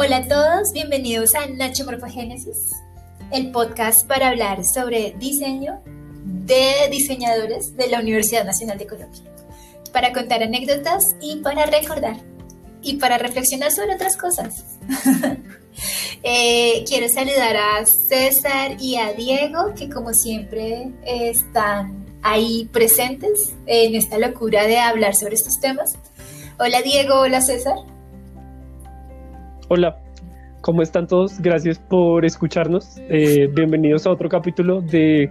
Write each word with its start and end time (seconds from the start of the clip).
Hola 0.00 0.18
a 0.18 0.28
todos, 0.28 0.70
bienvenidos 0.72 1.34
a 1.34 1.48
Nacho 1.48 1.84
Morfogénesis, 1.84 2.70
el 3.32 3.50
podcast 3.50 4.06
para 4.06 4.28
hablar 4.28 4.64
sobre 4.64 5.16
diseño 5.18 5.82
de 6.24 6.88
diseñadores 6.88 7.76
de 7.76 7.88
la 7.88 7.98
Universidad 7.98 8.44
Nacional 8.44 8.78
de 8.78 8.86
Colombia, 8.86 9.20
para 9.92 10.12
contar 10.12 10.44
anécdotas 10.44 11.16
y 11.20 11.38
para 11.38 11.66
recordar 11.66 12.16
y 12.80 12.98
para 12.98 13.18
reflexionar 13.18 13.72
sobre 13.72 13.96
otras 13.96 14.16
cosas. 14.16 14.78
Eh, 16.24 16.84
quiero 16.88 17.08
saludar 17.08 17.56
a 17.56 17.86
César 18.08 18.76
y 18.80 18.96
a 18.96 19.12
Diego, 19.12 19.74
que 19.76 19.88
como 19.88 20.12
siempre 20.12 20.90
están 21.04 22.04
ahí 22.22 22.68
presentes 22.72 23.54
en 23.66 23.94
esta 23.94 24.18
locura 24.18 24.66
de 24.66 24.80
hablar 24.80 25.14
sobre 25.14 25.36
estos 25.36 25.60
temas. 25.60 25.94
Hola 26.58 26.82
Diego, 26.82 27.20
hola 27.20 27.40
César. 27.40 27.76
Hola, 29.70 30.00
¿cómo 30.62 30.80
están 30.80 31.06
todos? 31.06 31.38
Gracias 31.40 31.78
por 31.78 32.24
escucharnos. 32.24 32.94
Eh, 33.10 33.50
bienvenidos 33.52 34.06
a 34.06 34.10
otro 34.10 34.26
capítulo 34.26 34.80
de 34.80 35.30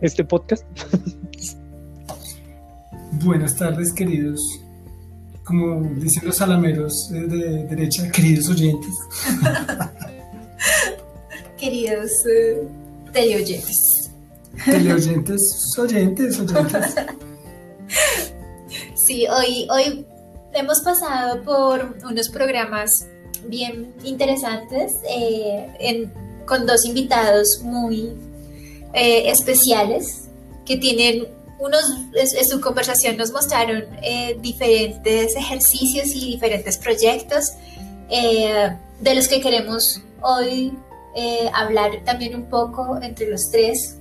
este 0.00 0.24
podcast. 0.24 0.64
Buenas 3.22 3.58
tardes, 3.58 3.92
queridos, 3.92 4.40
como 5.44 5.82
dicen 5.96 6.24
los 6.24 6.38
salameros 6.38 7.10
de 7.10 7.66
derecha, 7.66 8.10
queridos 8.10 8.48
oyentes. 8.48 8.94
queridos 11.58 12.10
eh, 12.34 12.66
teleoyentes. 13.12 14.10
Teleoyentes, 14.64 15.78
oyentes, 15.78 16.40
oyentes. 16.40 16.94
Sí, 18.94 19.26
hoy, 19.26 19.66
hoy 19.70 20.06
hemos 20.52 20.82
pasado 20.82 21.42
por 21.42 21.96
unos 22.08 22.28
programas 22.28 23.09
bien 23.46 23.92
interesantes 24.04 24.94
eh, 25.08 26.08
con 26.46 26.66
dos 26.66 26.84
invitados 26.84 27.60
muy 27.62 28.12
eh, 28.92 29.30
especiales 29.30 30.28
que 30.64 30.76
tienen 30.76 31.26
unos, 31.58 31.82
en 32.14 32.48
su 32.48 32.60
conversación 32.60 33.16
nos 33.16 33.32
mostraron 33.32 33.84
eh, 34.02 34.36
diferentes 34.40 35.36
ejercicios 35.36 36.08
y 36.08 36.32
diferentes 36.32 36.78
proyectos 36.78 37.52
de 38.08 39.14
los 39.14 39.28
que 39.28 39.40
queremos 39.40 40.00
hoy 40.20 40.72
hablar 41.54 42.02
también 42.04 42.34
un 42.34 42.46
poco 42.46 42.98
entre 43.00 43.28
los 43.30 43.50
tres. 43.50 43.96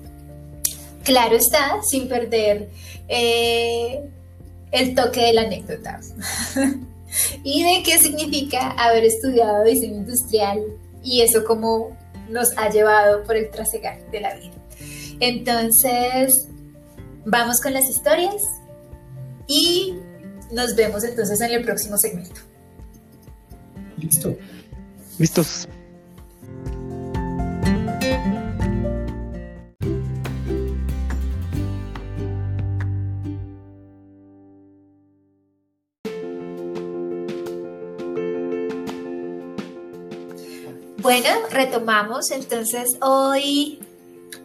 Claro 1.04 1.36
está, 1.36 1.80
sin 1.84 2.08
perder 2.08 2.70
el 3.08 4.96
toque 4.96 5.22
de 5.22 5.34
la 5.34 5.42
anécdota. 5.42 6.00
y 7.44 7.64
de 7.64 7.84
qué 7.84 7.98
significa 7.98 8.72
haber 8.72 9.06
estudiado 9.06 9.64
diseño 9.64 9.98
industrial 9.98 10.62
y 11.04 11.22
eso 11.22 11.44
cómo 11.46 11.98
nos 12.30 12.56
ha 12.58 12.70
llevado 12.70 13.24
por 13.24 13.36
el 13.36 13.50
trasegar 13.50 14.10
de 14.12 14.22
la 14.22 14.36
vida. 14.36 14.54
Entonces, 15.20 16.48
vamos 17.26 17.60
con 17.62 17.74
las 17.74 17.90
historias 17.90 18.42
y 19.48 19.96
nos 20.52 20.76
vemos 20.76 21.04
entonces 21.04 21.42
en 21.42 21.52
el 21.52 21.64
próximo 21.64 21.98
segmento. 21.98 22.42
Listo. 23.98 24.38
Listos. 25.18 25.68
Bueno, 41.10 41.30
retomamos. 41.50 42.30
Entonces, 42.30 42.88
hoy 43.02 43.80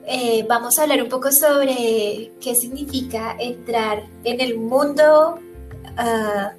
eh, 0.07 0.47
vamos 0.49 0.79
a 0.79 0.85
hablar 0.85 1.03
un 1.03 1.11
poco 1.11 1.31
sobre 1.31 2.33
qué 2.41 2.55
significa 2.55 3.37
entrar 3.39 4.05
en 4.25 4.41
el 4.41 4.57
mundo 4.57 5.39
ah, 5.99 6.53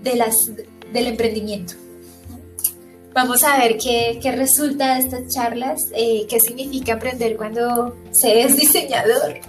del 0.00 1.06
emprendimiento. 1.08 1.74
Vamos 3.12 3.44
a 3.44 3.58
ver 3.58 3.76
qué, 3.76 4.18
resulta 4.34 4.94
de 4.94 5.00
estas 5.00 5.28
charlas, 5.28 5.88
eh, 5.94 6.24
qué 6.26 6.40
significa 6.40 6.94
aprender 6.94 7.36
cuando 7.36 7.98
se 8.12 8.40
es 8.40 8.56
diseñador. 8.56 9.40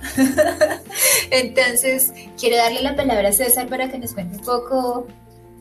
Entonces, 1.32 2.12
quiero 2.38 2.58
darle 2.58 2.82
la 2.82 2.98
palabra 2.98 3.30
a 3.30 3.32
César 3.32 3.70
para 3.70 3.90
que 3.90 3.98
nos 3.98 4.14
cuente 4.14 4.40
un 4.40 4.44
poco 4.44 5.08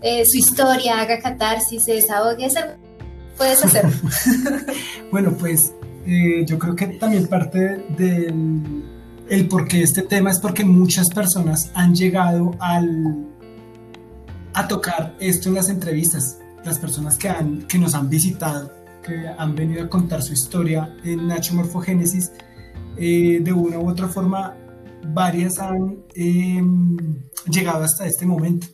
eh, 0.02 0.26
su 0.26 0.38
historia, 0.38 1.02
haga 1.02 1.20
catarsis, 1.20 1.84
se 1.84 1.92
desahogue, 1.92 2.50
puedes 3.38 3.64
hacer? 3.64 3.86
bueno, 5.10 5.32
pues 5.32 5.72
eh, 6.04 6.44
yo 6.46 6.58
creo 6.58 6.76
que 6.76 6.88
también 6.88 7.26
parte 7.26 7.86
del 7.96 8.84
el 9.28 9.46
por 9.46 9.68
qué 9.68 9.82
este 9.82 10.02
tema 10.02 10.30
es 10.30 10.38
porque 10.38 10.64
muchas 10.64 11.10
personas 11.10 11.70
han 11.74 11.94
llegado 11.94 12.52
al, 12.60 13.26
a 14.54 14.66
tocar 14.66 15.14
esto 15.20 15.48
en 15.48 15.54
las 15.54 15.68
entrevistas. 15.68 16.38
Las 16.64 16.78
personas 16.78 17.16
que, 17.16 17.28
han, 17.28 17.62
que 17.62 17.78
nos 17.78 17.94
han 17.94 18.08
visitado, 18.08 18.72
que 19.02 19.28
han 19.28 19.54
venido 19.54 19.84
a 19.84 19.88
contar 19.88 20.22
su 20.22 20.32
historia 20.32 20.96
en 21.04 21.28
Nacho 21.28 21.54
Morfogénesis, 21.54 22.32
eh, 22.96 23.40
de 23.42 23.52
una 23.52 23.78
u 23.78 23.88
otra 23.88 24.08
forma, 24.08 24.56
varias 25.06 25.58
han 25.58 26.04
em, 26.14 26.96
llegado 27.48 27.84
hasta 27.84 28.06
este 28.06 28.26
momento. 28.26 28.66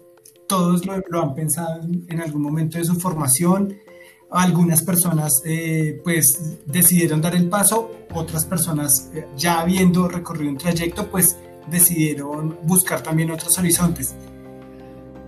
Todos 0.48 0.82
lo 0.86 1.22
han 1.22 1.34
pensado 1.34 1.82
en 1.82 2.20
algún 2.20 2.42
momento 2.42 2.78
de 2.78 2.84
su 2.84 2.94
formación, 2.94 3.76
algunas 4.34 4.82
personas 4.82 5.42
eh, 5.44 6.00
pues 6.02 6.56
decidieron 6.66 7.20
dar 7.20 7.36
el 7.36 7.48
paso, 7.48 7.92
otras 8.12 8.44
personas 8.44 9.10
eh, 9.14 9.28
ya 9.36 9.60
habiendo 9.60 10.08
recorrido 10.08 10.50
un 10.50 10.58
trayecto 10.58 11.08
pues 11.08 11.36
decidieron 11.70 12.58
buscar 12.64 13.00
también 13.00 13.30
otros 13.30 13.56
horizontes. 13.58 14.14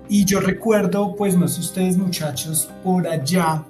Y 0.08 0.24
yo 0.24 0.40
recuerdo 0.40 1.14
pues 1.14 1.36
no 1.36 1.46
sé 1.46 1.60
ustedes 1.60 1.96
muchachos 1.96 2.68
por 2.82 3.06
allá 3.06 3.64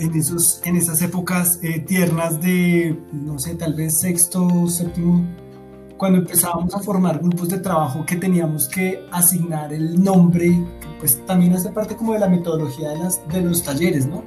en, 0.00 0.14
esos, 0.16 0.62
en 0.64 0.76
esas 0.76 1.00
épocas 1.00 1.60
eh, 1.62 1.78
tiernas 1.78 2.40
de 2.40 2.98
no 3.12 3.38
sé 3.38 3.54
tal 3.54 3.74
vez 3.74 3.98
sexto, 3.98 4.66
séptimo, 4.66 5.24
cuando 5.98 6.18
empezábamos 6.18 6.74
a 6.74 6.78
formar 6.78 7.18
grupos 7.18 7.48
de 7.50 7.58
trabajo 7.58 8.06
que 8.06 8.16
teníamos 8.16 8.68
que 8.68 9.04
asignar 9.10 9.72
el 9.72 10.02
nombre 10.02 10.64
pues 10.98 11.24
también 11.26 11.54
hace 11.54 11.70
parte 11.70 11.96
como 11.96 12.12
de 12.12 12.18
la 12.18 12.28
metodología 12.28 12.90
de, 12.90 12.98
las, 12.98 13.28
de 13.28 13.40
los 13.42 13.62
talleres, 13.62 14.06
¿no? 14.06 14.24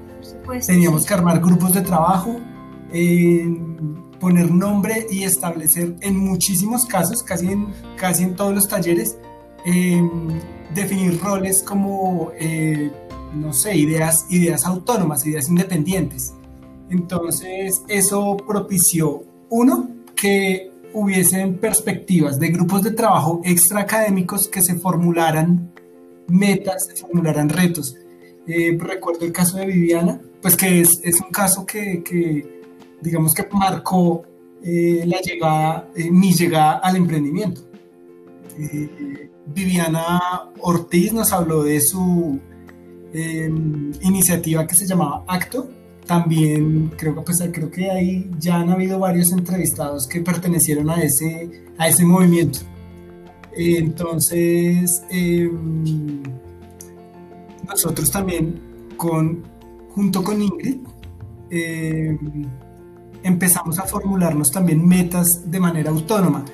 Teníamos 0.66 1.06
que 1.06 1.14
armar 1.14 1.40
grupos 1.40 1.74
de 1.74 1.82
trabajo, 1.82 2.40
poner 4.20 4.52
nombre 4.52 5.08
y 5.09 5.24
establecer 5.24 5.96
en 6.02 6.18
muchísimos 6.18 6.86
casos, 6.86 7.24
casi 7.24 7.48
en, 7.48 7.68
casi 7.98 8.24
en 8.24 8.36
todos 8.36 8.53
los 8.53 8.68
talleres, 8.68 9.18
em, 9.66 10.40
definir 10.74 11.20
roles 11.22 11.64
como, 11.64 12.32
eh, 12.40 12.92
no 13.34 13.53
sé, 13.53 13.76
ideas, 13.76 14.26
ideas 14.30 14.66
autónomas, 14.66 15.26
ideas 15.26 15.50
independientes. 15.50 16.34
Entonces 16.90 17.82
eso 17.88 18.38
propició, 18.48 19.24
uno, 19.50 19.90
que 20.16 20.71
hubiesen 20.94 21.57
perspectivas 21.57 22.40
de 22.40 22.50
grupos 22.50 22.84
de 22.84 22.91
trabajo 22.91 23.41
extraacadémicos 23.44 24.47
que 24.47 24.62
se 24.62 24.75
formularan 24.75 25.72
metas, 26.28 26.88
se 26.88 26.96
formularán 26.96 27.50
retos. 27.50 27.96
Eh, 28.47 28.78
recuerdo 28.79 29.25
el 29.25 29.31
caso 29.31 29.57
de 29.57 29.66
Viviana, 29.66 30.19
pues 30.41 30.56
que 30.56 30.81
es, 30.81 31.00
es 31.03 31.22
un 31.22 31.31
caso 31.31 31.66
que, 31.66 32.03
que, 32.03 32.62
digamos 33.02 33.34
que 33.34 33.47
marcó 33.52 34.24
eh, 34.63 35.03
la 35.06 35.22
llegada, 35.22 35.90
eh, 35.96 36.09
mi 36.12 36.34
llegada 36.34 36.74
al 36.79 36.96
emprendimiento. 36.96 37.62
Viviana 39.47 40.52
Ortiz 40.59 41.13
nos 41.13 41.31
habló 41.34 41.63
de 41.63 41.81
su 41.81 42.40
em, 43.14 43.91
iniciativa 44.02 44.67
que 44.67 44.76
se 44.76 44.85
llamaba 44.85 45.23
Acto. 45.28 45.70
También 46.06 46.92
creo 46.98 47.16
que, 47.16 47.22
pues, 47.22 47.44
creo 47.52 47.72
que 47.72 47.90
ahí 47.90 48.30
ya 48.40 48.56
han 48.59 48.70
habido 48.70 49.00
varios 49.00 49.32
entrevistados 49.32 50.08
que 50.08 50.22
pertenecieron 50.22 50.90
a 50.90 51.02
ese, 51.02 51.64
a 51.78 51.88
ese 51.88 52.03
movimiento. 52.03 52.59
Entonces, 53.56 55.03
em, 55.09 56.24
nosotros 57.68 58.09
también, 58.12 58.59
con, 58.98 59.44
junto 59.90 60.24
con 60.24 60.42
Ingrid, 60.42 60.78
em, 61.50 62.18
empezamos 63.24 63.80
a 63.80 63.84
formularnos 63.84 64.52
también 64.52 64.86
metas 64.88 65.50
de 65.50 65.59
manera 65.59 65.92
autónoma. 65.92 66.46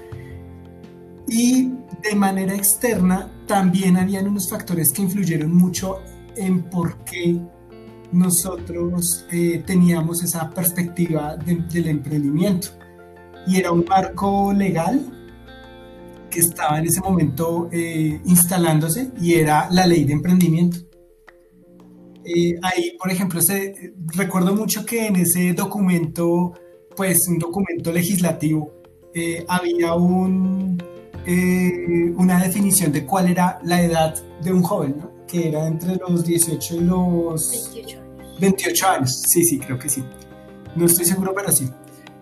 Y 1.28 1.72
de 2.04 2.16
manera 2.16 2.56
externa, 2.56 3.32
también 3.48 3.98
habían 3.98 4.28
unos 4.28 4.50
factores 4.50 4.92
que 4.92 5.02
influyeron 5.02 5.54
mucho 5.54 6.00
en 6.36 6.64
por 6.64 6.98
qué 7.06 7.40
nosotros 8.12 9.26
eh, 9.32 9.64
teníamos 9.66 10.24
esa 10.24 10.50
perspectiva 10.50 11.36
del 11.36 11.88
emprendimiento. 11.88 12.70
Y 13.46 13.58
era 13.58 13.72
un 13.72 13.86
marco 13.88 14.52
legal 14.54 15.02
que 16.30 16.40
estaba 16.40 16.80
en 16.80 16.86
ese 16.86 17.02
momento 17.02 17.70
eh, 17.72 18.20
instalándose 18.26 19.12
y 19.22 19.36
era 19.36 19.68
la 19.72 19.88
ley 19.88 20.04
de 20.04 20.14
emprendimiento. 20.14 20.80
Eh, 22.30 22.60
ahí, 22.62 22.98
por 23.00 23.10
ejemplo, 23.10 23.42
se, 23.42 23.94
recuerdo 24.16 24.54
mucho 24.54 24.86
que 24.86 25.08
en 25.08 25.16
ese 25.16 25.54
documento, 25.54 26.54
pues 26.96 27.26
un 27.30 27.40
documento 27.40 27.94
legislativo, 27.94 28.74
eh, 29.14 29.46
había 29.48 29.94
un, 29.94 30.78
eh, 31.26 32.14
una 32.18 32.44
definición 32.44 32.92
de 32.92 33.06
cuál 33.06 33.30
era 33.30 33.60
la 33.64 33.82
edad 33.82 34.16
de 34.44 34.52
un 34.52 34.62
joven, 34.62 34.96
¿no? 34.98 35.17
Que 35.28 35.50
era 35.50 35.68
entre 35.68 35.96
los 35.98 36.26
18 36.26 36.76
y 36.76 36.80
los 36.82 37.72
28 37.74 38.00
años. 38.00 38.40
28 38.40 38.88
años, 38.88 39.16
sí, 39.28 39.44
sí, 39.44 39.60
creo 39.60 39.78
que 39.78 39.90
sí. 39.90 40.04
No 40.76 40.86
estoy 40.86 41.06
seguro, 41.06 41.34
pero 41.36 41.52
sí. 41.52 41.70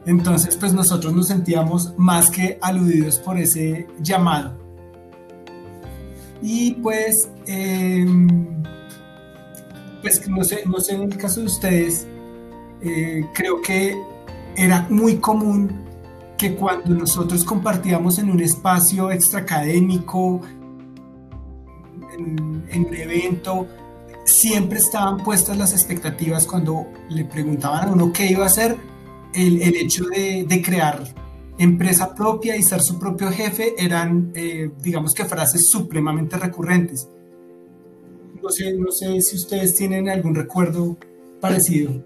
Entonces, 0.06 0.56
pues 0.56 0.74
nosotros 0.74 1.14
nos 1.14 1.28
sentíamos 1.28 1.94
más 1.98 2.30
que 2.30 2.58
aludidos 2.62 3.18
por 3.18 3.38
ese 3.38 3.88
llamado. 4.00 4.58
Y 6.42 6.74
pues, 6.74 7.30
em, 7.48 8.64
pues 10.02 10.28
no 10.30 10.44
sé, 10.44 10.64
no 10.66 10.80
sé 10.80 10.96
en 10.96 11.04
el 11.04 11.18
caso 11.18 11.40
de 11.40 11.48
ustedes, 11.48 12.08
eh, 12.82 13.26
creo 13.34 13.62
que 13.62 13.96
era 14.56 14.86
muy 14.90 15.16
común 15.18 15.86
que 16.38 16.56
cuando 16.56 16.94
nosotros 16.94 17.44
compartíamos 17.44 18.20
en 18.20 18.30
un 18.30 18.42
espacio 18.42 19.12
extraacadémico, 19.12 20.42
en, 22.16 22.66
en 22.70 22.86
un 22.86 22.96
evento, 22.96 23.68
siempre 24.26 24.80
estaban 24.80 25.24
puestas 25.24 25.58
las 25.58 25.74
expectativas 25.74 26.48
cuando 26.48 26.88
le 27.10 27.26
preguntaban 27.26 27.90
a 27.90 27.92
uno 27.92 28.12
qué 28.12 28.26
iba 28.28 28.44
a 28.44 28.48
hacer, 28.48 28.76
el, 29.34 29.62
el 29.62 29.76
hecho 29.76 30.06
de, 30.06 30.46
de, 30.48 30.62
crear 30.62 31.04
empresa 31.58 32.16
propia 32.16 32.56
y 32.56 32.64
ser 32.64 32.82
su 32.82 33.00
propio 33.00 33.32
jefe 33.32 33.74
eran, 33.78 34.32
eh, 34.36 34.70
digamos 34.82 35.14
que 35.14 35.26
frases 35.26 35.70
supremamente 35.70 36.38
recurrentes. 36.38 37.08
No 38.42 38.50
sé, 38.50 38.74
no 38.74 38.92
sé 38.92 39.22
si 39.22 39.36
ustedes 39.36 39.76
tienen 39.76 40.10
algún 40.10 40.36
recuerdo 40.36 40.98
parecido. 41.40 42.04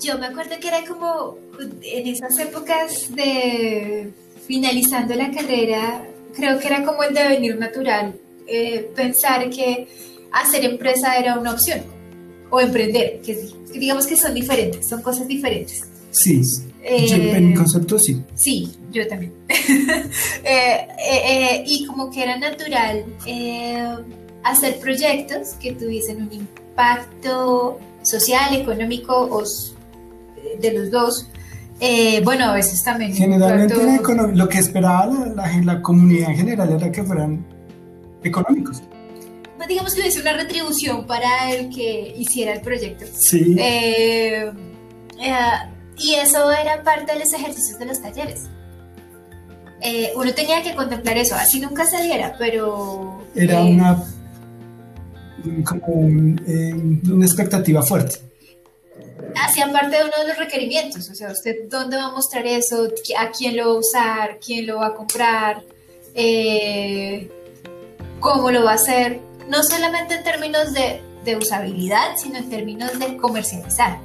Yo 0.00 0.18
me 0.18 0.26
acuerdo 0.26 0.56
que 0.60 0.68
era 0.68 0.84
como 0.86 1.38
en 1.82 2.06
esas 2.06 2.36
épocas 2.38 3.14
de 3.14 4.12
finalizando 4.46 5.14
la 5.14 5.30
carrera, 5.30 6.04
creo 6.34 6.58
que 6.58 6.66
era 6.66 6.84
como 6.84 7.02
el 7.02 7.14
devenir 7.14 7.56
natural, 7.56 8.14
eh, 8.46 8.90
pensar 8.94 9.48
que 9.50 9.88
hacer 10.32 10.64
empresa 10.64 11.16
era 11.16 11.38
una 11.38 11.52
opción 11.52 11.82
o 12.50 12.60
emprender, 12.60 13.20
que, 13.22 13.48
digamos 13.72 14.06
que 14.06 14.16
son 14.16 14.34
diferentes, 14.34 14.86
son 14.86 15.02
cosas 15.02 15.26
diferentes. 15.26 15.84
Sí, 16.10 16.42
eh, 16.82 17.06
en 17.10 17.48
mi 17.48 17.54
concepto 17.54 17.98
sí. 17.98 18.22
Sí, 18.34 18.70
yo 18.90 19.06
también. 19.08 19.32
Eh, 20.44 20.88
eh, 20.98 21.64
y 21.66 21.86
como 21.86 22.10
que 22.10 22.22
era 22.22 22.36
natural 22.36 23.04
hacer 24.42 24.78
proyectos 24.80 25.50
que 25.60 25.72
tuviesen 25.72 26.22
un 26.22 26.32
impacto 26.32 27.78
social, 28.02 28.54
económico 28.54 29.14
o 29.14 29.42
de 30.60 30.72
los 30.72 30.90
dos. 30.90 31.28
Bueno, 32.24 32.46
a 32.46 32.54
veces 32.54 32.82
también. 32.82 33.14
Generalmente 33.14 33.74
lo 34.34 34.48
que 34.48 34.58
esperaba 34.58 35.06
la, 35.34 35.62
la 35.62 35.82
comunidad 35.82 36.30
en 36.30 36.36
general 36.36 36.72
era 36.72 36.90
que 36.92 37.02
fueran 37.02 37.44
económicos 38.22 38.82
digamos 39.68 39.94
que 39.94 40.00
hubiese 40.00 40.20
una 40.20 40.34
retribución 40.34 41.06
para 41.06 41.52
el 41.52 41.70
que 41.74 42.14
hiciera 42.16 42.52
el 42.54 42.60
proyecto. 42.60 43.06
Sí. 43.12 43.56
Eh, 43.58 44.50
eh, 45.20 45.32
y 45.98 46.14
eso 46.14 46.50
era 46.50 46.82
parte 46.82 47.12
de 47.12 47.20
los 47.20 47.32
ejercicios 47.32 47.78
de 47.78 47.86
los 47.86 48.00
talleres. 48.00 48.42
Eh, 49.80 50.12
uno 50.14 50.32
tenía 50.32 50.62
que 50.62 50.74
contemplar 50.74 51.16
eso, 51.18 51.34
así 51.34 51.60
nunca 51.60 51.84
se 51.86 52.02
diera, 52.02 52.36
pero... 52.38 53.24
Era 53.34 53.62
una, 53.62 54.02
como 55.64 55.94
una 55.94 57.24
expectativa 57.24 57.82
fuerte. 57.82 58.16
Hacía 59.34 59.70
parte 59.72 59.96
de 59.96 60.04
uno 60.04 60.12
de 60.18 60.28
los 60.28 60.38
requerimientos, 60.38 61.08
o 61.08 61.14
sea, 61.14 61.30
usted 61.30 61.68
dónde 61.68 61.96
va 61.96 62.06
a 62.06 62.10
mostrar 62.10 62.46
eso, 62.46 62.88
a 63.18 63.30
quién 63.30 63.56
lo 63.56 63.68
va 63.68 63.74
a 63.74 63.78
usar, 63.78 64.38
quién 64.44 64.66
lo 64.66 64.76
va 64.78 64.86
a 64.88 64.94
comprar, 64.94 65.62
cómo 68.20 68.50
lo 68.50 68.64
va 68.64 68.72
a 68.72 68.74
hacer 68.74 69.20
no 69.48 69.62
solamente 69.62 70.14
en 70.14 70.24
términos 70.24 70.72
de, 70.72 71.02
usabilidad, 71.36 72.16
sino 72.16 72.38
en 72.38 72.50
términos 72.50 72.98
de 72.98 73.16
comercializar, 73.16 73.98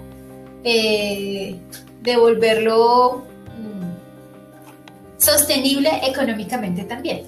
eh, 0.63 1.55
de 2.01 2.17
volverlo 2.17 3.23
mm, 3.57 5.17
sostenible 5.17 5.89
económicamente 6.03 6.83
también. 6.83 7.23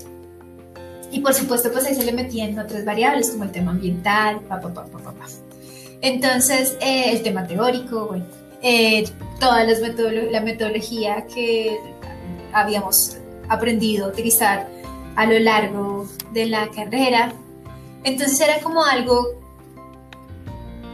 Y 1.11 1.21
por 1.21 1.33
supuesto, 1.33 1.71
pues 1.71 1.85
ahí 1.85 1.95
se 1.95 2.05
le 2.05 2.11
metían 2.11 2.57
otras 2.59 2.85
variables 2.85 3.31
como 3.31 3.45
el 3.45 3.51
tema 3.51 3.71
ambiental, 3.71 4.41
pa, 4.41 4.61
pa, 4.61 4.71
pa, 4.73 4.85
Entonces, 6.01 6.77
eh, 6.79 7.11
el 7.11 7.23
tema 7.23 7.45
teórico, 7.45 8.07
bueno, 8.07 8.25
eh, 8.61 9.05
toda 9.39 9.63
la 9.63 10.41
metodología 10.41 11.25
que 11.33 11.79
habíamos 12.53 13.17
aprendido 13.47 14.05
a 14.05 14.09
utilizar 14.09 14.67
a 15.15 15.25
lo 15.25 15.39
largo 15.39 16.07
de 16.31 16.45
la 16.45 16.69
carrera, 16.69 17.33
entonces 18.03 18.39
era 18.39 18.59
como 18.59 18.83
algo 18.83 19.39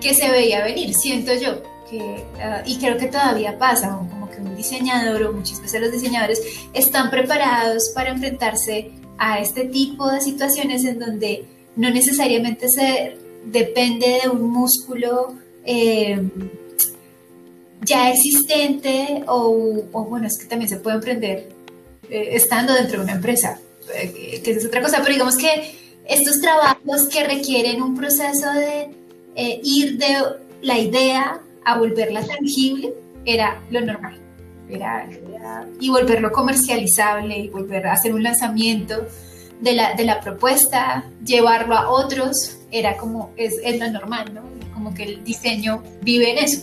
que 0.02 0.14
se 0.14 0.30
veía 0.30 0.64
venir, 0.64 0.94
siento 0.94 1.34
yo, 1.34 1.62
que, 1.90 2.24
ah, 2.42 2.64
y 2.66 2.78
creo 2.78 2.98
que 2.98 3.08
todavía 3.08 3.58
pasa, 3.58 3.90
como 3.90 4.30
que 4.30 4.38
un 4.38 4.56
diseñador 4.56 5.24
o 5.24 5.34
muchas 5.34 5.62
veces 5.62 5.82
los 5.82 5.92
diseñadores 5.92 6.42
están 6.74 7.10
preparados 7.10 7.90
para 7.90 8.10
enfrentarse 8.10 8.92
a 9.18 9.40
este 9.40 9.66
tipo 9.66 10.10
de 10.10 10.22
situaciones 10.22 10.84
en 10.86 11.00
donde 11.00 11.46
no 11.76 11.90
necesariamente 11.90 12.70
se 12.70 13.18
depende 13.46 14.20
de 14.24 14.30
un 14.30 14.52
músculo 14.52 15.36
eh, 15.64 16.22
ya 17.82 18.10
existente 18.12 19.24
o, 19.28 19.84
bueno, 19.92 20.28
es 20.28 20.38
que 20.38 20.46
también 20.46 20.70
se 20.70 20.78
puede 20.78 20.96
emprender 20.96 21.50
eh, 22.10 22.30
estando 22.32 22.74
dentro 22.74 23.00
de 23.00 23.04
una 23.06 23.14
empresa, 23.14 23.60
eh, 23.94 24.42
que 24.44 24.52
es 24.52 24.66
otra 24.66 24.82
cosa, 24.82 24.98
pero 25.00 25.14
digamos 25.14 25.38
que 25.38 25.76
estos 26.08 26.40
trabajos 26.42 27.08
que 27.12 27.24
requieren 27.24 27.82
un 27.82 27.96
proceso 27.96 28.52
de 28.54 28.90
ir 29.64 29.98
de 29.98 30.18
la 30.62 30.80
idea 30.80 31.42
a 31.64 31.78
volverla 31.78 32.26
tangible 32.26 32.94
era 33.26 33.62
lo 33.70 33.82
normal. 33.82 34.20
Y 35.80 35.90
volverlo 35.90 36.32
comercializable 36.32 37.38
y 37.38 37.50
volver 37.50 37.86
a 37.88 37.94
hacer 37.94 38.14
un 38.14 38.24
lanzamiento 38.24 39.06
de 39.62 39.74
la, 39.74 39.94
de 39.94 40.04
la 40.06 40.22
propuesta, 40.22 41.06
llevarlo 41.24 41.76
a 41.76 41.90
otros, 41.90 42.58
era 42.78 42.98
como, 42.98 43.32
es, 43.38 43.56
es, 43.64 43.80
lo 43.80 43.90
normal, 43.90 44.34
¿no? 44.34 44.42
Como 44.74 44.94
que 44.94 45.04
el 45.04 45.24
diseño 45.24 45.82
vive 46.04 46.32
en 46.32 46.44
eso. 46.44 46.62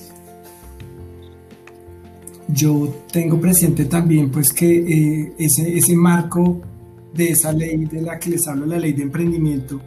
Yo 2.48 3.02
tengo 3.10 3.40
presente 3.40 3.86
también 3.86 4.30
pues 4.30 4.52
que 4.52 4.76
eh, 4.76 5.32
ese, 5.38 5.76
ese 5.76 5.96
marco 5.96 6.60
de 7.14 7.30
esa 7.30 7.52
ley 7.52 7.86
de 7.86 8.02
la 8.02 8.18
que 8.18 8.30
les 8.30 8.46
hablo, 8.46 8.66
la 8.66 8.78
ley 8.78 8.92
de 8.92 9.04
emprendimiento, 9.04 9.80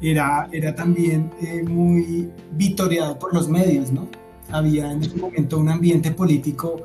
era, 0.00 0.48
era 0.50 0.74
también 0.74 1.30
eh, 1.40 1.62
muy 1.62 2.30
vitoreado 2.52 3.16
por 3.18 3.32
los 3.32 3.48
medios, 3.48 3.92
¿no? 3.92 4.08
Había 4.50 4.90
en 4.90 5.02
ese 5.02 5.16
momento 5.16 5.58
un 5.58 5.68
ambiente 5.68 6.10
político, 6.10 6.82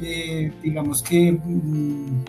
eh, 0.00 0.50
digamos 0.60 1.02
que, 1.02 1.32
mm, 1.32 2.24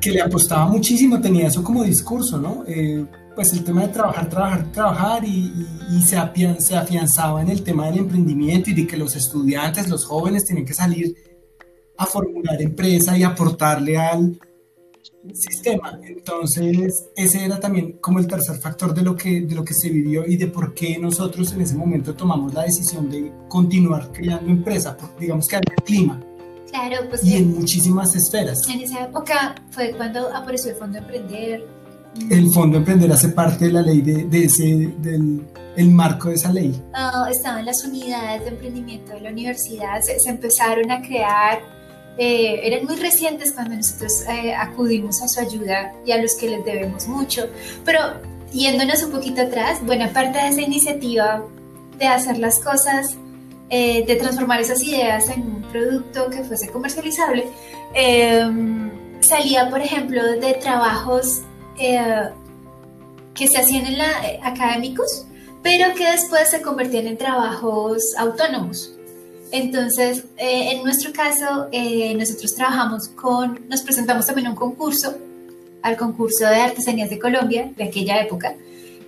que 0.00 0.10
le 0.12 0.22
apostaba 0.22 0.66
muchísimo, 0.66 1.20
tenía 1.20 1.48
eso 1.48 1.62
como 1.62 1.82
discurso, 1.84 2.38
¿no? 2.38 2.64
Eh, 2.66 3.04
pues 3.38 3.52
el 3.52 3.62
tema 3.62 3.82
de 3.82 3.92
trabajar, 3.92 4.28
trabajar, 4.28 4.72
trabajar 4.72 5.24
y, 5.24 5.52
y, 5.92 6.02
se, 6.02 6.16
se 6.58 6.76
afianzaba 6.76 7.40
en 7.40 7.50
el 7.50 7.62
tema 7.62 7.86
del 7.86 7.98
emprendimiento 7.98 8.70
y 8.70 8.74
de 8.74 8.84
que 8.84 8.96
los 8.96 9.14
estudiantes, 9.14 9.88
los 9.88 10.04
jóvenes 10.06 10.44
tienen 10.44 10.64
que 10.64 10.74
salir 10.74 11.14
a 11.96 12.04
formular 12.04 12.60
empresa 12.60 13.16
y 13.16 13.22
aportarle 13.22 13.96
al, 13.96 14.40
sistema. 15.32 16.00
Entonces, 16.02 17.10
ese 17.14 17.44
era 17.44 17.60
también 17.60 17.98
como 18.00 18.18
el 18.18 18.26
tercer 18.26 18.56
factor 18.56 18.92
de 18.92 19.02
lo, 19.02 19.14
que, 19.14 19.42
de 19.42 19.54
lo 19.54 19.64
que 19.64 19.74
se 19.74 19.88
vivió 19.88 20.26
y 20.26 20.36
de 20.36 20.48
por 20.48 20.74
qué 20.74 20.98
nosotros 20.98 21.52
en 21.52 21.60
ese 21.60 21.76
momento 21.76 22.16
tomamos 22.16 22.52
la 22.54 22.64
decisión 22.64 23.08
de 23.08 23.32
continuar 23.46 24.10
creando 24.10 24.50
empresa, 24.50 24.96
porque 24.96 25.20
digamos 25.20 25.46
que 25.46 25.54
había 25.54 25.76
clima. 25.84 26.20
Claro, 26.70 27.08
pues. 27.08 27.24
Y 27.24 27.36
en 27.36 27.54
muchísimas 27.54 28.16
esferas. 28.16 28.68
En 28.68 28.80
esa 28.80 29.04
época 29.04 29.54
fue 29.70 29.92
cuando 29.96 30.34
apareció 30.34 30.72
el 30.72 30.76
Fondo 30.76 30.98
Emprender. 30.98 31.77
El 32.30 32.50
Fondo 32.50 32.78
Emprender 32.78 33.10
hace 33.12 33.28
parte 33.28 33.66
de 33.66 33.72
la 33.72 33.82
ley, 33.82 34.00
de, 34.00 34.24
de 34.24 34.44
ese, 34.44 34.92
del 34.98 35.46
el 35.76 35.90
marco 35.90 36.28
de 36.28 36.34
esa 36.34 36.52
ley. 36.52 36.82
estaban 37.30 37.64
las 37.64 37.84
unidades 37.84 38.42
de 38.42 38.48
emprendimiento 38.48 39.12
de 39.12 39.20
la 39.20 39.30
universidad, 39.30 40.00
se, 40.00 40.18
se 40.18 40.28
empezaron 40.28 40.90
a 40.90 41.00
crear 41.00 41.60
eh, 42.20 42.66
eran 42.66 42.84
muy 42.84 42.96
recientes 42.96 43.52
cuando 43.52 43.76
nosotros 43.76 44.24
eh, 44.28 44.52
acudimos 44.52 45.22
a 45.22 45.28
su 45.28 45.38
ayuda 45.38 45.92
y 46.04 46.10
a 46.10 46.20
los 46.20 46.34
que 46.34 46.50
les 46.50 46.64
debemos 46.64 47.06
mucho. 47.06 47.46
Pero 47.84 48.00
yéndonos 48.52 49.04
un 49.04 49.12
poquito 49.12 49.42
atrás, 49.42 49.78
buena 49.86 50.12
parte 50.12 50.36
de 50.38 50.48
esa 50.48 50.60
iniciativa 50.60 51.44
de 51.96 52.06
hacer 52.08 52.38
las 52.38 52.58
cosas, 52.58 53.16
eh, 53.70 54.04
de 54.04 54.16
transformar 54.16 54.60
esas 54.60 54.82
ideas 54.82 55.28
en 55.28 55.42
un 55.42 55.62
producto 55.70 56.28
que 56.28 56.42
fuese 56.42 56.68
comercializable, 56.70 57.46
salía, 59.20 59.70
por 59.70 59.80
ejemplo, 59.80 60.22
de 60.40 60.54
trabajos 60.54 61.42
que 61.78 63.48
se 63.48 63.58
hacían 63.58 63.86
en 63.86 63.98
la, 63.98 64.10
académicos, 64.42 65.26
pero 65.62 65.94
que 65.94 66.10
después 66.10 66.50
se 66.50 66.60
convertían 66.60 67.06
en 67.06 67.16
trabajos 67.16 68.14
autónomos. 68.18 68.94
Entonces, 69.50 70.24
en 70.36 70.82
nuestro 70.82 71.12
caso, 71.12 71.68
nosotros 72.16 72.54
trabajamos 72.54 73.08
con, 73.08 73.66
nos 73.68 73.82
presentamos 73.82 74.26
también 74.26 74.48
a 74.48 74.50
un 74.50 74.56
concurso, 74.56 75.16
al 75.82 75.96
concurso 75.96 76.44
de 76.46 76.56
artesanías 76.56 77.10
de 77.10 77.18
Colombia 77.18 77.72
de 77.76 77.84
aquella 77.84 78.20
época, 78.20 78.54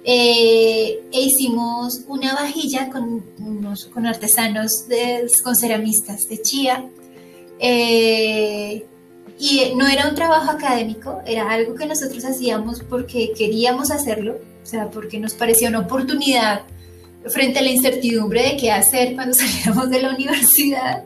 eh, 0.03 1.03
e 1.13 1.21
hicimos 1.21 2.05
una 2.09 2.35
vajilla 2.35 2.89
con, 2.89 3.23
unos, 3.39 3.87
con 3.87 4.07
artesanos, 4.07 4.89
de, 4.89 5.31
con 5.45 5.55
ceramistas 5.57 6.29
de 6.29 6.41
Chía. 6.41 6.85
Eh, 7.59 8.87
y 9.41 9.73
no 9.75 9.89
era 9.89 10.07
un 10.07 10.15
trabajo 10.15 10.51
académico, 10.51 11.23
era 11.27 11.51
algo 11.51 11.75
que 11.75 11.87
nosotros 11.87 12.25
hacíamos 12.25 12.83
porque 12.83 13.33
queríamos 13.37 13.91
hacerlo, 13.91 14.39
o 14.63 14.67
sea, 14.67 14.91
porque 14.91 15.19
nos 15.19 15.33
parecía 15.33 15.71
una 15.71 15.81
oportunidad 15.81 16.63
frente 17.27 17.59
a 17.59 17.63
la 17.63 17.71
incertidumbre 17.71 18.43
de 18.43 18.57
qué 18.59 18.71
hacer 18.71 19.15
cuando 19.15 19.35
salíamos 19.35 19.89
de 19.89 20.03
la 20.03 20.15
universidad. 20.15 21.05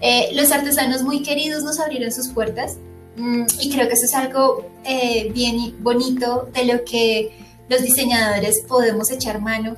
Eh, 0.00 0.30
los 0.34 0.50
artesanos 0.50 1.02
muy 1.04 1.22
queridos 1.22 1.62
nos 1.62 1.78
abrieron 1.78 2.10
sus 2.10 2.28
puertas 2.28 2.78
mm, 3.16 3.44
y 3.60 3.70
creo 3.70 3.86
que 3.88 3.94
eso 3.94 4.04
es 4.04 4.14
algo 4.14 4.70
bien 5.32 5.76
bonito 5.80 6.48
de 6.52 6.64
lo 6.64 6.84
que 6.84 7.30
los 7.68 7.82
diseñadores 7.82 8.62
podemos 8.66 9.10
echar 9.10 9.40
mano 9.40 9.76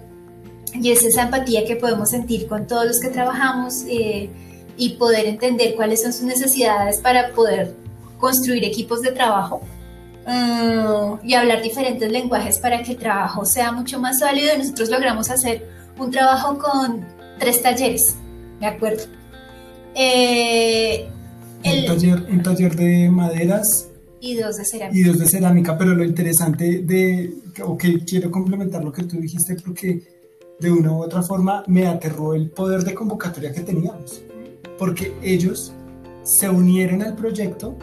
y 0.75 0.91
es 0.91 1.03
esa 1.03 1.23
empatía 1.23 1.65
que 1.65 1.77
podemos 1.77 2.11
sentir 2.11 2.47
con 2.47 2.67
todos 2.67 2.87
los 2.87 3.01
que 3.01 3.09
trabajamos 3.09 3.85
eh, 3.89 4.31
y 4.77 4.91
poder 4.91 5.27
entender 5.27 5.75
cuáles 5.75 6.03
son 6.03 6.13
sus 6.13 6.23
necesidades 6.23 6.99
para 6.99 7.33
poder 7.33 7.75
construir 8.21 8.65
equipos 8.65 9.03
de 9.03 9.13
trabajo 9.13 9.63
mm, 10.27 11.27
y 11.27 11.35
hablar 11.35 11.63
diferentes 11.63 12.11
lenguajes 12.11 12.59
para 12.59 12.83
que 12.83 12.93
el 12.93 12.99
trabajo 12.99 13.45
sea 13.45 13.73
mucho 13.73 13.99
más 13.99 14.19
sólido. 14.19 14.57
Nosotros 14.57 14.91
logramos 14.91 15.31
hacer 15.31 15.67
un 15.99 16.11
trabajo 16.11 16.59
con 16.59 17.05
tres 17.39 17.63
talleres, 17.63 18.15
¿de 18.61 18.67
acuerdo? 18.67 19.05
Eh, 19.95 21.09
un, 21.65 21.87
taller, 21.87 22.27
un 22.31 22.43
taller 22.43 22.77
de 22.77 23.11
maderas, 23.11 23.91
y 24.21 24.37
dos 24.37 24.57
de 24.57 24.65
cerámica. 24.65 24.99
Y 24.99 25.03
dos 25.03 25.19
de 25.19 25.27
cerámica, 25.27 25.79
pero 25.79 25.95
lo 25.95 26.05
interesante 26.05 26.83
de, 26.83 27.35
o 27.65 27.77
que 27.77 28.05
quiero 28.05 28.31
complementar 28.31 28.85
lo 28.85 28.93
que 28.93 29.05
tú 29.05 29.19
dijiste, 29.19 29.57
porque 29.65 30.03
de 30.59 30.71
una 30.71 30.93
u 30.93 31.03
otra 31.03 31.23
forma 31.23 31.65
me 31.67 31.87
aterró 31.87 32.35
el 32.35 32.51
poder 32.51 32.85
de 32.85 32.95
convocatoria 32.95 33.53
que 33.53 33.63
teníamos, 33.63 34.23
porque 34.79 35.15
ellos 35.23 35.73
se 36.23 36.51
unieron 36.51 37.03
al 37.03 37.17
proyecto 37.17 37.77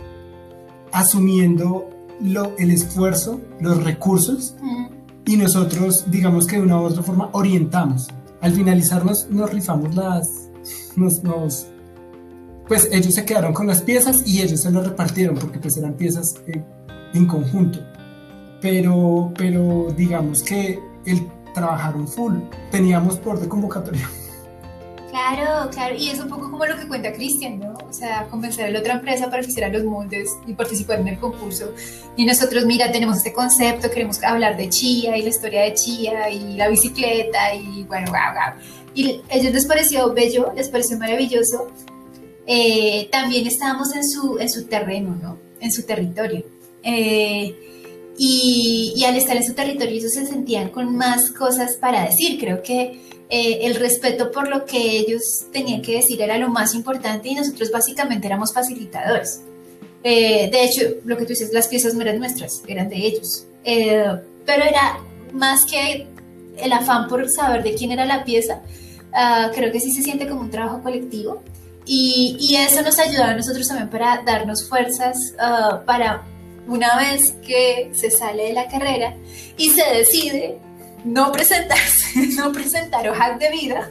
asumiendo 0.91 1.89
lo, 2.22 2.56
el 2.58 2.72
esfuerzo, 2.72 3.41
los 3.60 3.84
recursos, 3.84 4.56
y 5.25 5.38
nosotros, 5.38 6.06
digamos 6.10 6.48
que 6.48 6.58
de 6.58 6.63
una 6.63 6.79
u 6.79 6.86
otra 6.86 7.03
forma, 7.03 7.29
orientamos. 7.34 8.08
Al 8.41 8.53
finalizarnos, 8.53 9.27
nos 9.29 9.51
rifamos 9.51 9.96
las, 9.96 10.50
nos, 10.96 11.24
nos 11.24 11.67
pues 12.67 12.89
ellos 12.91 13.13
se 13.13 13.25
quedaron 13.25 13.53
con 13.53 13.67
las 13.67 13.82
piezas 13.82 14.24
y 14.25 14.41
ellos 14.41 14.62
se 14.62 14.72
las 14.72 14.86
repartieron 14.86 15.38
porque 15.38 15.60
pues 15.60 15.77
eran 15.77 15.94
piezas 15.94 16.36
eh, 16.48 16.63
en 17.13 17.25
conjunto. 17.25 17.79
Pero, 18.62 19.32
pero 19.38 19.94
digamos 19.96 20.44
que 20.44 20.79
el 21.06 21.27
trabajaron 21.53 22.08
full, 22.08 22.36
teníamos 22.72 23.17
por 23.17 23.39
de 23.39 23.48
convocatoria. 23.48 24.10
Claro, 25.17 25.69
claro, 25.71 25.95
y 25.95 26.09
es 26.09 26.19
un 26.19 26.29
poco 26.29 26.51
como 26.51 26.63
lo 26.65 26.77
que 26.77 26.88
cuenta 26.88 27.12
Cristian, 27.12 27.59
¿no? 27.59 27.74
O 27.89 27.91
sea, 27.91 28.27
convencer 28.29 28.65
a 28.65 28.69
la 28.69 28.79
otra 28.79 28.93
empresa 28.93 29.31
para 29.31 29.41
que 29.41 29.50
hiciera 29.50 29.67
los 29.69 29.83
moldes 29.83 30.29
y 30.45 30.53
participar 30.53 31.00
en 31.00 31.07
el 31.07 31.17
concurso. 31.17 31.74
Y 32.15 32.24
nosotros, 32.24 32.65
mira, 32.65 32.91
tenemos 32.91 33.17
este 33.17 33.33
concepto, 33.33 33.89
queremos 33.89 34.21
hablar 34.21 34.57
de 34.57 34.69
Chía 34.69 35.17
y 35.17 35.24
la 35.24 35.29
historia 35.29 35.63
de 35.63 35.74
Chía 35.74 36.29
y 36.29 36.53
la 36.55 36.67
bicicleta 36.67 37.55
y 37.55 37.83
bueno, 37.86 38.12
wow, 38.12 38.33
wow. 38.33 38.62
Y 38.93 39.21
a 39.31 39.36
ellos 39.36 39.53
les 39.53 39.65
pareció 39.65 40.13
bello, 40.13 40.51
les 40.55 40.69
pareció 40.69 41.00
maravilloso 41.00 41.71
eh, 42.50 43.09
también 43.12 43.45
estábamos 43.45 43.93
en 43.93 44.07
su, 44.07 44.39
en 44.39 44.50
su 44.50 44.67
terreno, 44.67 45.17
¿no? 45.21 45.38
En 45.59 45.71
su 45.71 45.83
territorio. 45.83 46.45
Eh, 46.81 47.53
y, 48.17 49.03
al 49.05 49.17
estar 49.17 49.36
en 49.36 49.43
su 49.43 49.53
territorio 49.53 49.95
ellos 49.95 50.13
se 50.13 50.25
sentían 50.25 50.69
con 50.69 50.95
más 50.95 51.31
cosas 51.31 51.75
para 51.75 52.05
decir. 52.05 52.39
Creo 52.39 52.63
que 52.63 53.01
eh, 53.29 53.60
el 53.63 53.75
respeto 53.75 54.31
por 54.31 54.48
lo 54.48 54.65
que 54.65 54.77
ellos 54.77 55.46
tenían 55.51 55.81
que 55.81 55.96
decir 55.96 56.22
era 56.22 56.38
lo 56.38 56.50
más 56.50 56.74
importante 56.74 57.29
y 57.29 57.36
nosotros 57.36 57.72
básicamente 57.72 58.27
éramos 58.27 58.53
facilitadores. 58.53 59.41
de 60.03 60.63
hecho, 60.63 60.81
lo 61.03 61.17
que 61.17 61.24
tú 61.24 61.29
dices, 61.29 61.51
las 61.51 61.67
piezas 61.67 61.93
no 61.93 62.01
eran 62.01 62.19
nuestras, 62.19 62.63
eran 62.67 62.88
de 62.88 62.96
ellos. 62.96 63.46
pero 63.63 64.63
era 64.63 65.00
más 65.34 65.65
que 65.65 66.07
el 66.57 66.74
afán 66.74 67.07
por 67.07 67.29
saber 67.29 67.63
de 67.63 67.75
quién 67.75 67.91
era 67.91 68.05
la 68.05 68.24
pieza, 68.24 68.62
ah, 69.13 69.51
creo 69.53 69.72
que 69.72 69.79
sí 69.79 69.91
se 69.91 70.01
siente 70.01 70.27
como 70.27 70.41
un 70.41 70.51
trabajo 70.51 70.81
colectivo 70.81 71.41
y, 71.86 72.55
eso 72.57 72.81
nos 72.81 73.00
ayuda 73.00 73.29
a 73.29 73.36
nosotros 73.36 73.67
también 73.67 73.89
para 73.89 74.22
darnos 74.25 74.67
fuerzas 74.67 75.34
uh, 75.36 75.86
para 75.86 76.24
una 76.67 76.98
vez 76.98 77.34
que 77.46 77.91
se 77.93 78.12
sale 78.12 78.48
de 78.48 78.53
la 78.53 78.67
carrera 78.67 79.15
y 79.57 79.69
se 79.69 79.84
decide 79.96 80.57
no 81.07 81.31
presentarse, 81.31 82.27
no 82.37 82.51
presentar 82.51 83.07
hojas 83.09 83.39
de 83.39 83.51
vida, 83.51 83.89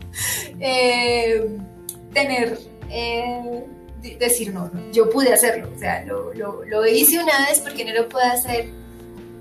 eh, 0.60 1.58
tener, 2.12 2.58
eh, 2.90 3.64
decir, 4.18 4.52
no, 4.52 4.70
yo 4.92 5.10
pude 5.10 5.32
hacerlo, 5.32 5.70
o 5.74 5.78
sea, 5.78 6.04
lo, 6.04 6.32
lo, 6.34 6.64
lo, 6.64 6.86
hice 6.86 7.18
una 7.18 7.46
vez 7.46 7.60
porque 7.60 7.84
no 7.84 7.92
lo 7.92 8.08
puedo 8.08 8.24
hacer 8.24 8.70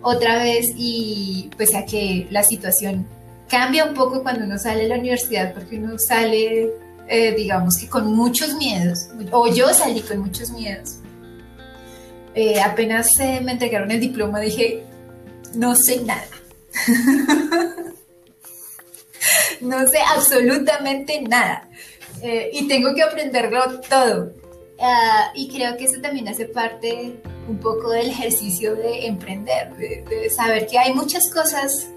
otra 0.01 0.43
vez 0.43 0.73
y 0.75 1.49
pues 1.55 1.73
a 1.73 1.85
que 1.85 2.27
la 2.29 2.43
situación 2.43 3.07
cambia 3.47 3.85
un 3.85 3.93
poco 3.93 4.21
cuando 4.21 4.43
uno 4.43 4.57
sale 4.57 4.83
de 4.83 4.89
la 4.89 4.97
universidad 4.97 5.53
porque 5.53 5.77
uno 5.77 5.97
sale 5.97 6.71
eh, 7.07 7.33
digamos 7.35 7.77
que 7.77 7.87
con 7.87 8.13
muchos 8.13 8.55
miedos, 8.55 9.07
o 9.31 9.47
yo 9.53 9.73
salí 9.73 10.01
con 10.01 10.19
muchos 10.19 10.49
miedos. 10.51 10.97
Apenas 12.63 13.15
me 13.17 13.53
entregaron 13.53 13.91
el 13.91 13.99
diploma 14.01 14.41
dije, 14.41 14.83
no 15.53 15.75
sé 15.75 16.01
nada. 16.01 16.34
No 19.61 19.87
sé 19.87 19.97
absolutamente 20.15 21.21
nada. 21.21 21.69
Eh, 22.21 22.49
y 22.53 22.67
tengo 22.67 22.93
que 22.93 23.03
aprenderlo 23.03 23.79
todo. 23.81 24.33
Ah, 24.79 25.31
y 25.33 25.47
creo 25.49 25.77
que 25.77 25.85
eso 25.85 26.01
también 26.01 26.27
hace 26.27 26.45
parte 26.45 27.15
un 27.47 27.59
poco 27.59 27.91
del 27.91 28.09
ejercicio 28.09 28.75
de 28.75 29.05
emprender, 29.07 29.75
de, 29.75 30.29
saber 30.29 30.67
que 30.67 30.77
hay 30.77 30.93
muchas 30.93 31.29
cosas 31.31 31.87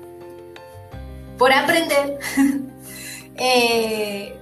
por 1.37 1.52
aprender. 1.52 2.18
eh, 3.37 4.35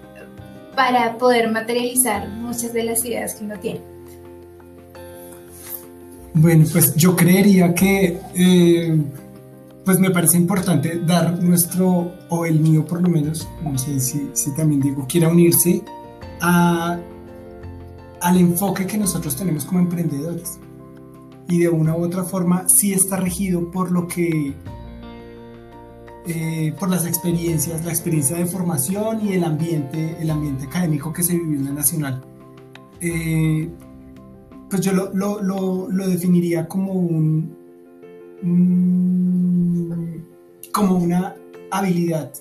para 0.76 1.16
poder 1.16 1.50
materializar 1.50 2.28
muchas 2.28 2.72
de 2.72 2.84
las 2.84 3.04
ideas 3.04 3.34
que 3.34 3.44
uno 3.44 3.58
tiene. 3.58 3.80
Bueno, 6.34 6.66
pues 6.70 6.94
yo 6.94 7.16
creería 7.16 7.74
que 7.74 8.20
eh, 8.34 8.94
pues 9.86 10.00
me 10.00 10.10
parece 10.10 10.36
importante 10.36 11.00
dar 11.06 11.40
nuestro, 11.40 12.12
o 12.28 12.44
el 12.44 12.58
mío 12.58 12.84
por 12.84 13.00
lo 13.00 13.08
menos, 13.08 13.48
no 13.62 13.78
sé 13.78 14.00
si, 14.00 14.30
si 14.32 14.52
también 14.54 14.80
digo, 14.80 15.06
quiera 15.08 15.28
unirse 15.28 15.80
a, 16.40 16.98
al 18.20 18.36
enfoque 18.36 18.84
que 18.84 18.98
nosotros 18.98 19.36
tenemos 19.36 19.64
como 19.64 19.78
emprendedores. 19.78 20.58
Y 21.48 21.60
de 21.60 21.68
una 21.68 21.96
u 21.96 22.02
otra 22.02 22.24
forma 22.24 22.68
sí 22.68 22.92
está 22.92 23.16
regido 23.16 23.70
por 23.70 23.92
lo 23.92 24.08
que 24.08 24.56
eh, 26.26 26.74
por 26.80 26.90
las 26.90 27.06
experiencias, 27.06 27.84
la 27.84 27.92
experiencia 27.92 28.36
de 28.36 28.46
formación 28.46 29.24
y 29.24 29.34
el 29.34 29.44
ambiente, 29.44 30.16
el 30.20 30.28
ambiente 30.32 30.64
académico 30.64 31.12
que 31.12 31.22
se 31.22 31.34
vivió 31.34 31.60
en 31.60 31.64
la 31.66 31.70
Nacional. 31.70 32.24
Eh, 33.00 33.70
pues 34.68 34.82
yo 34.82 34.92
lo, 34.92 35.14
lo, 35.14 35.40
lo, 35.88 36.08
definiría 36.08 36.66
como 36.66 36.92
un, 36.94 37.55
como 40.72 40.96
una 40.96 41.34
habilidad, 41.70 42.32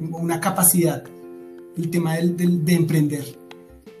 una 0.00 0.40
capacidad, 0.40 1.04
el 1.76 1.90
tema 1.90 2.16
del, 2.16 2.64
de 2.64 2.74
emprender. 2.74 3.24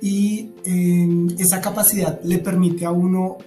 Y 0.00 0.50
eh, 0.64 1.26
esa 1.38 1.60
capacidad 1.60 2.20
le 2.22 2.38
permite 2.38 2.84
a 2.84 2.90
uno 2.90 3.38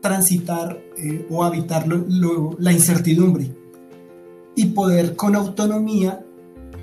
transitar 0.00 0.82
o 1.30 1.44
habitar 1.44 1.86
la 1.88 2.72
incertidumbre 2.72 3.50
y 4.54 4.66
poder 4.66 5.16
con 5.16 5.34
autonomía 5.34 6.24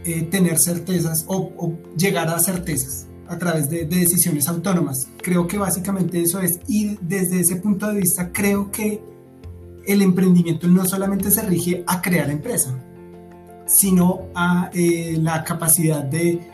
eh, 0.03 0.23
tener 0.23 0.57
certezas 0.59 1.25
o, 1.27 1.73
llegar 1.95 2.27
a 2.29 2.39
certezas 2.39 3.05
a 3.27 3.37
través 3.37 3.69
de, 3.69 3.85
decisiones 3.85 4.47
autónomas. 4.47 5.07
Creo 5.21 5.47
que 5.47 5.57
básicamente 5.57 6.21
eso 6.21 6.41
es. 6.41 6.59
Y 6.67 6.97
desde 7.01 7.39
ese 7.39 7.57
punto 7.57 7.87
de 7.87 7.99
vista 7.99 8.31
creo 8.31 8.71
que 8.71 9.01
el 9.85 10.01
emprendimiento 10.01 10.67
no 10.67 10.85
solamente 10.85 11.31
se 11.31 11.41
rige 11.43 11.83
a 11.87 12.01
crear 12.01 12.29
empresa, 12.29 12.75
sino 13.65 14.27
a 14.35 14.69
eh, 14.73 15.17
la 15.19 15.43
capacidad 15.43 16.03
de, 16.03 16.49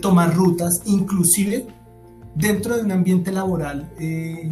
tomar 0.00 0.34
rutas, 0.34 0.82
inclusive 0.84 1.66
dentro 2.34 2.76
de 2.76 2.82
un 2.82 2.92
ambiente 2.92 3.32
laboral 3.32 3.88
eh, 3.98 4.50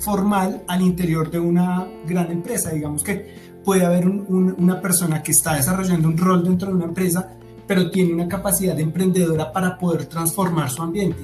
formal 0.00 0.62
al 0.66 0.82
interior 0.82 1.30
de 1.30 1.38
una 1.38 1.86
gran 2.06 2.30
empresa. 2.30 2.70
Digamos 2.70 3.02
que 3.02 3.60
puede 3.64 3.84
haber 3.84 4.08
una 4.08 4.80
persona 4.80 5.22
que 5.22 5.32
está 5.32 5.54
desarrollando 5.54 6.08
un 6.08 6.16
rol 6.16 6.44
dentro 6.44 6.68
de 6.68 6.74
una 6.74 6.84
empresa, 6.86 7.32
pero 7.66 7.90
tiene 7.90 8.14
una 8.14 8.28
capacidad 8.28 8.78
emprendedora 8.78 9.52
para 9.52 9.78
poder 9.78 10.06
transformar 10.06 10.70
su 10.70 10.82
ambiente 10.82 11.22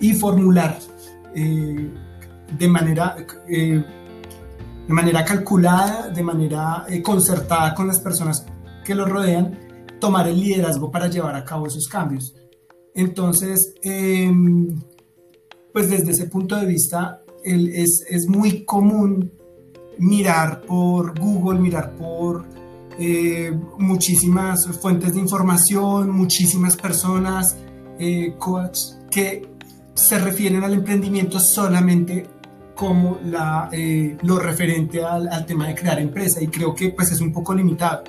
y 0.00 0.14
formular 0.14 0.78
eh, 1.34 1.90
de, 2.58 2.68
manera, 2.68 3.16
de 4.90 4.94
manera 4.96 5.24
calculada, 5.24 6.08
de 6.08 6.20
manera 6.20 6.84
eh, 6.88 7.00
concertada 7.00 7.76
con 7.76 7.86
las 7.86 8.00
personas 8.00 8.44
que 8.84 8.92
lo 8.92 9.06
rodean, 9.06 9.56
tomar 10.00 10.26
el 10.26 10.40
liderazgo 10.40 10.90
para 10.90 11.06
llevar 11.06 11.36
a 11.36 11.44
cabo 11.44 11.68
esos 11.68 11.86
cambios. 11.86 12.34
Entonces, 12.92 13.72
em, 13.84 14.80
pues 15.72 15.88
desde 15.88 16.10
ese 16.10 16.26
punto 16.26 16.56
de 16.56 16.66
vista, 16.66 17.22
es, 17.44 18.04
es, 18.10 18.26
muy 18.26 18.64
común 18.64 19.32
mirar 19.96 20.62
por 20.62 21.16
Google, 21.20 21.60
mirar 21.60 21.94
por 21.94 22.46
eh, 22.98 23.56
muchísimas 23.78 24.66
fuentes 24.80 25.14
de 25.14 25.20
información, 25.20 26.10
muchísimas 26.10 26.76
personas, 26.76 27.56
eh, 28.00 28.34
que 29.08 29.48
se 29.94 30.18
refieren 30.18 30.64
al 30.64 30.74
emprendimiento 30.74 31.38
solamente 31.38 32.39
como 32.80 33.18
la, 33.26 33.68
eh, 33.72 34.16
lo 34.22 34.38
referente 34.38 35.04
al, 35.04 35.28
al, 35.28 35.44
tema 35.44 35.68
de 35.68 35.74
crear 35.74 35.98
empresa 35.98 36.42
y 36.42 36.46
creo 36.46 36.74
que 36.74 36.88
pues 36.88 37.12
es 37.12 37.20
un 37.20 37.30
poco 37.30 37.52
limitado. 37.54 38.04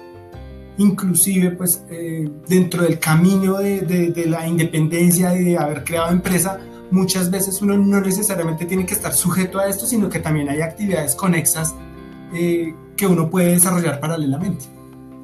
Inclusive 0.77 1.51
pues 1.51 1.83
eh, 1.89 2.31
dentro 2.47 2.83
del 2.83 2.97
camino 2.97 3.57
de, 3.57 3.81
de, 3.81 4.11
de 4.11 4.25
la 4.27 4.47
independencia 4.47 5.35
y 5.35 5.43
de 5.43 5.57
haber 5.57 5.83
creado 5.83 6.11
empresa, 6.11 6.57
muchas 6.89 7.29
veces 7.29 7.61
uno 7.61 7.77
no 7.77 7.99
necesariamente 7.99 8.65
tiene 8.65 8.85
que 8.85 8.93
estar 8.93 9.13
sujeto 9.13 9.59
a 9.59 9.67
esto, 9.67 9.85
sino 9.85 10.07
que 10.07 10.19
también 10.19 10.47
hay 10.47 10.61
actividades 10.61 11.15
conexas 11.15 11.75
eh, 12.33 12.73
que 12.95 13.05
uno 13.05 13.29
puede 13.29 13.51
desarrollar 13.51 13.99
paralelamente. 13.99 14.67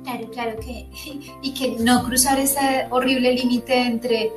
Claro, 0.03 0.29
claro, 0.29 0.59
que, 0.59 0.89
y 1.41 1.53
que 1.53 1.77
no 1.79 2.03
cruzar 2.03 2.37
ese 2.37 2.87
horrible 2.89 3.31
límite 3.33 3.81
entre 3.81 4.29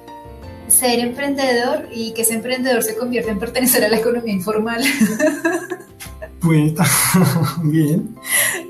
ser 0.71 1.01
emprendedor 1.01 1.89
y 1.93 2.13
que 2.13 2.23
ese 2.23 2.35
emprendedor 2.35 2.83
se 2.83 2.97
convierta 2.97 3.31
en 3.31 3.39
pertenecer 3.39 3.85
a 3.85 3.89
la 3.89 3.97
economía 3.99 4.33
informal. 4.33 4.83
Pues, 6.41 6.73
bien. 7.65 8.17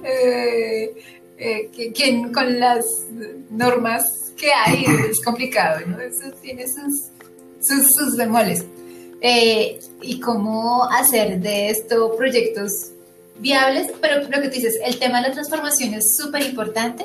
Eh, 0.05 0.93
eh, 1.39 1.71
que, 1.73 2.33
con 2.33 2.59
las 2.59 2.85
normas 3.49 4.33
que 4.37 4.49
hay 4.53 4.85
es 5.09 5.21
complicado, 5.21 5.79
¿no? 5.87 6.01
Eso 6.01 6.33
tiene 6.43 6.67
sus, 6.67 7.11
sus, 7.61 7.95
sus 7.95 8.17
bemoles. 8.17 8.65
Eh, 9.21 9.79
y 10.03 10.19
cómo 10.19 10.85
hacer 10.85 11.41
de 11.41 11.71
esto 11.71 12.17
proyectos 12.17 12.93
viables, 13.39 13.93
pero 14.01 14.23
lo 14.23 14.31
que 14.31 14.49
tú 14.49 14.55
dices, 14.55 14.79
el 14.85 14.99
tema 14.99 15.21
de 15.21 15.29
la 15.29 15.35
transformación 15.35 15.95
es 15.95 16.17
súper 16.17 16.43
importante, 16.43 17.05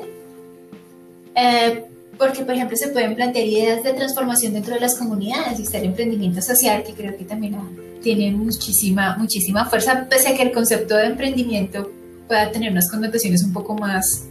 eh, 1.34 1.84
porque 2.18 2.44
por 2.44 2.54
ejemplo 2.54 2.76
se 2.76 2.88
pueden 2.88 3.14
plantear 3.14 3.46
ideas 3.46 3.82
de 3.82 3.92
transformación 3.92 4.52
dentro 4.52 4.74
de 4.74 4.80
las 4.80 4.94
comunidades 4.94 5.58
y 5.58 5.62
estar 5.62 5.84
emprendimiento 5.84 6.40
social, 6.40 6.82
que 6.84 6.94
creo 6.94 7.16
que 7.16 7.24
también 7.24 7.56
tiene 8.02 8.30
muchísima, 8.32 9.16
muchísima 9.18 9.64
fuerza, 9.66 10.06
pese 10.08 10.28
a 10.28 10.36
que 10.36 10.42
el 10.42 10.52
concepto 10.52 10.96
de 10.96 11.06
emprendimiento 11.06 11.90
pueda 12.28 12.50
tener 12.50 12.72
unas 12.72 12.90
connotaciones 12.90 13.42
un 13.42 13.52
poco 13.52 13.74
más 13.74 14.24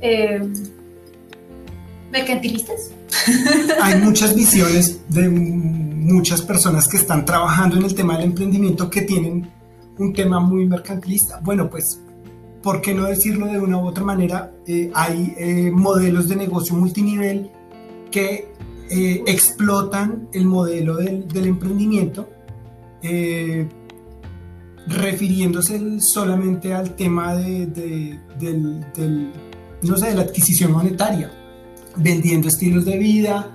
eh, 0.00 0.40
mercantilistas. 2.10 2.90
Hay 3.82 3.96
muchas 3.96 4.34
visiones 4.34 5.00
de 5.08 5.28
muchas 5.28 6.42
personas 6.42 6.88
que 6.88 6.96
están 6.96 7.24
trabajando 7.24 7.76
en 7.76 7.84
el 7.84 7.94
tema 7.94 8.16
del 8.16 8.26
emprendimiento 8.26 8.88
que 8.88 9.02
tienen 9.02 9.50
un 9.98 10.12
tema 10.12 10.40
muy 10.40 10.66
mercantilista. 10.66 11.40
Bueno, 11.42 11.68
pues, 11.68 12.00
¿por 12.62 12.80
qué 12.80 12.94
no 12.94 13.04
decirlo 13.04 13.46
de 13.46 13.58
una 13.58 13.78
u 13.78 13.86
otra 13.86 14.04
manera? 14.04 14.52
Eh, 14.66 14.90
hay 14.94 15.34
eh, 15.38 15.70
modelos 15.70 16.28
de 16.28 16.36
negocio 16.36 16.74
multinivel 16.74 17.50
que 18.10 18.52
eh, 18.90 19.22
explotan 19.26 20.28
el 20.32 20.46
modelo 20.46 20.96
del, 20.96 21.26
emprendimiento, 21.34 22.28
refiriéndose 24.86 26.00
solamente 26.00 26.72
al 26.74 26.96
tema 26.96 27.36
de, 27.36 28.18
no 29.82 29.96
sé, 29.96 30.08
de 30.08 30.14
la 30.14 30.22
adquisición 30.22 30.72
monetaria 30.72 31.30
vendiendo 31.98 32.48
estilos 32.48 32.84
de 32.84 32.98
vida, 32.98 33.50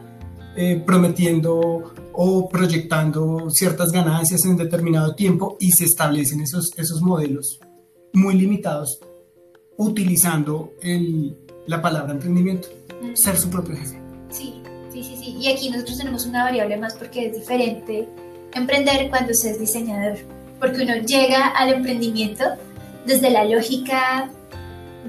eh, 0.55 0.81
prometiendo 0.85 1.93
o 2.13 2.49
proyectando 2.49 3.49
ciertas 3.49 3.91
ganancias 3.91 4.45
en 4.45 4.55
determinado 4.55 5.15
tiempo 5.15 5.57
y 5.59 5.71
se 5.71 5.85
establecen 5.85 6.41
esos, 6.41 6.71
esos 6.77 7.01
modelos 7.01 7.59
muy 8.13 8.35
limitados 8.35 8.99
utilizando 9.77 10.73
el, 10.81 11.35
la 11.65 11.81
palabra 11.81 12.13
emprendimiento, 12.13 12.67
ser 13.15 13.37
su 13.37 13.49
propio 13.49 13.75
jefe. 13.75 13.99
Sí, 14.29 14.61
sí, 14.91 15.03
sí, 15.03 15.17
sí. 15.17 15.35
Y 15.39 15.51
aquí 15.51 15.69
nosotros 15.69 15.97
tenemos 15.97 16.25
una 16.25 16.43
variable 16.43 16.77
más 16.77 16.93
porque 16.93 17.27
es 17.27 17.33
diferente 17.33 18.07
emprender 18.53 19.09
cuando 19.09 19.33
se 19.33 19.51
es 19.51 19.59
diseñador, 19.59 20.19
porque 20.59 20.83
uno 20.83 20.95
llega 20.97 21.47
al 21.47 21.73
emprendimiento 21.73 22.43
desde 23.05 23.31
la 23.31 23.45
lógica 23.45 24.29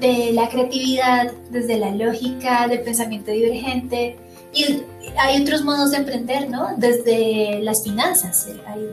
de 0.00 0.32
la 0.32 0.48
creatividad, 0.48 1.32
desde 1.50 1.78
la 1.78 1.90
lógica 1.90 2.66
del 2.68 2.80
pensamiento 2.80 3.30
divergente. 3.30 4.16
Y 4.52 4.82
hay 5.18 5.42
otros 5.42 5.62
modos 5.62 5.90
de 5.90 5.98
emprender, 5.98 6.48
¿no? 6.48 6.76
Desde 6.78 7.60
las 7.62 7.82
finanzas. 7.84 8.48
Hay 8.66 8.90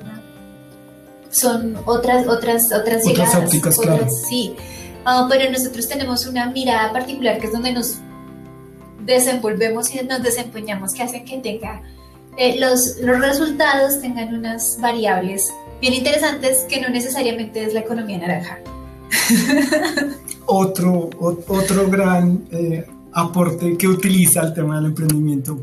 son 1.32 1.78
otras, 1.86 2.28
otras, 2.28 2.72
otras, 2.72 3.08
otras 3.08 3.36
ópticas, 3.36 3.78
claro. 3.78 4.08
Sí. 4.30 4.56
Ah, 5.06 5.28
pero 5.30 5.50
nosotros 5.52 5.88
tenemos 5.88 6.28
una 6.28 6.52
mirada 6.52 6.94
particular 6.94 7.40
que 7.40 7.48
es 7.48 7.54
donde 7.54 7.74
nos 7.74 7.98
desenvolvemos 9.04 9.94
y 9.96 10.04
nos 10.06 10.22
desempeñamos 10.22 10.94
que 10.94 11.04
hacen 11.04 11.26
que 11.26 11.40
tenga 11.40 11.82
eh, 12.38 12.60
los, 12.60 12.98
los 13.02 13.20
resultados 13.20 14.00
tengan 14.00 14.34
unas 14.34 14.78
variables 14.80 15.52
bien 15.82 15.94
interesantes 15.94 16.66
que 16.70 16.80
no 16.80 16.90
necesariamente 16.90 17.66
es 17.66 17.74
la 17.74 17.82
economía 17.82 18.20
naranja. 18.20 18.60
otro, 20.46 21.10
otro 21.20 21.90
gran 21.90 22.46
eh, 22.52 22.86
aporte 23.12 23.76
que 23.78 23.88
utiliza 23.88 24.42
el 24.42 24.54
tema 24.54 24.78
del 24.78 24.86
emprendimiento 24.88 25.60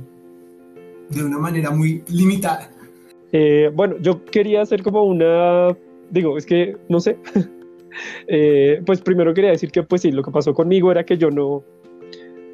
de 1.08 1.24
una 1.24 1.38
manera 1.38 1.70
muy 1.70 2.04
limitada. 2.08 2.70
Eh, 3.32 3.70
bueno, 3.74 3.96
yo 4.00 4.24
quería 4.24 4.62
hacer 4.62 4.82
como 4.82 5.04
una, 5.04 5.76
digo, 6.10 6.38
es 6.38 6.46
que 6.46 6.76
no 6.88 7.00
sé, 7.00 7.16
eh, 8.28 8.80
pues 8.86 9.00
primero 9.00 9.34
quería 9.34 9.50
decir 9.50 9.70
que 9.70 9.82
pues 9.82 10.02
sí, 10.02 10.12
lo 10.12 10.22
que 10.22 10.30
pasó 10.30 10.54
conmigo 10.54 10.90
era 10.90 11.04
que 11.04 11.18
yo 11.18 11.30
no, 11.30 11.62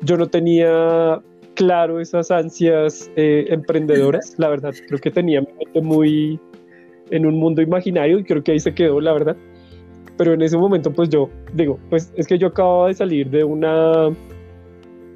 yo 0.03 0.17
no 0.17 0.27
tenía 0.27 1.21
claro 1.55 2.01
esas 2.01 2.31
ansias 2.31 3.11
emprendedoras, 3.15 4.35
la 4.39 4.49
verdad, 4.49 4.75
creo 4.89 4.99
que 4.99 5.11
tenía 5.11 5.47
muy 5.81 6.41
en 7.11 7.27
un 7.27 7.35
mundo 7.37 7.63
imaginario 7.63 8.19
y 8.19 8.25
creo 8.25 8.43
que 8.43 8.53
ahí 8.53 8.59
se 8.59 8.75
quedó, 8.75 9.01
la 9.01 9.13
verdad 9.13 9.37
pero 10.17 10.33
en 10.33 10.43
ese 10.43 10.57
momento 10.57 10.93
pues 10.93 11.09
yo 11.09 11.29
digo, 11.53 11.79
pues 11.91 12.13
es 12.17 12.27
que 12.27 12.39
yo 12.39 12.49
acababa 12.49 12.89
de 12.89 12.95
salir 12.95 13.31
de 13.31 13.45
una 13.45 14.11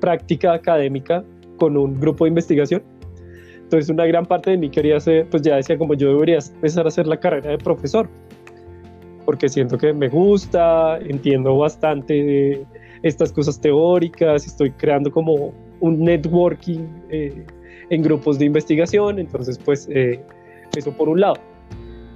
práctica 0.00 0.54
académica 0.54 1.24
con 1.56 1.76
un 1.76 1.98
grupo 1.98 2.24
de 2.24 2.30
investigación. 2.30 2.82
Entonces 3.68 3.90
una 3.90 4.06
gran 4.06 4.24
parte 4.24 4.52
de 4.52 4.56
mí 4.56 4.70
quería 4.70 4.96
hacer, 4.96 5.28
pues 5.28 5.42
ya 5.42 5.56
decía 5.56 5.76
como 5.76 5.92
yo 5.92 6.08
debería 6.08 6.38
empezar 6.38 6.86
a 6.86 6.88
hacer 6.88 7.06
la 7.06 7.18
carrera 7.20 7.50
de 7.50 7.58
profesor, 7.58 8.08
porque 9.26 9.46
siento 9.50 9.76
que 9.76 9.92
me 9.92 10.08
gusta, 10.08 10.96
entiendo 11.00 11.54
bastante 11.58 12.14
de 12.14 12.66
estas 13.02 13.30
cosas 13.30 13.60
teóricas, 13.60 14.46
estoy 14.46 14.70
creando 14.70 15.12
como 15.12 15.52
un 15.80 16.02
networking 16.02 16.80
eh, 17.10 17.44
en 17.90 18.00
grupos 18.00 18.38
de 18.38 18.46
investigación, 18.46 19.18
entonces 19.18 19.58
pues 19.62 19.86
eh, 19.92 20.18
eso 20.74 20.90
por 20.92 21.10
un 21.10 21.20
lado. 21.20 21.36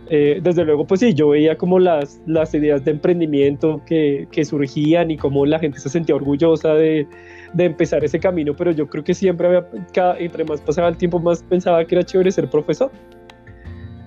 Eh, 0.08 0.40
desde 0.42 0.64
luego, 0.64 0.86
pues 0.86 1.00
sí, 1.00 1.12
yo 1.12 1.28
veía 1.28 1.58
como 1.58 1.78
las, 1.78 2.18
las 2.24 2.54
ideas 2.54 2.82
de 2.82 2.92
emprendimiento 2.92 3.82
que, 3.84 4.26
que 4.30 4.46
surgían 4.46 5.10
y 5.10 5.18
cómo 5.18 5.44
la 5.44 5.58
gente 5.58 5.78
se 5.78 5.90
sentía 5.90 6.14
orgullosa 6.14 6.72
de, 6.72 7.06
de, 7.54 7.64
empezar 7.64 8.04
ese 8.04 8.18
camino, 8.18 8.54
pero 8.56 8.70
yo 8.70 8.86
creo 8.88 9.04
que 9.04 9.14
siempre 9.14 9.46
había, 9.46 9.68
cada, 9.92 10.18
entre 10.18 10.44
más 10.44 10.60
pasaba 10.60 10.88
el 10.88 10.96
tiempo, 10.96 11.18
más 11.18 11.42
pensaba 11.42 11.84
que 11.84 11.94
era 11.94 12.04
chévere 12.04 12.30
ser 12.30 12.48
profesor. 12.48 12.90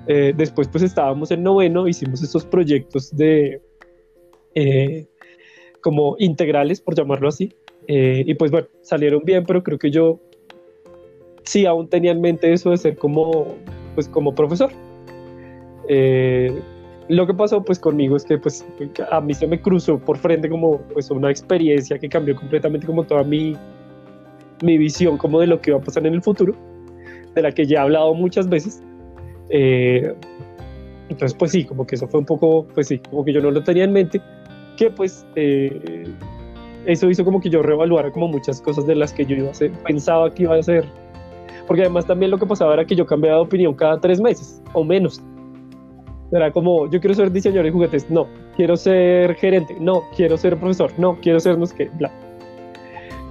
Eh, 0.08 0.34
después, 0.36 0.68
pues 0.68 0.84
estábamos 0.84 1.32
en 1.32 1.44
noveno, 1.44 1.88
hicimos 1.88 2.22
estos 2.22 2.46
proyectos 2.46 3.16
de 3.16 3.62
eh, 4.54 5.08
como 5.82 6.16
integrales, 6.20 6.82
por 6.82 6.96
llamarlo 6.96 7.28
así, 7.28 7.54
y 7.88 8.34
pues 8.34 8.50
bueno, 8.50 8.68
salieron 8.82 9.22
bien, 9.24 9.44
pero 9.46 9.62
creo 9.62 9.78
que 9.78 9.92
yo 9.92 10.20
sí 11.44 11.68
aún 11.68 11.88
tenía 11.88 12.12
en 12.12 12.22
mente 12.22 12.52
eso 12.52 12.72
de 12.72 12.78
ser 12.78 12.98
como, 12.98 13.56
pues 13.94 14.10
como 14.10 14.34
profesor. 14.34 14.72
Lo 17.08 17.28
que 17.28 17.34
pasó 17.34 17.64
pues 17.64 17.78
conmigo 17.80 18.16
es 18.16 18.26
que 18.26 18.38
pues 18.38 18.66
a 19.12 19.22
mí 19.22 19.34
se 19.34 19.46
me 19.46 19.62
cruzó 19.62 20.00
por 20.00 20.18
frente 20.18 20.50
como 20.50 20.80
pues 20.94 21.12
una 21.12 21.30
experiencia 21.30 22.00
que 22.00 22.10
cambió 22.10 22.36
completamente 22.36 22.88
como 22.88 23.04
toda 23.04 23.24
mi, 23.24 23.56
mi 24.64 24.78
visión 24.78 25.18
como 25.18 25.40
de 25.40 25.48
lo 25.48 25.62
que 25.62 25.70
iba 25.72 25.80
a 25.80 25.82
pasar 25.82 26.06
en 26.08 26.14
el 26.14 26.22
futuro, 26.22 26.56
de 27.36 27.42
la 27.42 27.52
que 27.52 27.66
ya 27.66 27.78
he 27.78 27.82
hablado 27.82 28.14
muchas 28.16 28.50
veces. 28.50 28.82
Eh, 29.50 30.14
Entonces, 31.10 31.38
pues 31.38 31.52
sí, 31.52 31.64
como 31.64 31.86
que 31.86 31.96
eso 31.96 32.08
fue 32.08 32.20
un 32.22 32.26
poco, 32.26 32.66
pues 32.74 32.88
sí, 32.88 32.98
como 32.98 33.24
que 33.24 33.34
yo 33.34 33.42
no 33.42 33.52
lo 33.52 33.64
tenía 33.64 33.84
en 33.84 33.94
mente, 33.94 34.20
que 34.76 34.90
pues 34.90 35.26
eh, 35.36 36.06
eso 36.86 37.10
hizo 37.10 37.24
como 37.24 37.40
que 37.40 37.50
yo 37.50 37.62
reevaluara 37.62 38.12
como 38.12 38.28
muchas 38.28 38.62
cosas 38.62 38.88
de 38.88 38.96
las 38.96 39.14
que 39.14 39.26
yo 39.26 39.36
iba 39.36 39.50
a 39.50 39.52
hacer, 39.52 39.72
pensaba 39.86 40.34
que 40.34 40.44
iba 40.44 40.56
a 40.56 40.60
hacer. 40.60 40.84
Porque 41.68 41.82
además 41.84 42.06
también 42.08 42.32
lo 42.32 42.38
que 42.40 42.46
pasaba 42.48 42.74
era 42.74 42.86
que 42.86 42.96
yo 42.96 43.06
cambiaba 43.06 43.38
de 43.38 43.44
opinión 43.44 43.74
cada 43.76 44.00
tres 44.00 44.20
meses 44.20 44.62
o 44.74 44.84
menos. 44.84 45.22
Era 46.32 46.52
como, 46.52 46.90
yo 46.90 47.00
quiero 47.00 47.14
ser 47.14 47.32
diseñador 47.32 47.66
de 47.66 47.72
juguetes, 47.72 48.10
no. 48.10 48.28
Quiero 48.56 48.76
ser 48.76 49.36
gerente, 49.36 49.76
no. 49.80 50.04
Quiero 50.16 50.38
ser 50.38 50.58
profesor, 50.58 50.92
no. 50.98 51.18
Quiero 51.22 51.40
ser 51.40 51.58
no 51.58 51.66
sé 51.66 51.76
qué, 51.76 51.90
bla. 51.98 52.12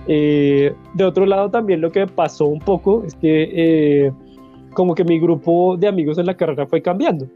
Eh, 0.07 0.75
de 0.93 1.05
otro 1.05 1.25
lado 1.25 1.51
también 1.51 1.81
lo 1.81 1.91
que 1.91 2.07
pasó 2.07 2.45
un 2.45 2.59
poco 2.59 3.05
es 3.07 3.15
que 3.15 3.49
eh, 4.07 4.13
como 4.75 4.95
que 4.95 5.03
mi 5.03 5.19
grupo 5.19 5.79
de 5.79 5.89
amigos 5.89 6.19
en 6.19 6.27
la 6.27 6.37
carrera 6.37 6.67
fue 6.67 6.83
cambiando. 6.83 7.27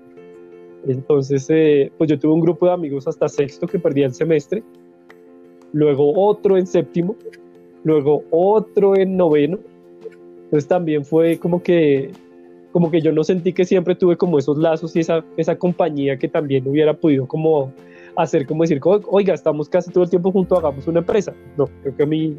Entonces, 0.86 1.46
eh, 1.48 1.90
pues 1.98 2.10
yo 2.10 2.18
tuve 2.18 2.34
un 2.34 2.40
grupo 2.40 2.66
de 2.66 2.72
amigos 2.72 3.08
hasta 3.08 3.28
sexto 3.28 3.66
que 3.66 3.78
perdí 3.78 4.02
el 4.02 4.14
semestre, 4.14 4.62
luego 5.72 6.12
otro 6.14 6.56
en 6.56 6.66
séptimo, 6.66 7.16
luego 7.84 8.22
otro 8.30 8.96
en 8.96 9.16
noveno. 9.16 9.58
Entonces 10.44 10.68
también 10.68 11.04
fue 11.04 11.38
como 11.38 11.62
que 11.62 12.10
como 12.72 12.90
que 12.90 13.00
yo 13.00 13.12
no 13.12 13.24
sentí 13.24 13.52
que 13.52 13.64
siempre 13.64 13.94
tuve 13.94 14.16
como 14.16 14.38
esos 14.38 14.58
lazos 14.58 14.94
y 14.96 15.00
esa, 15.00 15.24
esa 15.36 15.56
compañía 15.56 16.18
que 16.18 16.28
también 16.28 16.66
hubiera 16.68 16.94
podido 16.94 17.26
como 17.26 17.72
hacer 18.16 18.46
como 18.46 18.64
decir, 18.64 18.80
oiga, 18.82 19.34
estamos 19.34 19.68
casi 19.68 19.90
todo 19.90 20.04
el 20.04 20.10
tiempo 20.10 20.32
juntos, 20.32 20.58
hagamos 20.58 20.86
una 20.88 20.98
empresa. 20.98 21.32
No, 21.56 21.66
creo 21.82 21.96
que 21.96 22.02
a 22.02 22.06
mí 22.06 22.36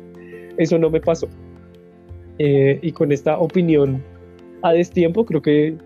eso 0.57 0.77
no 0.77 0.89
me 0.89 0.99
pasó. 0.99 1.27
Eh, 2.37 2.79
y 2.81 2.91
con 2.91 3.11
esta 3.11 3.37
opinión 3.39 4.03
a 4.61 4.73
destiempo, 4.73 5.25
creo 5.25 5.41
que 5.41 5.77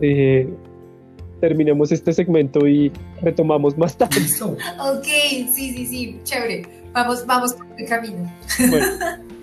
eh, 0.00 0.48
terminemos 1.40 1.90
este 1.90 2.12
segmento 2.12 2.66
y 2.66 2.92
retomamos 3.22 3.76
más 3.78 3.96
tarde. 3.96 4.20
Ok, 4.42 5.06
sí, 5.52 5.72
sí, 5.72 5.86
sí, 5.86 6.20
chévere. 6.22 6.62
Vamos, 6.92 7.26
vamos 7.26 7.54
por 7.54 7.66
el 7.78 7.88
camino. 7.88 8.30
Bueno. 8.70 8.86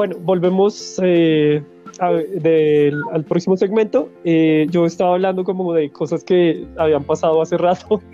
Bueno, 0.00 0.16
volvemos 0.18 0.98
eh, 1.04 1.62
al 1.98 3.24
próximo 3.28 3.54
segmento. 3.58 4.08
Eh, 4.24 4.66
yo 4.70 4.86
estaba 4.86 5.12
hablando 5.12 5.44
como 5.44 5.74
de 5.74 5.90
cosas 5.90 6.24
que 6.24 6.66
habían 6.78 7.04
pasado 7.04 7.42
hace 7.42 7.58
rato. 7.58 8.00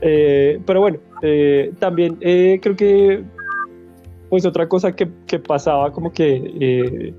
Eh, 0.00 0.60
pero 0.66 0.80
bueno, 0.80 0.98
también 1.78 2.16
creo 2.16 2.74
que 2.74 3.22
pues 4.28 4.44
otra 4.44 4.68
cosa 4.68 4.96
que, 4.96 5.06
pasaba 5.38 5.92
como 5.92 6.10
que 6.12 7.14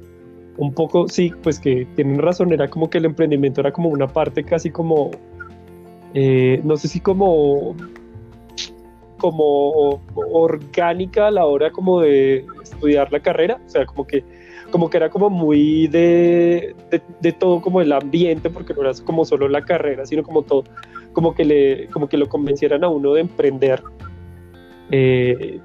un 0.57 0.73
poco, 0.73 1.07
sí, 1.07 1.31
pues 1.41 1.61
que 1.61 1.87
tienen 1.95 2.19
razón, 2.19 2.51
era 2.51 2.67
como 2.67 2.89
que 2.89 2.97
el 2.97 3.05
emprendimiento 3.05 3.61
era 3.61 3.71
como 3.71 3.87
una 3.87 4.07
parte 4.07 4.43
casi 4.43 4.69
como, 4.69 5.11
no 6.13 6.75
sé 6.75 6.89
si 6.89 6.99
como 6.99 7.73
como 9.17 10.01
orgánica 10.15 11.27
a 11.27 11.31
la 11.31 11.45
hora 11.45 11.71
como 11.71 12.01
de 12.01 12.45
estudiar 12.85 13.11
la 13.11 13.19
carrera, 13.19 13.59
o 13.65 13.69
sea, 13.69 13.85
como 13.85 14.05
que, 14.05 14.23
como 14.71 14.89
que 14.89 14.97
era 14.97 15.09
como 15.09 15.29
muy 15.29 15.87
de, 15.87 16.75
de, 17.21 17.31
todo 17.31 17.61
como 17.61 17.81
el 17.81 17.91
ambiente, 17.91 18.49
porque 18.49 18.73
no 18.73 18.81
era 18.81 18.91
como 19.03 19.25
solo 19.25 19.47
la 19.47 19.63
carrera, 19.63 20.05
sino 20.05 20.23
como 20.23 20.43
todo, 20.43 20.63
como 21.13 21.33
que, 21.33 21.45
le, 21.45 21.87
como 21.87 22.07
que 22.07 22.17
lo 22.17 22.27
convencieran 22.27 22.83
a 22.83 22.89
uno 22.89 23.13
de 23.13 23.21
emprender. 23.21 23.81
Eh, 24.91 25.59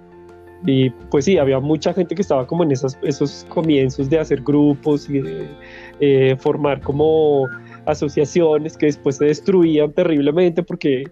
y 0.66 0.90
pues 0.90 1.24
sí, 1.24 1.38
había 1.38 1.59
mucha 1.59 1.92
gente 1.92 2.14
que 2.14 2.22
estaba 2.22 2.46
como 2.46 2.64
en 2.64 2.72
esos, 2.72 2.98
esos 3.02 3.46
comienzos 3.48 4.11
de 4.11 4.18
hacer 4.18 4.42
grupos 4.42 5.09
y 5.09 5.20
de 5.20 5.48
eh, 6.00 6.37
formar 6.38 6.80
como 6.80 7.46
asociaciones 7.87 8.76
que 8.76 8.87
después 8.87 9.16
se 9.16 9.24
destruían 9.26 9.92
terriblemente 9.92 10.62
porque 10.62 11.04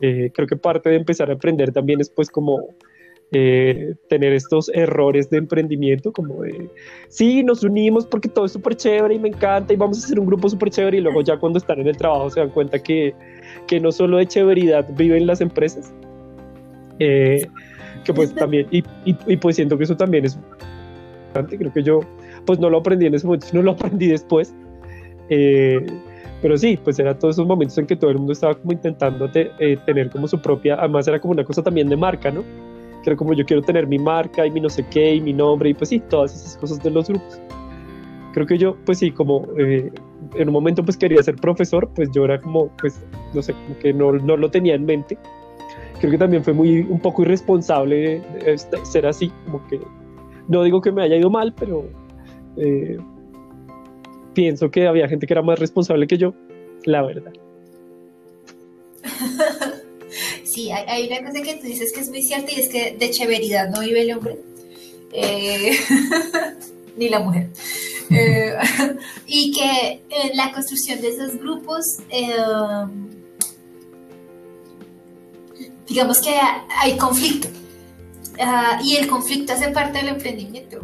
eh, 0.00 0.30
creo 0.32 0.46
que 0.46 0.56
parte 0.56 0.88
de 0.88 0.96
empezar 0.96 1.30
a 1.30 1.32
emprender 1.32 1.72
también 1.72 2.00
es 2.00 2.10
pues 2.10 2.30
como 2.30 2.68
eh, 3.32 3.94
tener 4.08 4.34
estos 4.34 4.70
errores 4.74 5.30
de 5.30 5.38
emprendimiento, 5.38 6.12
como 6.12 6.42
de, 6.42 6.68
sí, 7.08 7.42
nos 7.42 7.64
unimos 7.64 8.06
porque 8.06 8.28
todo 8.28 8.44
es 8.44 8.52
súper 8.52 8.76
chévere 8.76 9.14
y 9.14 9.18
me 9.18 9.28
encanta 9.28 9.72
y 9.72 9.76
vamos 9.76 10.02
a 10.02 10.04
hacer 10.04 10.20
un 10.20 10.26
grupo 10.26 10.48
súper 10.50 10.70
chévere 10.70 10.98
y 10.98 11.00
luego 11.00 11.22
ya 11.22 11.38
cuando 11.38 11.58
están 11.58 11.80
en 11.80 11.88
el 11.88 11.96
trabajo 11.96 12.28
se 12.28 12.40
dan 12.40 12.50
cuenta 12.50 12.78
que, 12.82 13.14
que 13.66 13.80
no 13.80 13.90
solo 13.90 14.18
de 14.18 14.26
chéveridad 14.26 14.86
viven 14.96 15.26
las 15.26 15.40
empresas, 15.40 15.92
eh, 16.98 17.46
que 18.04 18.12
pues 18.12 18.34
también, 18.34 18.66
y, 18.70 18.80
y, 19.06 19.16
y, 19.26 19.36
pues 19.36 19.56
siento 19.56 19.78
que 19.78 19.84
eso 19.84 19.96
también 19.96 20.26
es 20.26 20.34
importante, 20.34 21.56
creo 21.56 21.72
que 21.72 21.82
yo 21.82 22.00
pues 22.44 22.58
no 22.58 22.68
lo 22.68 22.78
aprendí 22.78 23.06
en 23.06 23.14
ese 23.14 23.26
momento, 23.26 23.46
no 23.52 23.62
lo 23.62 23.72
aprendí 23.72 24.08
después. 24.08 24.54
Eh, 25.30 25.86
pero 26.42 26.58
sí, 26.58 26.78
pues 26.82 26.98
era 26.98 27.16
todos 27.16 27.36
esos 27.36 27.46
momentos 27.46 27.78
en 27.78 27.86
que 27.86 27.94
todo 27.94 28.10
el 28.10 28.18
mundo 28.18 28.32
estaba 28.32 28.56
como 28.56 28.72
intentando 28.72 29.30
eh, 29.32 29.78
tener 29.86 30.10
como 30.10 30.26
su 30.26 30.40
propia, 30.40 30.74
además 30.74 31.06
era 31.06 31.20
como 31.20 31.32
una 31.32 31.44
cosa 31.44 31.62
también 31.62 31.88
de 31.88 31.96
marca, 31.96 32.30
¿no? 32.32 32.42
Que 33.02 33.10
era 33.10 33.16
como 33.16 33.32
yo 33.34 33.44
quiero 33.44 33.62
tener 33.62 33.86
mi 33.86 33.98
marca 33.98 34.46
y 34.46 34.50
mi 34.50 34.60
no 34.60 34.68
sé 34.68 34.84
qué 34.90 35.16
y 35.16 35.20
mi 35.20 35.32
nombre 35.32 35.70
y 35.70 35.74
pues 35.74 35.90
sí, 35.90 36.00
todas 36.00 36.34
esas 36.34 36.56
cosas 36.56 36.82
de 36.82 36.90
los 36.90 37.08
grupos. 37.08 37.40
Creo 38.32 38.46
que 38.46 38.56
yo, 38.56 38.76
pues 38.86 38.98
sí, 38.98 39.10
como 39.10 39.46
eh, 39.58 39.90
en 40.34 40.48
un 40.48 40.52
momento 40.52 40.84
pues 40.84 40.96
quería 40.96 41.22
ser 41.22 41.36
profesor, 41.36 41.90
pues 41.94 42.10
yo 42.12 42.24
era 42.24 42.40
como, 42.40 42.68
pues, 42.80 43.04
no 43.34 43.42
sé, 43.42 43.52
como 43.52 43.78
que 43.78 43.92
no, 43.92 44.12
no 44.12 44.36
lo 44.36 44.50
tenía 44.50 44.74
en 44.74 44.86
mente. 44.86 45.18
Creo 46.00 46.10
que 46.10 46.18
también 46.18 46.42
fue 46.42 46.52
muy, 46.52 46.80
un 46.80 46.98
poco 46.98 47.22
irresponsable 47.22 48.22
ser 48.84 49.06
así, 49.06 49.30
como 49.44 49.64
que, 49.68 49.80
no 50.48 50.62
digo 50.62 50.80
que 50.80 50.90
me 50.92 51.02
haya 51.02 51.16
ido 51.16 51.30
mal, 51.30 51.54
pero... 51.58 51.84
Eh, 52.56 52.98
pienso 54.34 54.70
que 54.70 54.86
había 54.86 55.08
gente 55.08 55.26
que 55.26 55.34
era 55.34 55.42
más 55.42 55.58
responsable 55.58 56.06
que 56.06 56.18
yo, 56.18 56.34
la 56.84 57.02
verdad. 57.02 57.32
Sí, 60.52 60.70
hay, 60.70 61.06
una 61.06 61.26
cosa 61.30 61.42
que 61.42 61.54
tú 61.54 61.66
dices 61.66 61.92
que 61.94 62.00
es 62.00 62.10
muy 62.10 62.22
cierta 62.22 62.52
y 62.52 62.60
es 62.60 62.68
que 62.68 62.94
de 62.98 63.10
chéveridad 63.10 63.70
no 63.70 63.80
vive 63.80 64.02
el 64.02 64.12
hombre, 64.12 64.38
eh, 65.10 65.78
ni 66.98 67.08
la 67.08 67.20
mujer. 67.20 67.48
Eh, 68.10 68.54
y 69.26 69.52
que 69.52 70.02
en 70.10 70.36
la 70.36 70.52
construcción 70.52 71.00
de 71.00 71.08
esos 71.08 71.38
grupos, 71.38 72.00
eh, 72.10 72.36
digamos 75.88 76.20
que 76.20 76.34
hay 76.80 76.98
conflicto. 76.98 77.48
Ah, 78.38 78.78
y 78.84 78.96
el 78.96 79.06
conflicto 79.06 79.54
hace 79.54 79.68
parte 79.68 80.00
del 80.00 80.08
emprendimiento. 80.08 80.82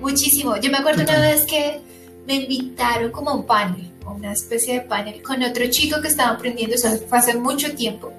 Muchísimo. 0.00 0.56
Yo 0.56 0.70
me 0.70 0.78
acuerdo 0.78 1.02
una 1.02 1.20
vez 1.20 1.44
que 1.44 1.80
me 2.26 2.36
invitaron 2.36 3.10
como 3.10 3.30
a 3.30 3.34
un 3.34 3.44
panel, 3.44 3.90
una 4.12 4.32
especie 4.32 4.74
de 4.74 4.80
panel, 4.82 5.22
con 5.22 5.42
otro 5.42 5.66
chico 5.68 6.00
que 6.00 6.08
estaba 6.08 6.30
aprendiendo, 6.30 6.76
o 6.76 6.78
sea, 6.78 6.96
fue 7.08 7.18
hace 7.18 7.36
mucho 7.36 7.74
tiempo. 7.74 8.12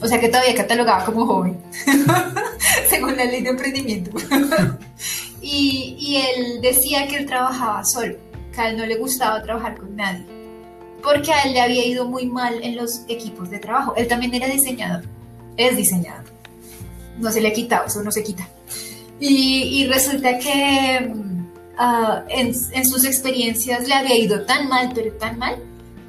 O 0.00 0.06
sea 0.06 0.20
que 0.20 0.28
todavía 0.28 0.54
catalogaba 0.54 1.04
como 1.04 1.26
joven, 1.26 1.58
según 2.88 3.16
la 3.16 3.24
ley 3.24 3.42
de 3.42 3.50
emprendimiento. 3.50 4.10
y, 5.40 5.96
y 5.98 6.16
él 6.16 6.60
decía 6.60 7.06
que 7.08 7.16
él 7.16 7.26
trabajaba 7.26 7.84
solo, 7.84 8.16
que 8.52 8.60
a 8.60 8.68
él 8.70 8.76
no 8.76 8.84
le 8.84 8.96
gustaba 8.96 9.42
trabajar 9.42 9.76
con 9.78 9.96
nadie, 9.96 10.26
porque 11.02 11.32
a 11.32 11.42
él 11.44 11.54
le 11.54 11.60
había 11.60 11.86
ido 11.86 12.04
muy 12.04 12.26
mal 12.26 12.62
en 12.62 12.76
los 12.76 13.02
equipos 13.08 13.48
de 13.48 13.58
trabajo. 13.58 13.94
Él 13.96 14.06
también 14.06 14.34
era 14.34 14.48
diseñador, 14.48 15.04
es 15.56 15.76
diseñador. 15.76 16.24
No 17.18 17.32
se 17.32 17.40
le 17.40 17.48
ha 17.48 17.52
quitado, 17.52 17.86
eso 17.86 18.02
no 18.02 18.12
se 18.12 18.22
quita. 18.22 18.46
Y, 19.18 19.86
resulta 19.86 20.38
que 20.38 21.10
uh, 21.78 22.24
en, 22.28 22.54
sus 22.84 23.04
experiencias 23.04 23.86
le 23.88 23.94
había 23.94 24.16
ido 24.16 24.42
tan 24.42 24.68
mal, 24.68 24.92
pero 24.94 25.12
tan 25.14 25.38
mal, 25.38 25.56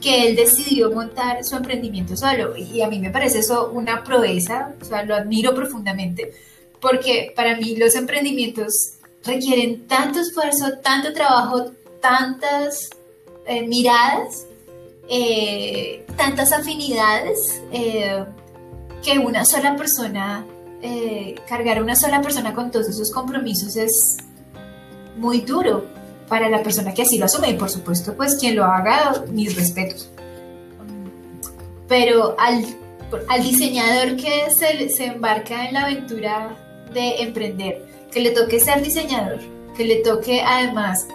que 0.02 0.28
él 0.28 0.36
decidió 0.36 0.92
montar 0.92 1.44
su 1.44 1.56
emprendimiento 1.56 2.16
solo. 2.16 2.56
Y 2.56 2.82
a 2.82 2.88
mí 2.88 3.00
me 3.00 3.10
parece 3.10 3.40
eso 3.40 3.72
una 3.72 4.04
proeza, 4.04 4.74
o 4.82 4.86
sea, 4.86 5.04
lo 5.04 5.16
admiro 5.16 5.56
profundamente, 5.56 6.34
porque 6.80 7.34
para 7.36 7.58
mí 7.58 7.76
los 7.76 7.96
emprendimientos 7.96 8.94
requieren 9.24 9.88
tanto 9.88 10.20
esfuerzo, 10.20 10.78
tanto 10.84 11.14
trabajo, 11.14 11.72
tantas 12.02 12.90
eh, 13.46 13.68
miradas, 13.68 14.46
eh, 15.10 16.06
tantas 16.16 16.52
afinidades, 16.52 17.62
eh, 17.72 18.24
que 19.04 19.20
una 19.20 19.46
sola 19.46 19.76
persona 19.76 20.46
eh, 20.82 21.36
cargar 21.48 21.80
a 21.80 21.82
una 21.82 21.96
sola 21.96 22.22
persona 22.22 22.54
con 22.54 22.70
todos 22.70 22.88
esos 22.88 23.12
compromisos 23.12 23.76
es 23.78 24.18
muy 25.18 25.42
duro 25.42 25.86
para 26.28 26.50
la 26.50 26.62
persona 26.64 26.94
que 26.94 27.02
así 27.04 27.18
lo 27.18 27.26
asume 27.26 27.50
y 27.52 27.54
por 27.54 27.70
supuesto 27.70 28.14
pues 28.16 28.36
quien 28.40 28.56
lo 28.56 28.66
haga, 28.66 29.24
mis 29.32 29.56
respetos. 29.56 30.10
Pero 31.88 32.36
al, 32.38 32.66
al 33.30 33.44
diseñador 33.44 34.18
que 34.18 34.52
se, 34.58 34.90
se 34.90 35.06
embarca 35.06 35.68
en 35.68 35.74
la 35.74 35.84
aventura 35.86 36.58
de 36.94 37.22
emprender, 37.22 37.86
que 38.12 38.20
le 38.22 38.32
toque 38.32 38.60
ser 38.60 38.82
diseñador, 38.82 39.40
que 39.76 39.86
le 39.86 39.98
toque 39.98 40.42
además 40.42 41.08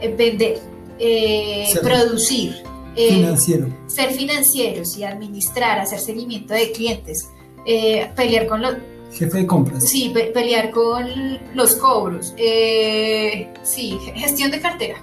eh, 0.00 0.14
vender, 0.16 0.58
eh, 0.98 1.72
producir, 1.82 2.56
Eh, 2.98 3.10
Financiero. 3.10 3.66
ser 3.88 4.10
financieros 4.12 4.96
y 4.96 5.04
administrar, 5.04 5.78
hacer 5.78 6.00
seguimiento 6.00 6.54
de 6.54 6.72
clientes, 6.72 7.28
eh, 7.66 8.10
pelear 8.16 8.46
con 8.46 8.62
los, 8.62 8.74
Jefe 9.12 9.38
de 9.38 9.46
compras. 9.46 9.88
sí, 9.88 10.10
pe- 10.12 10.30
pelear 10.34 10.70
con 10.70 11.06
los 11.54 11.74
cobros, 11.76 12.34
eh, 12.36 13.48
sí, 13.62 13.98
gestión 14.14 14.50
de 14.50 14.60
cartera, 14.60 15.02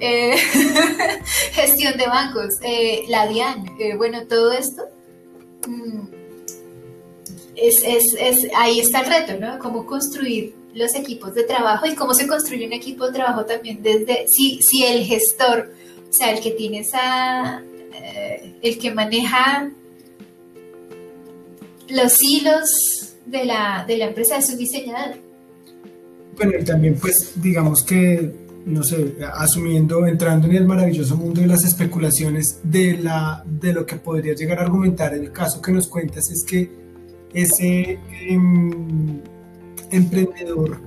eh, 0.00 0.36
gestión 1.52 1.96
de 1.96 2.06
bancos, 2.06 2.48
eh, 2.62 3.04
la 3.08 3.26
DIAN, 3.26 3.64
bueno, 3.96 4.26
todo 4.26 4.52
esto. 4.52 4.82
mm, 5.66 6.08
Es, 7.56 7.82
es, 7.84 8.14
es, 8.18 8.48
ahí 8.56 8.80
está 8.80 9.00
el 9.00 9.06
reto, 9.06 9.40
¿no? 9.40 9.58
Cómo 9.60 9.86
construir 9.86 10.54
los 10.74 10.94
equipos 10.96 11.34
de 11.34 11.44
trabajo 11.44 11.86
y 11.86 11.94
cómo 11.94 12.12
se 12.12 12.26
construye 12.26 12.66
un 12.66 12.72
equipo 12.72 13.06
de 13.06 13.12
trabajo 13.12 13.44
también 13.46 13.80
desde, 13.82 14.26
si, 14.28 14.60
si 14.60 14.84
el 14.84 15.04
gestor, 15.04 15.72
o 16.10 16.12
sea, 16.12 16.32
el 16.32 16.40
que 16.40 16.50
tiene 16.50 16.80
esa, 16.80 17.62
el 18.60 18.78
que 18.78 18.90
maneja 18.92 19.70
los 21.88 22.22
hilos 22.22 23.03
de 23.26 23.44
la, 23.44 23.84
de 23.86 23.96
la 23.98 24.06
empresa 24.06 24.38
es 24.38 24.50
un 24.50 24.58
diseñador. 24.58 25.16
Bueno, 26.36 26.52
y 26.60 26.64
también 26.64 26.96
pues 27.00 27.40
digamos 27.40 27.82
que, 27.82 28.32
no 28.66 28.82
sé, 28.82 29.14
asumiendo, 29.34 30.06
entrando 30.06 30.48
en 30.48 30.56
el 30.56 30.66
maravilloso 30.66 31.16
mundo 31.16 31.40
de 31.40 31.46
las 31.46 31.64
especulaciones 31.64 32.60
de, 32.62 32.98
la, 32.98 33.44
de 33.46 33.72
lo 33.72 33.86
que 33.86 33.96
podría 33.96 34.34
llegar 34.34 34.58
a 34.58 34.62
argumentar 34.62 35.14
el 35.14 35.30
caso 35.30 35.62
que 35.62 35.72
nos 35.72 35.86
cuentas 35.86 36.30
es 36.30 36.44
que 36.44 36.70
ese 37.32 37.98
em, 38.28 39.20
emprendedor 39.90 40.78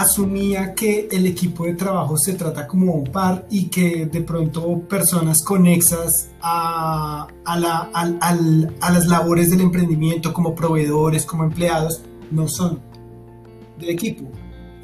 asumía 0.00 0.74
que 0.74 1.08
el 1.10 1.26
equipo 1.26 1.64
de 1.64 1.74
trabajo 1.74 2.16
se 2.16 2.34
trata 2.34 2.68
como 2.68 2.92
un 2.94 3.04
par 3.10 3.46
y 3.50 3.66
que 3.68 4.06
de 4.06 4.20
pronto 4.22 4.78
personas 4.88 5.42
conexas 5.42 6.30
a, 6.40 7.26
a, 7.44 7.58
la- 7.58 7.90
al- 7.92 8.74
a 8.80 8.92
las 8.92 9.06
labores 9.06 9.50
del 9.50 9.60
emprendimiento 9.60 10.32
como 10.32 10.54
proveedores, 10.54 11.26
como 11.26 11.42
empleados, 11.44 12.02
no 12.30 12.46
son 12.46 12.78
del 13.80 13.90
equipo. 13.90 14.30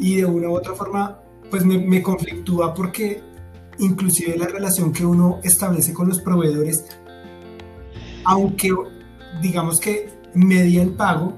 Y 0.00 0.16
de 0.16 0.26
una 0.26 0.48
u 0.48 0.56
otra 0.56 0.74
forma, 0.74 1.20
pues 1.48 1.64
me, 1.64 1.78
me 1.78 2.02
conflictúa 2.02 2.74
porque 2.74 3.22
inclusive 3.78 4.36
la 4.36 4.46
relación 4.46 4.92
que 4.92 5.06
uno 5.06 5.38
establece 5.44 5.92
con 5.92 6.08
los 6.08 6.20
proveedores, 6.20 6.84
aunque 8.24 8.70
digamos 9.40 9.78
que 9.78 10.08
media 10.34 10.82
el 10.82 10.90
pago, 10.90 11.34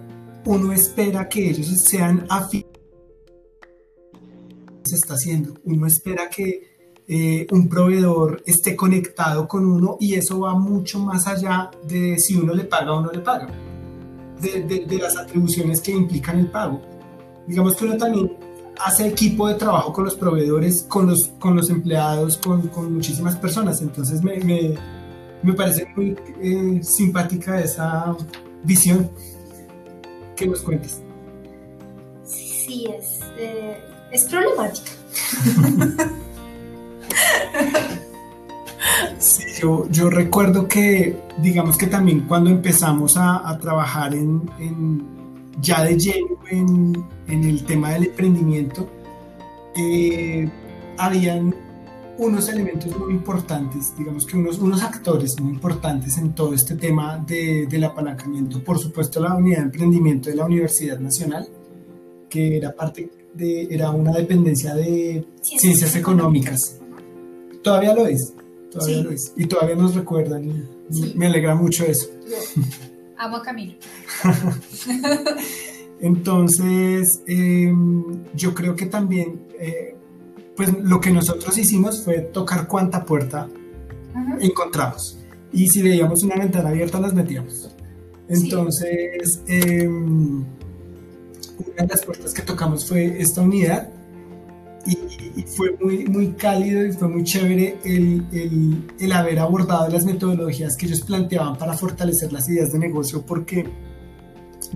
uno 0.46 0.72
espera 0.72 1.28
que 1.28 1.50
ellos 1.50 1.66
sean 1.82 2.24
afines 2.30 2.65
se 4.86 4.96
está 4.96 5.14
haciendo. 5.14 5.54
Uno 5.64 5.86
espera 5.86 6.28
que 6.30 6.76
eh, 7.08 7.46
un 7.50 7.68
proveedor 7.68 8.42
esté 8.46 8.74
conectado 8.74 9.46
con 9.46 9.64
uno 9.64 9.96
y 10.00 10.14
eso 10.14 10.40
va 10.40 10.54
mucho 10.54 10.98
más 10.98 11.26
allá 11.26 11.70
de 11.86 12.18
si 12.18 12.34
uno 12.36 12.52
le 12.54 12.64
paga 12.64 12.92
o 12.94 13.00
no 13.00 13.10
le 13.12 13.20
paga, 13.20 13.48
de, 14.40 14.62
de- 14.62 14.86
de 14.86 14.98
las 14.98 15.16
atribuciones 15.16 15.80
que 15.80 15.92
implican 15.92 16.38
el 16.38 16.50
pago. 16.50 16.80
Digamos 17.46 17.76
que 17.76 17.84
uno 17.84 17.96
también 17.96 18.32
hace 18.84 19.06
equipo 19.06 19.46
de 19.48 19.54
trabajo 19.54 19.92
con 19.92 20.04
los 20.04 20.16
proveedores, 20.16 20.82
con 20.82 21.06
los, 21.06 21.28
con 21.38 21.54
los 21.56 21.70
empleados, 21.70 22.36
con, 22.38 22.68
con 22.68 22.92
muchísimas 22.94 23.36
personas. 23.36 23.80
Entonces 23.82 24.22
me, 24.22 24.38
me, 24.40 24.74
me 25.42 25.52
parece 25.52 25.86
muy 25.94 26.16
eh, 26.42 26.80
simpática 26.82 27.60
esa 27.60 28.16
visión 28.64 29.08
que 30.34 30.46
nos 30.48 30.60
cuentas. 30.60 31.00
Sí, 32.24 32.86
es, 32.98 33.20
eh, 33.38 33.78
es 34.16 34.24
problemática. 34.24 34.90
Sí, 39.18 39.44
yo, 39.60 39.88
yo 39.90 40.10
recuerdo 40.10 40.68
que, 40.68 41.16
digamos 41.38 41.76
que 41.76 41.86
también 41.86 42.20
cuando 42.28 42.50
empezamos 42.50 43.16
a, 43.16 43.58
trabajar 43.60 44.14
en, 44.14 44.42
ya 45.60 45.82
de 45.82 45.98
lleno 45.98 46.38
en, 46.50 47.04
en 47.26 47.44
el 47.44 47.64
tema 47.64 47.90
del 47.90 48.04
emprendimiento, 48.04 48.88
eh, 49.76 50.48
habían 50.98 51.54
unos 52.18 52.48
elementos 52.48 52.96
muy 52.96 53.12
importantes, 53.12 53.94
digamos 53.98 54.24
que 54.26 54.36
unos, 54.36 54.58
unos 54.58 54.82
actores 54.82 55.38
muy 55.40 55.52
importantes 55.52 56.16
en 56.16 56.34
todo 56.34 56.54
este 56.54 56.76
tema 56.76 57.18
de- 57.18 57.66
del 57.66 57.84
apalancamiento. 57.84 58.62
Por 58.62 58.78
supuesto, 58.78 59.20
la 59.20 59.34
unidad 59.34 59.58
de 59.58 59.64
emprendimiento 59.64 60.30
de 60.30 60.36
la 60.36 60.46
Universidad 60.46 60.98
Nacional, 60.98 61.46
que 62.30 62.56
era 62.56 62.72
parte 62.72 63.10
de, 63.36 63.68
era 63.70 63.90
una 63.90 64.12
dependencia 64.12 64.74
de 64.74 65.24
ciencias 65.42 65.94
económicas. 65.96 66.78
Todavía 67.62 67.94
lo 67.94 68.06
es, 68.06 68.32
todavía 68.70 68.96
Sí. 68.96 69.02
lo 69.02 69.10
es. 69.10 69.32
Y 69.36 69.46
todavía 69.46 69.74
nos 69.76 69.94
recuerdan 69.94 70.44
y 70.44 70.62
Sí. 70.94 71.12
me 71.16 71.26
alegra 71.26 71.54
mucho 71.54 71.84
eso. 71.84 72.06
Yo 72.28 72.62
amo 73.18 73.36
a 73.38 73.42
Camilo. 73.42 73.74
Entonces, 76.00 77.22
eh, 77.26 77.72
yo 78.34 78.54
creo 78.54 78.76
que 78.76 78.86
también, 78.86 79.40
eh, 79.58 79.94
pues 80.54 80.70
lo 80.82 81.00
que 81.00 81.10
nosotros 81.10 81.56
hicimos 81.58 82.02
fue 82.04 82.20
tocar 82.20 82.66
cuánta 82.68 83.04
puerta 83.04 83.48
encontramos. 84.40 85.18
Y 85.52 85.68
si 85.68 85.82
veíamos 85.82 86.22
una 86.22 86.36
ventana 86.36 86.68
abierta, 86.70 87.00
las 87.00 87.14
metíamos. 87.14 87.70
Entonces, 88.28 89.40
eh, 89.46 89.88
una 91.58 91.82
de 91.82 91.86
las 91.88 92.04
puertas 92.04 92.32
que 92.34 92.42
tocamos 92.42 92.86
fue 92.88 93.20
esta 93.20 93.42
unidad 93.42 93.88
y, 94.86 94.98
y 95.40 95.42
fue 95.42 95.76
muy, 95.82 96.04
muy 96.06 96.28
cálido 96.32 96.84
y 96.86 96.92
fue 96.92 97.08
muy 97.08 97.24
chévere 97.24 97.78
el, 97.84 98.26
el- 98.32 98.84
el 98.98 99.12
haber 99.12 99.38
abordado 99.40 99.88
las 99.88 100.04
metodologías 100.04 100.76
que 100.76 100.86
ellos 100.86 101.00
planteaban 101.02 101.56
para 101.58 101.74
fortalecer 101.74 102.32
las 102.32 102.48
ideas 102.48 102.72
de 102.72 102.78
negocio 102.78 103.22
porque 103.26 103.68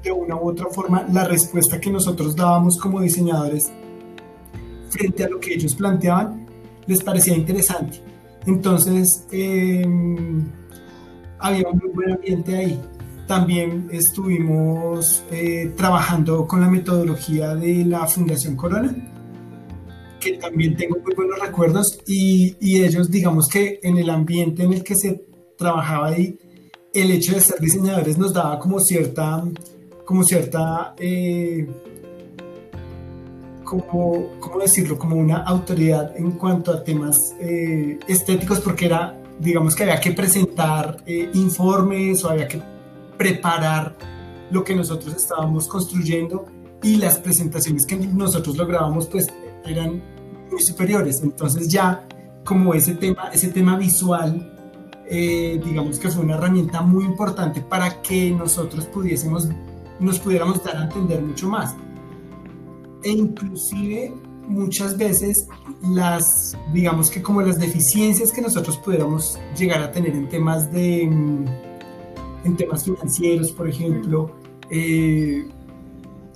de 0.03 0.13
una 0.13 0.37
u 0.37 0.49
otra 0.49 0.67
forma 0.71 1.07
la 1.13 1.25
respuesta 1.25 1.81
que 1.81 1.91
nosotros 1.91 2.37
dábamos 2.37 2.79
como 2.79 3.01
diseñadores 3.01 3.71
frente 4.91 5.25
a 5.25 5.29
lo 5.29 5.41
que 5.41 5.55
ellos 5.55 5.75
planteaban 5.75 6.47
les 6.87 7.03
parecía 7.03 7.37
interesante. 7.37 8.01
Entonces, 8.47 9.27
eh, 9.31 9.87
había 11.39 11.69
un 11.69 11.79
muy 11.79 11.89
buen 11.91 12.13
ambiente 12.13 12.57
ahí. 12.57 12.81
También 13.31 13.89
estuvimos 13.93 15.23
eh, 15.31 15.73
trabajando 15.77 16.49
con 16.49 16.61
la 16.61 16.69
metodología 16.69 17.55
de 17.55 17.85
la 17.85 18.05
Fundación 18.09 18.57
Corona, 18.57 18.93
que 20.19 20.33
también 20.33 20.77
tengo 20.77 20.99
muy 20.99 21.15
buenos 21.15 21.39
recuerdos 21.39 22.01
y, 22.09 22.57
y 22.59 22.83
ellos, 22.83 23.09
digamos 23.09 23.47
que 23.47 23.79
en 23.85 23.99
el 23.99 24.11
ambiente 24.11 24.65
en 24.65 24.73
el 24.73 24.83
que 24.83 24.97
se 24.97 25.25
trabajaba 25.57 26.09
ahí, 26.09 26.41
el 26.93 27.13
hecho 27.13 27.37
de 27.37 27.41
ser 27.41 27.61
diseñadores 27.61 28.19
nos 28.19 28.35
daba 28.35 28.59
como 28.59 28.81
cierta, 28.81 29.45
como 30.05 30.25
cierta, 30.25 30.97
eh, 30.99 31.69
como, 33.63 34.41
¿cómo 34.41 34.59
decirlo? 34.59 34.99
Como 34.99 35.15
una 35.15 35.45
autoridad 35.45 36.17
en 36.17 36.33
cuanto 36.33 36.73
a 36.73 36.83
temas 36.83 37.37
eh, 37.39 37.97
estéticos, 38.09 38.59
porque 38.59 38.87
era, 38.87 39.17
digamos 39.39 39.77
que 39.77 39.85
había 39.85 40.01
que 40.01 40.11
presentar 40.11 40.97
informes 41.33 42.25
o 42.25 42.31
había 42.31 42.49
que 42.49 42.61
preparar 43.21 43.95
lo 44.51 44.65
que 44.65 44.75
nosotros 44.75 45.15
estábamos 45.15 45.69
construyendo 45.69 46.47
y 46.83 46.97
las 46.97 47.19
presentaciones 47.19 47.85
que 47.85 47.95
nosotros 47.97 48.57
lográbamos 48.57 49.09
pues 49.09 49.27
eran 49.67 50.03
muy 50.51 50.63
superiores. 50.63 51.21
Entonces 51.23 51.69
ya 51.69 52.09
como 52.45 52.73
ese 52.73 52.95
tema, 52.95 53.29
ese 53.31 53.49
tema 53.49 53.77
visual, 53.77 54.51
eh, 55.07 55.61
digamos 55.63 55.99
que 55.99 56.09
fue 56.09 56.25
una 56.25 56.37
herramienta 56.37 56.81
muy 56.81 57.05
importante 57.05 57.61
para 57.61 58.01
que 58.01 58.31
nosotros 58.31 58.87
pudiésemos, 58.87 59.51
nos 59.99 60.19
pudiéramos 60.19 60.65
dar 60.65 60.79
a 60.79 60.85
entender 60.85 61.21
mucho 61.21 61.47
más. 61.47 61.77
E 63.05 63.11
inclusive 63.11 64.15
muchas 64.49 64.97
veces 64.97 65.47
las, 65.83 66.57
digamos 66.73 67.11
que 67.11 67.21
como 67.21 67.43
las 67.43 67.59
deficiencias 67.59 68.33
que 68.33 68.41
nosotros 68.41 68.79
pudiéramos 68.79 69.39
llegar 69.59 69.83
a 69.83 69.93
tener 69.93 70.15
en 70.15 70.27
temas 70.31 70.73
de, 70.73 71.07
mm, 71.07 71.70
en 72.45 72.57
temas 72.57 72.85
financieros, 72.85 73.53
por 73.53 73.69
ejemplo, 73.69 74.37
eh, 74.71 75.49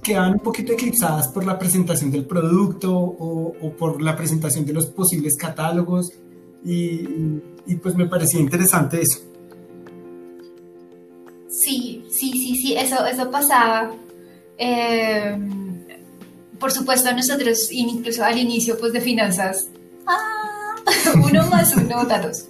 quedaban 0.03 0.35
un 0.35 0.41
poquito 0.41 0.73
eclipsadas 0.73 1.29
por 1.29 1.45
la 1.45 1.59
presentación 1.59 2.11
del 2.11 2.27
producto 2.27 2.95
o, 2.95 3.73
por 3.79 4.03
la 4.03 4.17
presentación 4.17 4.65
de 4.65 4.73
los 4.73 4.87
posibles 4.87 5.37
catálogos 5.37 6.13
y, 6.65 7.05
pues 7.83 7.95
me 7.95 8.07
parecía 8.07 8.41
interesante 8.41 9.01
eso. 9.01 9.21
Sí, 11.49 12.05
sí, 12.11 12.33
sí, 12.33 12.57
sí, 12.57 12.75
eso, 12.77 13.05
eso 13.07 13.31
pasaba. 13.31 13.95
Eh, 14.59 15.39
por 16.59 16.73
supuesto, 16.73 17.13
nosotros, 17.13 17.71
incluso 17.71 18.25
al 18.25 18.39
inicio 18.39 18.79
pues, 18.79 18.93
de 18.93 19.01
finanzas, 19.01 19.69
¡ah! 20.07 20.75
uno 21.15 21.47
más 21.49 21.77
uno 21.77 22.05
da 22.05 22.21
dos. 22.21 22.49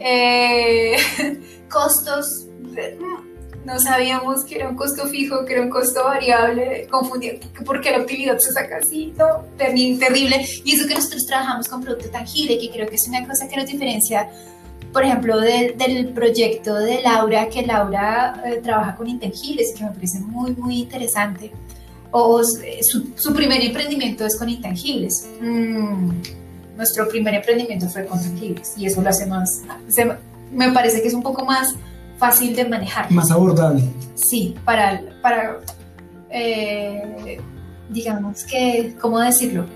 Eh, 0.00 0.96
costos, 1.70 2.47
no 3.64 3.78
sabíamos 3.78 4.44
que 4.44 4.56
era 4.56 4.68
un 4.68 4.76
costo 4.76 5.06
fijo, 5.08 5.44
que 5.44 5.54
era 5.54 5.62
un 5.62 5.68
costo 5.68 6.02
variable, 6.04 6.86
confundía 6.90 7.34
porque 7.66 7.90
la 7.90 8.00
utilidad 8.00 8.38
se 8.38 8.52
saca 8.52 8.78
así, 8.78 9.12
¿no? 9.16 9.44
Terrible. 9.58 10.46
Y 10.64 10.74
eso 10.74 10.88
que 10.88 10.94
nosotros 10.94 11.26
trabajamos 11.26 11.68
con 11.68 11.82
producto 11.82 12.08
tangible, 12.08 12.58
que 12.58 12.70
creo 12.70 12.88
que 12.88 12.96
es 12.96 13.06
una 13.08 13.26
cosa 13.26 13.46
que 13.48 13.56
nos 13.56 13.66
diferencia, 13.66 14.30
por 14.92 15.04
ejemplo, 15.04 15.38
del 15.40 16.08
proyecto 16.14 16.74
de 16.76 17.02
Laura, 17.02 17.48
que 17.48 17.66
Laura 17.66 18.42
eh, 18.46 18.60
trabaja 18.62 18.96
con 18.96 19.08
intangibles, 19.08 19.74
que 19.76 19.84
me 19.84 19.90
parece 19.90 20.20
muy, 20.20 20.52
muy 20.52 20.78
interesante. 20.78 21.52
O 22.10 22.40
eh, 22.40 22.80
su, 22.82 23.34
primer 23.34 23.60
emprendimiento 23.60 24.24
es 24.24 24.36
con 24.36 24.48
intangibles. 24.48 25.28
Mm, 25.42 26.10
nuestro 26.76 27.06
primer 27.08 27.34
emprendimiento 27.34 27.86
fue 27.88 28.06
con 28.06 28.18
tangibles 28.18 28.72
y 28.78 28.86
eso 28.86 29.02
lo 29.02 29.10
hace 29.10 29.26
más, 29.26 29.62
me 30.52 30.72
parece 30.72 31.02
que 31.02 31.08
es 31.08 31.14
un 31.14 31.22
poco 31.22 31.44
más 31.44 31.74
fácil 32.18 32.54
de 32.54 32.64
manejar. 32.64 33.10
Más 33.10 33.30
abordable. 33.30 33.82
Sí, 34.14 34.54
para, 34.64 35.00
para 35.22 35.60
eh, 36.30 37.40
digamos 37.88 38.44
que, 38.44 38.94
¿cómo 39.00 39.20
decirlo? 39.20 39.66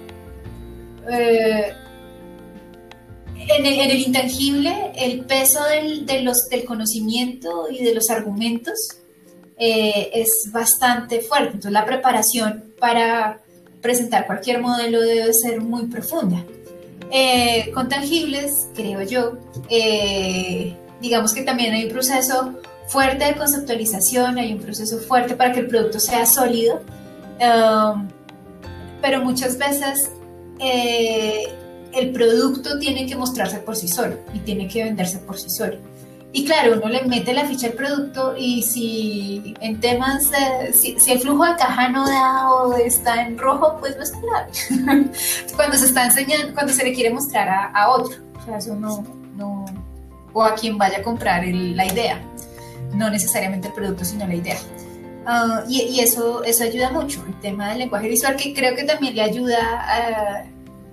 Eh, 1.11 1.72
en, 3.37 3.66
el, 3.66 3.98
intangible, 3.98 4.92
el 4.96 5.24
peso 5.24 5.64
del, 5.64 6.07
de 6.07 6.20
los, 6.20 6.48
del 6.48 6.64
conocimiento 6.64 7.66
y 7.70 7.83
de 7.83 7.94
los 7.94 8.11
argumentos 8.11 8.74
eh, 9.59 10.11
es 10.14 10.50
bastante 10.52 11.20
fuerte. 11.20 11.55
Entonces, 11.55 11.72
la 11.72 11.85
preparación 11.85 12.64
para 12.78 13.40
presentar 13.81 14.26
cualquier 14.26 14.61
modelo 14.61 15.00
debe 15.00 15.33
ser 15.33 15.61
muy 15.61 15.87
profunda. 15.87 16.44
con 17.74 17.88
tangibles, 17.88 18.68
creo 18.74 19.02
yo, 19.02 19.38
digamos 21.02 21.34
que 21.34 21.42
también 21.42 21.74
hay 21.74 21.84
un 21.84 21.90
proceso 21.90 22.54
fuerte 22.86 23.24
de 23.24 23.34
conceptualización, 23.34 24.38
hay 24.38 24.52
un 24.54 24.60
proceso 24.60 24.98
fuerte 24.98 25.34
para 25.34 25.52
que 25.52 25.60
el 25.60 25.66
producto 25.66 25.98
sea 26.00 26.24
sólido, 26.24 26.80
um, 27.40 28.08
pero 29.02 29.22
muchas 29.22 29.58
veces 29.58 30.10
eh, 30.60 31.48
el 31.92 32.12
producto 32.12 32.78
tiene 32.78 33.06
que 33.06 33.16
mostrarse 33.16 33.58
por 33.58 33.76
sí 33.76 33.88
solo 33.88 34.16
y 34.32 34.38
tiene 34.38 34.68
que 34.68 34.84
venderse 34.84 35.18
por 35.18 35.38
sí 35.38 35.50
solo. 35.50 35.76
Y 36.34 36.46
claro, 36.46 36.78
uno 36.78 36.88
le 36.88 37.02
mete 37.02 37.34
la 37.34 37.44
ficha 37.44 37.66
al 37.66 37.74
producto 37.74 38.34
y 38.38 38.62
si 38.62 39.54
en 39.60 39.80
temas, 39.80 40.30
si, 40.72 40.96
el 41.06 41.18
flujo 41.18 41.44
de 41.44 41.56
caja 41.56 41.90
no 41.90 42.08
da 42.08 42.50
o 42.50 42.74
está 42.74 43.26
en 43.26 43.36
rojo, 43.36 43.76
pues 43.78 43.96
no 43.96 44.02
es 44.02 44.12
grave. 44.12 45.10
cuando 45.56 45.76
se 45.76 45.84
está 45.84 46.06
enseñando, 46.06 46.54
cuando 46.54 46.72
se 46.72 46.84
le 46.84 46.94
quiere 46.94 47.10
mostrar 47.12 47.50
a, 47.50 47.66
a 47.72 47.90
otro. 47.90 48.16
O 48.40 48.44
sea, 48.46 48.56
eso 48.56 48.74
no, 48.74 49.04
o 50.33 50.42
a 50.42 50.55
quien 50.55 50.79
vaya 50.79 50.99
a 50.99 51.03
comprar 51.03 51.45
la 51.47 51.87
idea, 51.87 52.21
no 52.95 53.11
necesariamente 53.11 53.68
el 53.68 53.75
producto, 53.75 54.05
sino 54.05 54.27
la 54.27 54.35
idea. 54.35 54.59
Ah, 55.25 55.64
y, 55.68 56.01
eso, 56.01 56.42
eso 56.42 56.64
ayuda 56.64 56.90
mucho, 56.90 57.25
el 57.27 57.38
tema 57.40 57.71
del 57.71 57.79
lenguaje 57.79 58.09
visual, 58.09 58.37
que 58.37 58.53
creo 58.53 58.75
que 58.75 58.85
también 58.85 59.14
le 59.14 59.23
ayuda, 59.23 60.45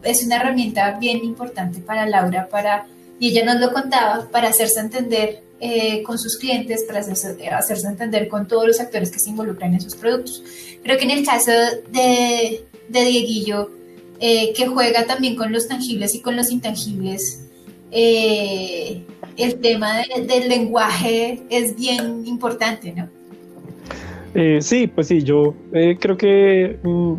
es 0.04 0.23
una 0.23 0.38
herramienta 0.38 0.97
bien 0.99 1.23
importante 1.23 1.80
para 1.80 2.06
Laura, 2.06 2.47
para, 2.47 2.86
y 3.19 3.30
ella 3.30 3.45
nos 3.45 3.60
lo 3.60 3.73
contaba, 3.73 4.28
para 4.32 4.49
hacerse 4.49 4.80
entender 4.80 5.41
eh, 5.62 6.04
con 6.04 6.17
sus 6.17 6.38
clientes, 6.38 6.84
para 6.84 6.99
hacerse, 6.99 7.88
entender 7.88 8.28
con 8.30 8.47
todos 8.47 8.65
los 8.65 8.80
actores 8.80 9.12
que 9.12 9.19
se 9.19 9.32
involucran 9.32 9.73
en 9.73 9.82
sus 9.82 9.95
productos. 9.95 10.43
Creo 10.84 10.97
que 10.97 11.04
en 11.04 11.12
el 11.12 11.25
caso 11.25 11.52
de, 11.91 12.65
de 12.88 13.02
Dieguillo, 13.04 13.71
eh, 14.21 14.54
que 14.54 14.67
juega 14.67 15.06
también 15.06 15.36
con 15.36 15.52
los 15.52 15.67
tangibles 15.67 16.13
y 16.13 16.21
con 16.21 16.36
los 16.36 16.52
intangibles, 16.52 17.41
eh, 17.91 19.04
el 19.39 19.60
tema 19.60 20.04
del 20.28 20.49
lenguaje 20.49 21.41
es 21.49 21.75
bien 21.75 22.25
importante, 22.25 22.93
¿no? 22.93 23.10
Eh, 24.36 24.60
sí, 24.62 24.88
pues 24.88 25.08
sí, 25.08 25.23
yo 25.23 25.56
eh, 25.73 25.97
creo 25.99 26.15
que 26.15 26.78
mm, 26.84 27.13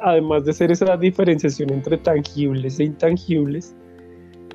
además 0.00 0.44
de 0.44 0.52
ser 0.52 0.72
esa 0.72 0.96
diferenciación 0.96 1.72
entre 1.72 1.96
tangibles 1.98 2.80
e 2.80 2.84
intangibles, 2.84 3.74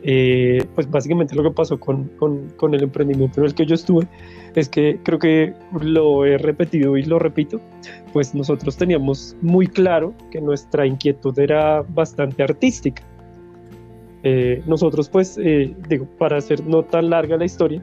eh, 0.04 0.66
pues 0.74 0.90
básicamente 0.90 1.36
lo 1.36 1.44
que 1.44 1.52
pasó 1.52 1.80
con, 1.80 2.10
con, 2.18 2.74
el 2.74 2.84
emprendimiento 2.84 3.40
en 3.40 3.46
el 3.46 3.54
que 3.54 3.68
yo 3.68 3.76
estuve 3.76 4.08
es 4.56 4.68
que 4.68 5.00
creo 5.04 5.20
que 5.20 5.54
lo 5.80 6.26
he 6.26 6.40
repetido 6.40 6.98
y 6.98 7.04
lo 7.04 7.20
repito, 7.20 7.62
pues 8.12 8.34
nosotros 8.34 8.76
teníamos 8.76 9.36
muy 9.42 9.68
claro 9.68 10.14
que 10.32 10.42
nuestra 10.42 10.88
inquietud 10.88 11.38
era 11.38 11.84
bastante 11.84 12.42
artística. 12.42 13.04
Eh, 14.24 14.62
nosotros 14.68 15.10
pues, 15.10 15.38
eh, 15.42 15.76
digo, 15.90 16.06
para 16.18 16.38
hacer 16.38 16.66
no 16.66 16.84
tan 16.84 17.10
larga 17.10 17.38
la 17.38 17.46
historia, 17.46 17.82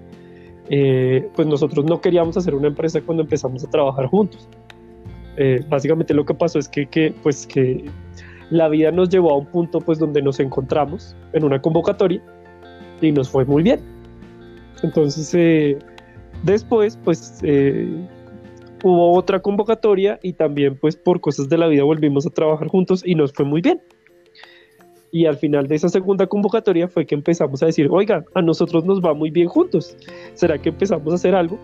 eh, 0.70 1.28
pues 1.34 1.48
nosotros 1.48 1.84
no 1.84 2.00
queríamos 2.00 2.36
hacer 2.36 2.54
una 2.54 2.68
empresa 2.68 3.00
cuando 3.00 3.22
empezamos 3.22 3.64
a 3.64 3.70
trabajar 3.70 4.06
juntos. 4.06 4.48
básicamente 5.68 6.14
lo 6.14 6.24
que 6.24 6.34
pasó 6.34 6.58
es 6.58 6.68
que, 6.68 6.86
que, 6.86 7.14
pues, 7.22 7.46
que 7.46 7.84
la 8.50 8.68
vida 8.68 8.90
nos 8.90 9.08
llevó 9.08 9.30
a 9.30 9.36
un 9.36 9.46
punto 9.46 9.80
pues 9.80 9.98
donde 9.98 10.20
nos 10.20 10.40
encontramos 10.40 11.14
en 11.32 11.44
una 11.44 11.60
convocatoria 11.60 12.20
y 13.00 13.12
nos 13.12 13.28
fue 13.28 13.44
muy 13.44 13.62
bien. 13.62 13.80
Entonces, 14.82 15.78
después 16.42 16.98
pues 17.04 17.40
hubo 18.82 19.12
otra 19.12 19.40
convocatoria 19.40 20.18
y 20.22 20.32
también 20.32 20.76
pues 20.76 20.96
por 20.96 21.20
cosas 21.20 21.48
de 21.48 21.58
la 21.58 21.68
vida 21.68 21.84
volvimos 21.84 22.26
a 22.26 22.30
trabajar 22.30 22.68
juntos 22.68 23.02
y 23.04 23.14
nos 23.14 23.32
fue 23.32 23.44
muy 23.44 23.60
bien. 23.60 23.80
Y 25.10 25.26
al 25.26 25.36
final 25.36 25.66
de 25.66 25.74
esa 25.74 25.88
segunda 25.88 26.26
convocatoria 26.26 26.88
fue 26.88 27.06
que 27.06 27.14
empezamos 27.14 27.62
a 27.62 27.66
decir, 27.66 27.88
oiga, 27.90 28.24
a 28.34 28.42
nosotros 28.42 28.84
nos 28.84 29.00
va 29.00 29.14
muy 29.14 29.30
bien 29.30 29.48
juntos. 29.48 29.96
¿Será 30.34 30.58
que 30.58 30.68
empezamos 30.68 31.12
a 31.12 31.14
hacer 31.16 31.34
algo? 31.34 31.58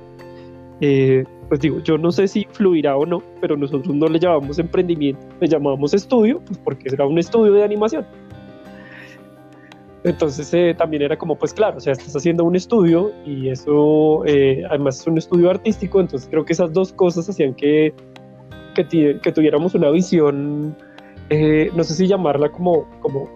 Eh, 0.81 1.25
pues 1.49 1.61
digo, 1.61 1.81
yo 1.81 1.99
no 1.99 2.11
sé 2.11 2.27
si 2.27 2.47
fluirá 2.53 2.97
o 2.97 3.07
no, 3.07 3.23
pero 3.41 3.57
nosotros 3.57 3.95
no 3.95 4.09
le 4.09 4.19
llamamos 4.19 4.59
emprendimiento, 4.59 5.25
le 5.41 5.47
llamamos 5.47 5.95
estudio, 5.95 6.41
pues 6.47 6.59
porque 6.59 6.91
será 6.91 7.07
un 7.07 7.19
estudio 7.19 7.53
de 7.53 7.63
animación. 7.63 8.05
Entonces 10.05 10.53
eh, 10.53 10.75
también 10.77 11.03
era 11.03 11.17
como, 11.17 11.37
pues 11.37 11.55
claro, 11.55 11.79
o 11.79 11.81
sea, 11.81 11.93
estás 11.93 12.15
haciendo 12.15 12.45
un 12.45 12.57
estudio 12.57 13.13
y 13.25 13.49
eso 13.49 14.25
eh, 14.27 14.63
además 14.69 15.01
es 15.01 15.07
un 15.07 15.17
estudio 15.17 15.51
artístico, 15.51 16.01
entonces 16.01 16.29
creo 16.29 16.45
que 16.45 16.53
esas 16.53 16.73
dos 16.73 16.93
cosas 16.93 17.29
hacían 17.29 17.55
que, 17.55 17.95
que, 18.75 19.19
que 19.23 19.33
tuviéramos 19.33 19.75
una 19.75 19.91
visión 19.91 20.77
eh, 21.31 21.71
no 21.75 21.85
sé 21.85 21.95
si 21.95 22.07
llamarla 22.07 22.51
como, 22.51 22.87
como, 23.01 23.29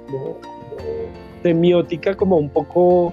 semiótica, 1.43 2.15
como 2.15 2.37
un 2.37 2.51
poco 2.51 3.13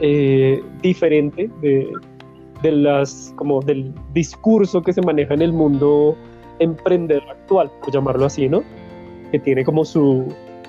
eh, 0.00 0.62
diferente 0.80 1.50
de, 1.60 2.72
las, 2.72 3.32
como 3.36 3.60
del 3.60 3.92
discurso 4.12 4.82
que 4.82 4.92
se 4.92 5.02
maneja 5.02 5.34
en 5.34 5.42
el 5.42 5.52
mundo 5.52 6.16
emprendedor 6.58 7.28
actual, 7.28 7.70
por 7.80 7.92
llamarlo 7.92 8.24
así, 8.24 8.48
¿no? 8.48 8.62
Que 9.30 9.38
tiene 9.38 9.64
como 9.64 9.84
su, 9.84 10.26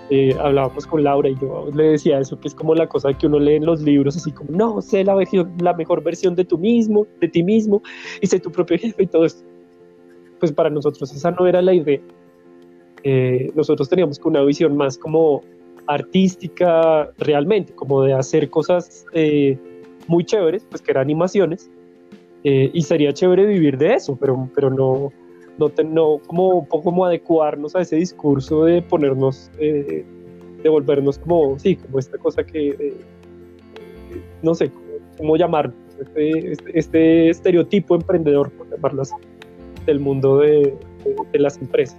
eh, 0.10 0.36
hablábamos 0.40 0.86
con 0.86 1.04
Laura 1.04 1.30
y 1.30 1.36
yo 1.40 1.70
le 1.74 1.84
decía 1.92 2.20
eso, 2.20 2.40
que 2.40 2.48
es 2.48 2.56
como 2.56 2.76
la 2.76 2.88
cosa 2.88 3.14
que 3.14 3.28
uno 3.28 3.40
lee 3.40 3.56
en 3.56 3.66
los 3.66 3.82
libros, 3.82 4.16
así 4.16 4.32
como, 4.32 4.52
no, 4.52 4.82
sé 4.82 5.04
la, 5.04 5.16
la 5.60 5.74
mejor 5.74 6.04
versión 6.04 6.36
de 6.36 6.46
tú 6.46 6.58
mismo, 6.58 7.08
de 7.20 7.28
ti 7.28 7.44
mismo, 7.44 7.82
y 8.22 8.28
sé 8.28 8.40
tu 8.40 8.52
propio 8.52 8.78
jefe 8.78 9.04
y 9.04 9.08
todo 9.08 9.26
esto. 9.26 9.44
Pues 10.40 10.52
para 10.52 10.70
nosotros 10.70 11.12
esa 11.14 11.32
no 11.32 11.48
era 11.48 11.62
la 11.62 11.74
idea. 11.74 12.02
Eh, 13.04 13.52
nosotros 13.54 13.90
teníamos 13.90 14.20
una 14.24 14.42
visión 14.44 14.78
más 14.78 14.98
como 14.98 15.42
artística 15.88 17.12
realmente, 17.18 17.74
como 17.74 18.02
de 18.04 18.14
hacer 18.14 18.50
cosas 18.50 19.06
eh, 19.12 19.58
muy 20.08 20.24
chéveres, 20.24 20.66
pues 20.70 20.82
que 20.82 20.92
eran 20.92 21.04
animaciones, 21.04 21.70
eh, 22.46 22.72
y 22.74 22.82
sería 22.82 23.14
chévere 23.14 23.46
vivir 23.46 23.78
de 23.78 23.96
eso, 23.96 24.16
pero, 24.16 24.50
pero 24.56 24.70
no, 24.70 25.12
no, 25.58 25.72
no 25.84 26.20
como 26.26 26.66
como 26.68 27.06
adecuarnos 27.06 27.76
a 27.76 27.82
ese 27.82 27.98
discurso 27.98 28.64
de 28.64 28.82
ponernos, 28.82 29.52
de 29.58 30.06
volvernos 30.70 31.20
como, 31.20 31.60
sí, 31.60 31.76
como 31.76 32.00
esta 32.00 32.18
cosa 32.18 32.46
que, 32.46 32.96
no 34.42 34.56
sé, 34.56 34.72
cómo, 35.18 35.36
llamarlo, 35.36 35.74
este, 36.00 36.52
este, 36.54 36.80
este, 36.80 37.30
estereotipo 37.30 37.96
emprendedor, 37.96 38.50
por 38.52 38.70
llamarlo 38.70 39.02
así, 39.02 39.16
del 39.86 40.00
mundo 40.00 40.40
de 40.40 40.74
las 41.34 41.58
empresas 41.58 41.98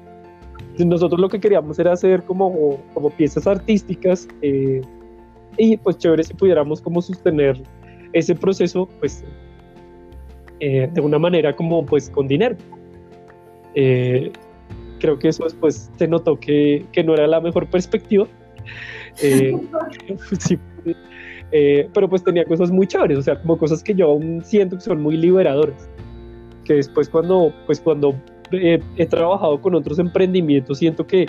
nosotros 0.78 1.20
lo 1.20 1.28
que 1.28 1.38
queríamos 1.38 1.78
era 1.78 1.92
hacer 1.92 2.24
como, 2.24 2.80
como 2.94 3.10
piezas 3.10 3.46
artísticas 3.46 4.26
eh, 4.42 4.80
y 5.56 5.76
pues 5.76 5.98
chévere 5.98 6.24
si 6.24 6.34
pudiéramos 6.34 6.80
como 6.80 7.00
sostener 7.00 7.62
ese 8.12 8.34
proceso 8.34 8.88
pues 8.98 9.22
eh, 10.58 10.90
de 10.92 11.00
una 11.00 11.18
manera 11.18 11.54
como 11.54 11.86
pues 11.86 12.10
con 12.10 12.26
dinero. 12.26 12.56
Eh, 13.76 14.32
creo 14.98 15.18
que 15.18 15.28
eso 15.28 15.44
después 15.44 15.90
se 15.96 16.08
notó 16.08 16.38
que, 16.38 16.84
que, 16.92 17.04
no 17.04 17.14
era 17.14 17.26
la 17.26 17.40
mejor 17.40 17.66
perspectiva. 17.66 18.26
pero 21.92 22.08
pues 22.08 22.24
tenía 22.24 22.44
cosas 22.44 22.72
muy 22.72 22.86
chéveres, 22.86 23.18
o 23.18 23.22
sea, 23.22 23.40
como 23.40 23.56
cosas 23.56 23.82
que 23.82 23.94
yo 23.94 24.10
aún 24.10 24.42
siento 24.44 24.76
que 24.76 24.82
son 24.82 25.00
muy 25.02 25.16
liberadoras. 25.16 25.88
Que 26.64 26.74
después 26.74 27.08
cuando, 27.08 27.52
pues 27.66 27.80
cuando 27.80 28.14
he, 28.52 29.06
trabajado 29.06 29.60
con 29.60 29.74
otros 29.74 29.98
emprendimientos, 29.98 30.78
siento 30.78 31.06
que 31.06 31.26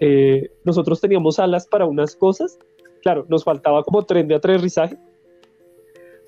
eh, 0.00 0.50
nosotros 0.64 1.00
teníamos 1.00 1.38
alas 1.38 1.66
para 1.66 1.86
unas 1.86 2.16
cosas, 2.16 2.58
claro, 3.02 3.26
nos 3.28 3.44
faltaba 3.44 3.82
como 3.82 4.02
tren 4.02 4.28
de 4.28 4.34
aterrizaje, 4.34 4.96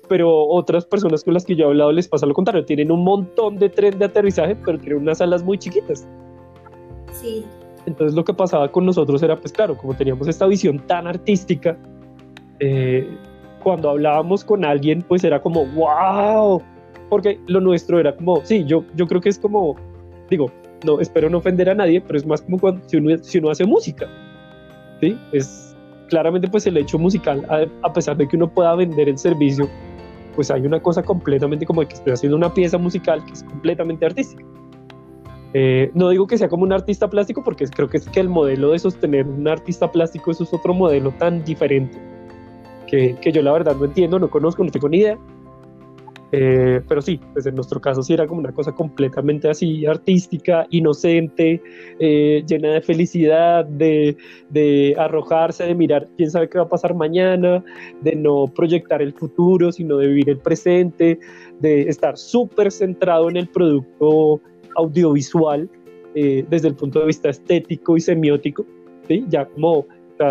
pero 0.07 0.45
otras 0.47 0.85
personas 0.85 1.23
con 1.23 1.33
las 1.33 1.45
que 1.45 1.55
yo 1.55 1.65
he 1.65 1.67
hablado 1.67 1.91
les 1.91 2.07
pasa 2.07 2.25
lo 2.25 2.33
contrario, 2.33 2.65
tienen 2.65 2.91
un 2.91 3.03
montón 3.03 3.57
de 3.57 3.69
tren 3.69 3.97
de 3.97 4.05
aterrizaje, 4.05 4.55
pero 4.55 4.77
tienen 4.77 5.01
unas 5.01 5.19
salas 5.19 5.43
muy 5.43 5.57
chiquitas. 5.57 6.07
Sí. 7.13 7.45
Entonces 7.85 8.15
lo 8.15 8.23
que 8.23 8.33
pasaba 8.33 8.71
con 8.71 8.85
nosotros 8.85 9.23
era, 9.23 9.39
pues 9.39 9.53
claro, 9.53 9.77
como 9.77 9.93
teníamos 9.93 10.27
esta 10.27 10.45
visión 10.47 10.79
tan 10.85 11.07
artística, 11.07 11.77
eh, 12.59 13.07
cuando 13.63 13.89
hablábamos 13.89 14.43
con 14.43 14.65
alguien, 14.65 15.01
pues 15.01 15.23
era 15.23 15.41
como, 15.41 15.65
wow, 15.67 16.61
porque 17.11 17.37
lo 17.47 17.59
nuestro 17.59 17.99
era 17.99 18.15
como, 18.15 18.43
sí, 18.45 18.63
yo, 18.63 18.85
yo 18.95 19.05
creo 19.05 19.19
que 19.19 19.27
es 19.27 19.37
como, 19.37 19.75
digo, 20.29 20.49
no, 20.85 21.01
espero 21.01 21.29
no 21.29 21.39
ofender 21.39 21.69
a 21.69 21.75
nadie, 21.75 21.99
pero 21.99 22.17
es 22.17 22.25
más 22.25 22.41
como 22.41 22.57
cuando, 22.57 22.87
si, 22.87 22.95
uno, 22.95 23.17
si 23.21 23.37
uno 23.37 23.49
hace 23.49 23.65
música, 23.65 24.07
¿sí? 25.01 25.17
Es 25.33 25.75
claramente 26.07 26.47
pues 26.47 26.65
el 26.67 26.77
hecho 26.77 26.97
musical, 26.97 27.45
a, 27.81 27.91
pesar 27.91 28.15
de 28.15 28.29
que 28.29 28.37
uno 28.37 28.49
pueda 28.49 28.73
vender 28.75 29.09
el 29.09 29.17
servicio, 29.17 29.67
pues 30.37 30.49
hay 30.51 30.61
una 30.65 30.79
cosa 30.79 31.03
completamente 31.03 31.65
como 31.65 31.81
que 31.81 31.95
estoy 31.95 32.13
haciendo 32.13 32.37
una 32.37 32.53
pieza 32.53 32.77
musical 32.77 33.25
que 33.25 33.33
es 33.33 33.43
completamente 33.43 34.05
artística. 34.05 34.45
Eh, 35.53 35.91
no 35.93 36.07
digo 36.11 36.27
que 36.27 36.37
sea 36.37 36.47
como 36.47 36.63
un 36.63 36.71
artista 36.71 37.09
plástico 37.09 37.43
porque 37.43 37.65
creo 37.65 37.89
que 37.89 37.97
es 37.97 38.07
que 38.07 38.21
el 38.21 38.29
modelo 38.29 38.71
de 38.71 38.79
sostener 38.79 39.27
un 39.27 39.49
artista 39.49 39.91
plástico 39.91 40.31
eso 40.31 40.45
es 40.45 40.53
otro 40.53 40.73
modelo 40.73 41.11
tan 41.11 41.43
diferente 41.43 41.99
que, 42.87 43.17
que 43.19 43.33
yo 43.33 43.41
la 43.41 43.51
verdad 43.51 43.75
no 43.75 43.83
entiendo, 43.83 44.17
no 44.17 44.29
conozco, 44.29 44.63
no 44.63 44.71
tengo 44.71 44.87
ni 44.87 44.99
idea. 44.99 45.17
Eh, 46.33 46.81
pero 46.87 47.01
sí, 47.01 47.19
pues 47.33 47.45
en 47.45 47.55
nuestro 47.55 47.81
caso 47.81 48.01
sí 48.01 48.13
era 48.13 48.25
como 48.25 48.39
una 48.39 48.53
cosa 48.53 48.71
completamente 48.71 49.49
así, 49.49 49.85
artística, 49.85 50.65
inocente, 50.69 51.61
eh, 51.99 52.43
llena 52.47 52.73
de 52.73 52.81
felicidad, 52.81 53.65
de, 53.65 54.15
de, 54.49 54.95
arrojarse, 54.97 55.65
de 55.65 55.75
mirar 55.75 56.07
quién 56.15 56.31
sabe 56.31 56.49
qué 56.49 56.57
va 56.57 56.65
a 56.65 56.69
pasar 56.69 56.95
mañana, 56.95 57.63
de 58.01 58.15
no 58.15 58.45
proyectar 58.47 59.01
el 59.01 59.13
futuro, 59.13 59.71
sino 59.71 59.97
de 59.97 60.07
vivir 60.07 60.29
el 60.29 60.37
presente, 60.37 61.19
de 61.59 61.81
estar 61.83 62.17
súper 62.17 62.71
centrado 62.71 63.29
en 63.29 63.35
el 63.35 63.47
producto 63.49 64.39
audiovisual 64.77 65.69
eh, 66.15 66.45
desde 66.49 66.69
el 66.69 66.75
punto 66.75 67.01
de 67.01 67.07
vista 67.07 67.29
estético 67.29 67.97
y 67.97 68.01
semiótico, 68.01 68.65
¿sí? 69.07 69.25
ya 69.27 69.45
como 69.45 69.85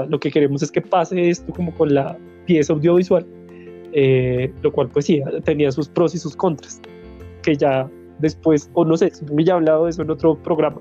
lo 0.09 0.20
que 0.20 0.30
queremos 0.30 0.62
es 0.62 0.70
que 0.70 0.80
pase 0.80 1.30
esto 1.30 1.53
como 1.53 1.74
con 1.74 1.92
la 1.92 2.16
pieza 2.46 2.72
audiovisual 2.72 3.26
eh, 3.93 4.53
lo 4.62 4.72
cual 4.72 4.88
pues 4.88 5.07
sí, 5.07 5.22
tenía 5.45 5.72
sus 5.72 5.88
pros 5.88 6.14
y 6.14 6.18
sus 6.18 6.36
contras, 6.36 6.80
que 7.43 7.57
ya 7.57 7.88
después, 8.18 8.70
o 8.74 8.84
no 8.84 8.97
sé, 8.97 9.12
me 9.32 9.45
ya 9.45 9.55
hablado 9.55 9.84
de 9.84 9.91
eso 9.91 10.03
en 10.03 10.11
otro 10.11 10.36
programa. 10.36 10.80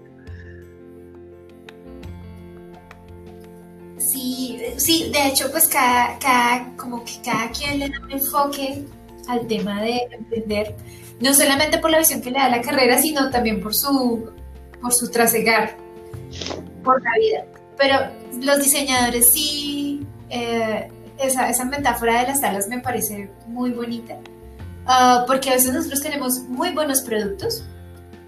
Sí, 3.98 4.60
sí, 4.78 5.12
de 5.12 5.28
hecho 5.28 5.52
pues 5.52 5.68
cada, 5.68 6.18
cada, 6.20 6.76
como 6.78 7.04
que 7.04 7.14
cada 7.24 7.50
quien 7.52 7.80
le 7.80 7.90
da 7.90 8.00
un 8.04 8.12
enfoque 8.12 8.86
al 9.28 9.46
tema 9.48 9.82
de 9.82 10.08
emprender, 10.12 10.76
no 11.22 11.34
solamente 11.34 11.78
por 11.78 11.92
la 11.92 12.00
visión 12.00 12.22
que 12.22 12.32
le 12.32 12.40
da 12.40 12.50
la 12.50 12.62
carrera, 12.62 12.98
sino 12.98 13.30
también 13.30 13.62
por 13.62 13.76
su, 13.76 14.32
por 14.82 14.94
su 14.94 15.10
trasegar 15.12 15.78
por 16.84 17.02
la 17.04 17.12
vida. 17.20 17.46
Pero 17.78 17.96
los 18.42 18.64
diseñadores 18.64 19.32
sí 19.32 20.06
eh, 20.30 20.90
esa, 21.20 21.50
esa 21.50 21.66
metáfora 21.66 22.22
de 22.22 22.28
las 22.28 22.42
salas 22.42 22.68
me 22.68 22.80
parece 22.80 23.30
muy 23.48 23.72
bonita, 23.72 24.18
ah, 24.86 25.26
porque 25.28 25.50
a 25.50 25.54
veces 25.54 25.74
nosotros 25.74 26.02
tenemos 26.02 26.40
muy 26.48 26.72
buenos 26.74 27.02
productos, 27.02 27.66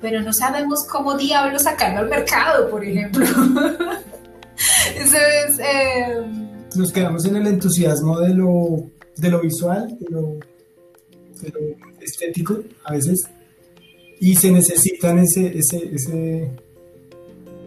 pero 0.01 0.21
no 0.21 0.33
sabemos 0.33 0.85
cómo 0.85 1.15
diablos 1.17 1.63
sacarlo 1.63 1.99
al 1.99 2.09
mercado, 2.09 2.69
por 2.69 2.83
ejemplo. 2.83 3.25
Entonces, 4.95 5.59
eh, 5.59 6.21
nos 6.75 6.91
quedamos 6.91 7.25
en 7.25 7.37
el 7.37 7.47
entusiasmo 7.47 8.19
de 8.19 8.33
lo, 8.33 8.89
de 9.17 9.29
lo 9.29 9.41
visual, 9.41 9.97
de 9.99 10.09
lo, 10.09 10.39
estético 11.99 12.59
a 12.83 12.93
veces, 12.93 13.23
y 14.19 14.35
se 14.35 14.51
necesitan 14.51 15.19
ese, 15.19 15.57
ese, 15.57 15.95
ese, 15.95 16.51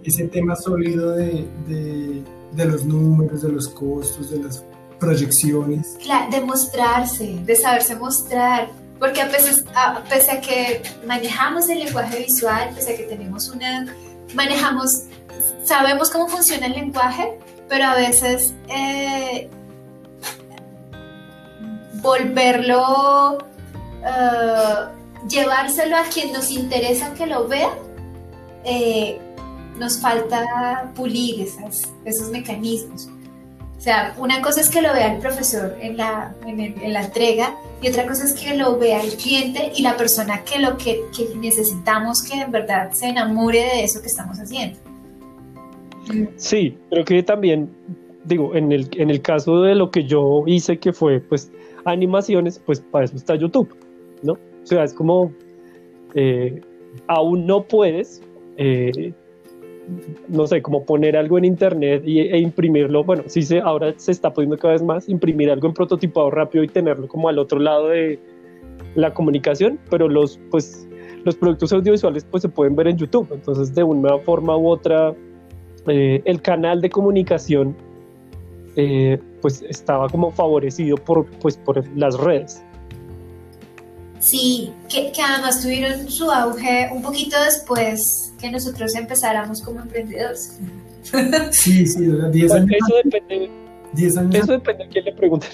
ese 0.04 0.28
tema 0.28 0.54
sólido 0.54 1.12
de, 1.12 1.46
de, 1.66 2.22
de 2.54 2.64
los 2.66 2.84
números, 2.84 3.42
de 3.42 3.48
los 3.50 3.68
costos, 3.68 4.30
de 4.30 4.38
las 4.38 4.64
proyecciones. 5.04 5.98
de 6.30 6.40
mostrarse, 6.40 7.38
de 7.44 7.56
saberse 7.56 7.96
mostrar, 7.96 8.68
porque 8.98 9.20
a 9.20 9.26
veces, 9.26 9.64
a, 9.74 10.02
pese 10.04 10.30
a 10.30 10.40
que 10.40 10.82
manejamos 11.06 11.68
el 11.68 11.80
lenguaje 11.80 12.20
visual, 12.20 12.70
pese 12.74 12.94
a 12.94 12.96
que 12.96 13.04
tenemos 13.04 13.48
una, 13.48 13.86
manejamos, 14.34 15.04
sabemos 15.64 16.10
cómo 16.10 16.28
funciona 16.28 16.66
el 16.66 16.72
lenguaje, 16.72 17.38
pero 17.68 17.84
a 17.84 17.94
veces 17.94 18.54
eh, 18.68 19.48
volverlo, 21.94 23.38
eh, 24.04 24.74
llevárselo 25.28 25.96
a 25.96 26.04
quien 26.04 26.32
nos 26.32 26.50
interesa 26.50 27.14
que 27.14 27.26
lo 27.26 27.48
vea, 27.48 27.70
eh, 28.64 29.20
nos 29.78 29.98
falta 29.98 30.92
pulir 30.94 31.40
esas, 31.40 31.82
esos 32.04 32.28
mecanismos. 32.30 33.08
O 33.84 33.86
sea, 33.86 34.14
una 34.16 34.40
cosa 34.40 34.62
es 34.62 34.70
que 34.70 34.80
lo 34.80 34.94
vea 34.94 35.12
el 35.12 35.20
profesor 35.20 35.76
en 35.78 35.98
la, 35.98 36.34
en, 36.46 36.90
la 36.90 37.04
entrega 37.04 37.54
y 37.82 37.88
otra 37.90 38.06
cosa 38.06 38.24
es 38.24 38.32
que 38.32 38.56
lo 38.56 38.78
vea 38.78 39.02
el 39.02 39.12
cliente 39.12 39.72
y 39.76 39.82
la 39.82 39.94
persona 39.94 40.42
que 40.42 40.58
lo 40.58 40.78
que, 40.78 41.02
necesitamos 41.36 42.22
que 42.22 42.40
en 42.40 42.50
verdad 42.50 42.92
se 42.92 43.10
enamore 43.10 43.58
de 43.58 43.84
eso 43.84 44.00
que 44.00 44.06
estamos 44.06 44.38
haciendo. 44.38 44.78
Sí, 46.36 46.78
creo 46.88 47.04
que 47.04 47.22
también, 47.22 47.68
digo, 48.24 48.54
en 48.54 48.72
el, 48.72 48.88
en 48.92 49.10
el 49.10 49.20
caso 49.20 49.60
de 49.60 49.74
lo 49.74 49.90
que 49.90 50.04
yo 50.04 50.44
hice, 50.46 50.78
que 50.78 50.94
fue 50.94 51.20
pues 51.20 51.52
animaciones, 51.84 52.58
pues 52.64 52.80
para 52.80 53.04
eso 53.04 53.16
está 53.16 53.34
YouTube, 53.34 53.76
¿no? 54.22 54.32
O 54.32 54.66
sea, 54.66 54.84
es 54.84 54.94
como, 54.94 55.30
eh, 56.14 56.58
aún 57.06 57.44
no 57.44 57.64
puedes 57.64 58.22
eh, 58.56 59.12
no 60.28 60.46
sé, 60.46 60.62
como 60.62 60.84
poner 60.84 61.16
algo 61.16 61.38
en 61.38 61.44
internet 61.44 62.02
y, 62.06 62.20
e 62.20 62.38
imprimirlo, 62.38 63.04
bueno, 63.04 63.24
sí 63.26 63.42
se, 63.42 63.60
ahora 63.60 63.92
se 63.96 64.12
está 64.12 64.32
pudiendo 64.32 64.56
cada 64.56 64.72
vez 64.72 64.82
más 64.82 65.08
imprimir 65.08 65.50
algo 65.50 65.68
en 65.68 65.74
prototipado 65.74 66.30
rápido 66.30 66.64
y 66.64 66.68
tenerlo 66.68 67.06
como 67.08 67.28
al 67.28 67.38
otro 67.38 67.58
lado 67.58 67.88
de 67.88 68.18
la 68.94 69.12
comunicación, 69.12 69.78
pero 69.90 70.08
los, 70.08 70.40
pues, 70.50 70.88
los 71.24 71.36
productos 71.36 71.72
audiovisuales 71.72 72.24
pues 72.24 72.42
se 72.42 72.48
pueden 72.48 72.76
ver 72.76 72.88
en 72.88 72.96
YouTube, 72.96 73.28
entonces 73.32 73.74
de 73.74 73.82
una 73.82 74.18
forma 74.18 74.56
u 74.56 74.68
otra 74.68 75.14
eh, 75.86 76.22
el 76.24 76.40
canal 76.40 76.80
de 76.80 76.88
comunicación 76.88 77.76
eh, 78.76 79.18
pues 79.40 79.62
estaba 79.68 80.08
como 80.08 80.30
favorecido 80.30 80.96
por, 80.96 81.26
pues, 81.40 81.56
por 81.58 81.86
las 81.96 82.18
redes. 82.18 82.63
Sí, 84.24 84.72
que, 84.88 85.12
que, 85.12 85.20
además 85.20 85.60
tuvieron 85.60 86.10
su 86.10 86.30
auge 86.30 86.88
un 86.90 87.02
poquito 87.02 87.36
después 87.44 88.32
que 88.40 88.50
nosotros 88.50 88.94
empezáramos 88.94 89.60
como 89.60 89.80
emprendedores. 89.80 90.58
Sí, 91.50 91.86
sí, 91.86 92.06
10 92.32 92.52
años. 92.52 92.70
Eso 92.72 92.94
depende, 93.04 93.50
Eso 94.38 94.52
depende 94.52 94.84
de 94.84 94.90
quién 94.90 95.04
le 95.04 95.12
pregunte. 95.12 95.46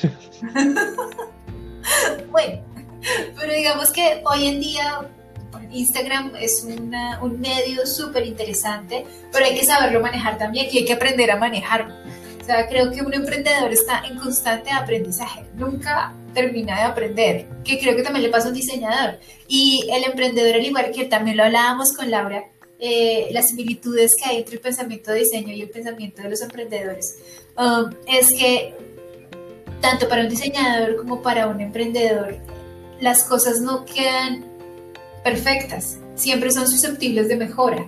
bueno, 2.30 2.62
pero 3.36 3.52
digamos 3.52 3.90
que 3.90 4.22
hoy 4.24 4.46
en 4.46 4.60
día 4.60 5.00
Instagram 5.72 6.36
es 6.40 6.64
una, 6.64 7.20
un 7.22 7.40
medio 7.40 7.84
súper 7.86 8.24
interesante, 8.24 9.04
pero 9.32 9.46
hay 9.46 9.56
que 9.56 9.64
saberlo 9.64 10.00
manejar 10.00 10.38
también 10.38 10.68
y 10.70 10.78
hay 10.78 10.84
que 10.84 10.92
aprender 10.92 11.28
a 11.32 11.36
manejarlo. 11.36 11.92
O 12.40 12.44
sea, 12.44 12.68
creo 12.68 12.92
que 12.92 13.02
un 13.02 13.14
emprendedor 13.14 13.72
está 13.72 14.04
en 14.08 14.16
constante 14.16 14.70
aprendizaje. 14.70 15.44
Nunca 15.56 16.14
termina 16.34 16.76
de 16.76 16.82
aprender, 16.82 17.46
que 17.64 17.78
creo 17.78 17.96
que 17.96 18.02
también 18.02 18.24
le 18.24 18.30
pasa 18.30 18.46
a 18.46 18.50
un 18.50 18.56
diseñador. 18.56 19.18
Y 19.48 19.88
el 19.90 20.04
emprendedor, 20.04 20.54
al 20.54 20.64
igual 20.64 20.90
que 20.92 21.04
también 21.04 21.36
lo 21.36 21.44
hablábamos 21.44 21.92
con 21.92 22.10
Laura, 22.10 22.44
eh, 22.78 23.28
las 23.32 23.48
similitudes 23.48 24.12
que 24.16 24.30
hay 24.30 24.38
entre 24.38 24.54
el 24.54 24.60
pensamiento 24.60 25.10
de 25.10 25.18
diseño 25.20 25.52
y 25.52 25.62
el 25.62 25.70
pensamiento 25.70 26.22
de 26.22 26.30
los 26.30 26.40
emprendedores, 26.40 27.18
um, 27.58 27.90
es 28.06 28.32
que 28.32 28.74
tanto 29.80 30.08
para 30.08 30.22
un 30.22 30.28
diseñador 30.28 30.96
como 30.96 31.22
para 31.22 31.46
un 31.46 31.60
emprendedor, 31.60 32.38
las 33.00 33.24
cosas 33.24 33.60
no 33.60 33.84
quedan 33.84 34.44
perfectas, 35.24 35.98
siempre 36.14 36.50
son 36.50 36.68
susceptibles 36.68 37.28
de 37.28 37.36
mejora 37.36 37.86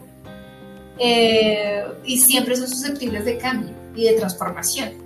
eh, 0.99 1.85
y 2.05 2.19
siempre 2.19 2.57
son 2.57 2.69
susceptibles 2.69 3.25
de 3.25 3.39
cambio 3.39 3.75
y 3.95 4.05
de 4.05 4.13
transformación. 4.13 5.02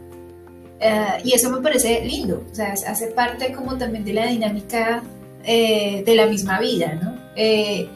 Eh, 0.80 1.22
y 1.24 1.32
eso 1.32 1.50
me 1.50 1.60
parece 1.60 2.04
lindo, 2.04 2.44
o 2.50 2.54
sea, 2.54 2.72
hace 2.72 3.08
parte 3.08 3.52
como 3.52 3.76
también 3.76 4.04
de 4.04 4.12
la 4.12 4.26
dinámica 4.26 5.02
eh, 5.44 6.02
de 6.04 6.14
la 6.14 6.26
misma 6.26 6.60
vida, 6.60 6.98
¿no? 7.02 7.16
Eh, 7.34 7.88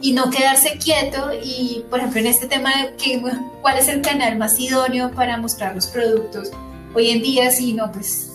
y 0.00 0.12
no 0.12 0.30
quedarse 0.30 0.78
quieto 0.78 1.30
y, 1.42 1.84
por 1.90 1.98
ejemplo, 1.98 2.20
en 2.20 2.26
este 2.26 2.46
tema 2.46 2.70
de 2.70 2.94
que, 2.94 3.20
cuál 3.60 3.78
es 3.78 3.88
el 3.88 4.00
canal 4.00 4.38
más 4.38 4.58
idóneo 4.60 5.10
para 5.10 5.36
mostrar 5.36 5.74
los 5.74 5.88
productos, 5.88 6.52
hoy 6.94 7.10
en 7.10 7.22
día 7.22 7.50
sí, 7.50 7.72
no, 7.72 7.90
pues 7.90 8.30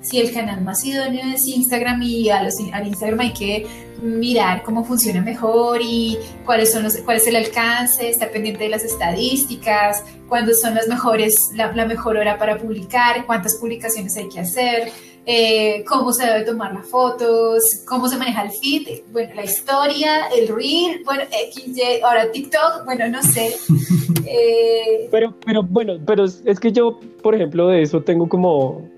si 0.00 0.20
el 0.20 0.32
canal 0.32 0.60
más 0.60 0.84
idóneo 0.84 1.34
es 1.34 1.48
Instagram 1.48 2.00
y 2.02 2.30
a 2.30 2.44
los, 2.44 2.54
al 2.72 2.86
Instagram 2.86 3.20
hay 3.20 3.32
que 3.32 3.66
mirar 4.02 4.62
cómo 4.62 4.84
funciona 4.84 5.20
mejor 5.20 5.80
y 5.82 6.18
cuáles 6.44 6.72
son 6.72 6.82
los, 6.82 6.96
cuál 6.98 7.18
es 7.18 7.26
el 7.26 7.36
alcance, 7.36 8.08
estar 8.08 8.30
pendiente 8.30 8.64
de 8.64 8.70
las 8.70 8.84
estadísticas, 8.84 10.04
cuándo 10.28 10.52
son 10.54 10.74
las 10.74 10.88
mejores, 10.88 11.50
la, 11.54 11.70
mejor 11.86 12.16
hora 12.16 12.38
para 12.38 12.58
publicar, 12.58 13.26
cuántas 13.26 13.56
publicaciones 13.56 14.16
hay 14.16 14.28
que 14.28 14.40
hacer, 14.40 14.88
eh, 15.26 15.84
cómo 15.86 16.12
se 16.12 16.26
debe 16.26 16.44
tomar 16.44 16.72
las 16.72 16.86
fotos, 16.86 17.62
cómo 17.86 18.08
se 18.08 18.16
maneja 18.16 18.42
el 18.42 18.50
feed, 18.50 19.02
bueno, 19.12 19.34
la 19.34 19.44
historia, 19.44 20.28
el 20.36 20.48
reel, 20.48 21.02
bueno, 21.04 21.22
XY, 21.52 22.02
ahora 22.02 22.30
TikTok, 22.30 22.84
bueno, 22.84 23.08
no 23.08 23.22
sé. 23.22 23.54
Eh, 24.32 25.08
pero, 25.10 25.34
pero 25.44 25.64
bueno, 25.64 25.98
pero 26.06 26.24
es 26.24 26.60
que 26.60 26.70
yo, 26.70 27.00
por 27.20 27.34
ejemplo, 27.34 27.66
de 27.66 27.82
eso 27.82 28.00
tengo 28.00 28.28
como 28.28 28.88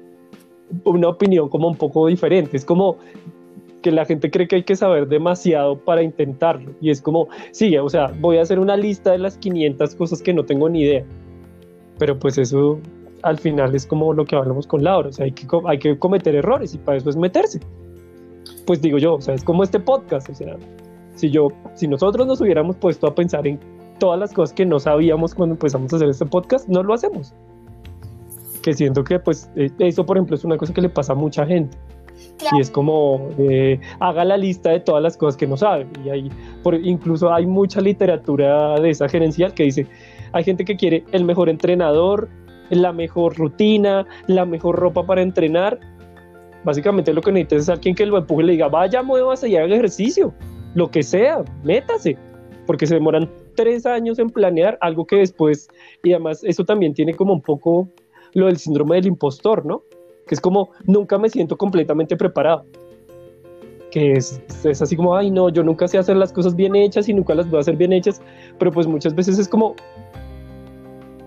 una 0.84 1.08
opinión 1.08 1.48
como 1.48 1.68
un 1.68 1.76
poco 1.76 2.06
diferente. 2.08 2.56
Es 2.56 2.64
como 2.64 2.98
que 3.82 3.90
la 3.90 4.04
gente 4.04 4.30
cree 4.30 4.48
que 4.48 4.56
hay 4.56 4.62
que 4.62 4.76
saber 4.76 5.08
demasiado 5.08 5.76
para 5.76 6.02
intentarlo. 6.02 6.72
Y 6.80 6.90
es 6.90 7.02
como, 7.02 7.28
sí, 7.50 7.76
o 7.76 7.88
sea, 7.88 8.12
voy 8.20 8.38
a 8.38 8.42
hacer 8.42 8.58
una 8.58 8.76
lista 8.76 9.12
de 9.12 9.18
las 9.18 9.36
500 9.36 9.94
cosas 9.96 10.22
que 10.22 10.32
no 10.32 10.44
tengo 10.44 10.68
ni 10.68 10.82
idea. 10.82 11.04
Pero 11.98 12.18
pues 12.18 12.38
eso 12.38 12.78
al 13.22 13.38
final 13.38 13.74
es 13.74 13.86
como 13.86 14.12
lo 14.12 14.24
que 14.24 14.36
hablamos 14.36 14.66
con 14.66 14.82
Laura, 14.82 15.08
o 15.08 15.12
sea, 15.12 15.24
hay 15.24 15.32
que, 15.32 15.46
hay 15.66 15.78
que 15.78 15.98
cometer 15.98 16.34
errores 16.34 16.74
y 16.74 16.78
para 16.78 16.98
eso 16.98 17.10
es 17.10 17.16
meterse. 17.16 17.60
Pues 18.66 18.80
digo 18.80 18.98
yo, 18.98 19.14
o 19.14 19.20
sea, 19.20 19.34
es 19.34 19.44
como 19.44 19.62
este 19.62 19.78
podcast, 19.78 20.28
o 20.28 20.34
sea, 20.34 20.56
si 21.14 21.30
yo, 21.30 21.48
si 21.74 21.88
nosotros 21.88 22.26
nos 22.26 22.40
hubiéramos 22.40 22.76
puesto 22.76 23.06
a 23.06 23.14
pensar 23.14 23.46
en 23.46 23.58
todas 23.98 24.18
las 24.18 24.32
cosas 24.32 24.52
que 24.54 24.66
no 24.66 24.80
sabíamos 24.80 25.34
cuando 25.34 25.54
empezamos 25.54 25.92
a 25.92 25.96
hacer 25.96 26.08
este 26.08 26.26
podcast, 26.26 26.68
no 26.68 26.82
lo 26.82 26.94
hacemos. 26.94 27.34
Que 28.62 28.72
siento 28.74 29.04
que 29.04 29.18
pues 29.18 29.50
eh, 29.56 29.70
eso, 29.78 30.04
por 30.04 30.16
ejemplo, 30.16 30.36
es 30.36 30.44
una 30.44 30.56
cosa 30.56 30.72
que 30.72 30.80
le 30.80 30.88
pasa 30.88 31.12
a 31.12 31.16
mucha 31.16 31.46
gente. 31.46 31.76
Y 32.56 32.60
es 32.60 32.70
como, 32.70 33.30
eh, 33.38 33.78
haga 34.00 34.24
la 34.24 34.36
lista 34.36 34.70
de 34.70 34.80
todas 34.80 35.02
las 35.02 35.16
cosas 35.16 35.36
que 35.36 35.46
no 35.46 35.56
sabe. 35.56 35.86
Y 36.04 36.10
hay, 36.10 36.30
por, 36.62 36.74
incluso 36.74 37.32
hay 37.32 37.46
mucha 37.46 37.80
literatura 37.80 38.80
de 38.80 38.90
esa 38.90 39.08
gerencial 39.08 39.54
que 39.54 39.64
dice, 39.64 39.86
hay 40.32 40.44
gente 40.44 40.64
que 40.64 40.76
quiere 40.76 41.04
el 41.12 41.24
mejor 41.24 41.48
entrenador, 41.48 42.28
la 42.70 42.92
mejor 42.92 43.36
rutina, 43.36 44.06
la 44.26 44.44
mejor 44.44 44.76
ropa 44.76 45.04
para 45.04 45.22
entrenar. 45.22 45.78
Básicamente 46.64 47.12
lo 47.12 47.20
que 47.20 47.32
necesitas 47.32 47.62
es 47.62 47.68
alguien 47.68 47.94
que 47.94 48.06
lo 48.06 48.18
empuje 48.18 48.42
y 48.42 48.46
le 48.46 48.52
diga, 48.52 48.68
vaya, 48.68 49.02
muévase 49.02 49.48
y 49.48 49.56
haga 49.56 49.74
ejercicio, 49.74 50.32
lo 50.74 50.90
que 50.90 51.02
sea, 51.02 51.44
métase, 51.64 52.16
porque 52.66 52.86
se 52.86 52.94
demoran 52.94 53.28
tres 53.56 53.84
años 53.84 54.18
en 54.18 54.30
planear 54.30 54.78
algo 54.80 55.04
que 55.06 55.16
después, 55.16 55.68
y 56.02 56.12
además 56.12 56.42
eso 56.44 56.64
también 56.64 56.94
tiene 56.94 57.14
como 57.14 57.32
un 57.32 57.42
poco 57.42 57.88
lo 58.34 58.46
del 58.46 58.56
síndrome 58.56 58.96
del 58.96 59.06
impostor, 59.06 59.66
¿no? 59.66 59.82
Es 60.32 60.40
como, 60.40 60.70
nunca 60.86 61.18
me 61.18 61.28
siento 61.28 61.56
completamente 61.56 62.16
preparado. 62.16 62.64
Que 63.90 64.12
es, 64.12 64.40
es 64.64 64.80
así 64.80 64.96
como, 64.96 65.14
ay, 65.14 65.30
no, 65.30 65.50
yo 65.50 65.62
nunca 65.62 65.86
sé 65.86 65.98
hacer 65.98 66.16
las 66.16 66.32
cosas 66.32 66.56
bien 66.56 66.74
hechas 66.74 67.08
y 67.08 67.14
nunca 67.14 67.34
las 67.34 67.48
voy 67.50 67.58
a 67.58 67.60
hacer 67.60 67.76
bien 67.76 67.92
hechas, 67.92 68.22
pero 68.58 68.72
pues 68.72 68.86
muchas 68.86 69.14
veces 69.14 69.38
es 69.38 69.48
como, 69.48 69.76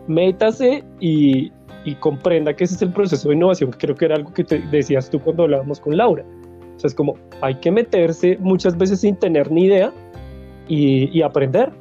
métase 0.07 0.83
y, 0.99 1.51
comprenda 1.99 2.55
que 2.55 2.63
ese 2.63 2.75
es 2.75 2.81
el 2.81 2.91
proceso 2.91 3.29
de 3.29 3.35
innovación, 3.35 3.69
que 3.71 3.77
creo 3.77 3.95
que 3.95 4.05
era 4.05 4.15
algo 4.15 4.33
que 4.33 4.43
te 4.43 4.57
decías 4.71 5.07
tú 5.09 5.19
cuando 5.19 5.43
hablábamos 5.43 5.79
con 5.79 5.95
Laura. 5.95 6.25
O 6.75 6.79
sea, 6.79 6.87
es 6.87 6.95
como 6.95 7.15
hay 7.41 7.55
que 7.55 7.71
meterse 7.71 8.37
muchas 8.39 8.75
veces 8.75 9.01
sin 9.01 9.15
tener 9.15 9.51
ni 9.51 9.65
idea 9.65 9.93
y, 10.67 11.21
aprender. 11.21 11.71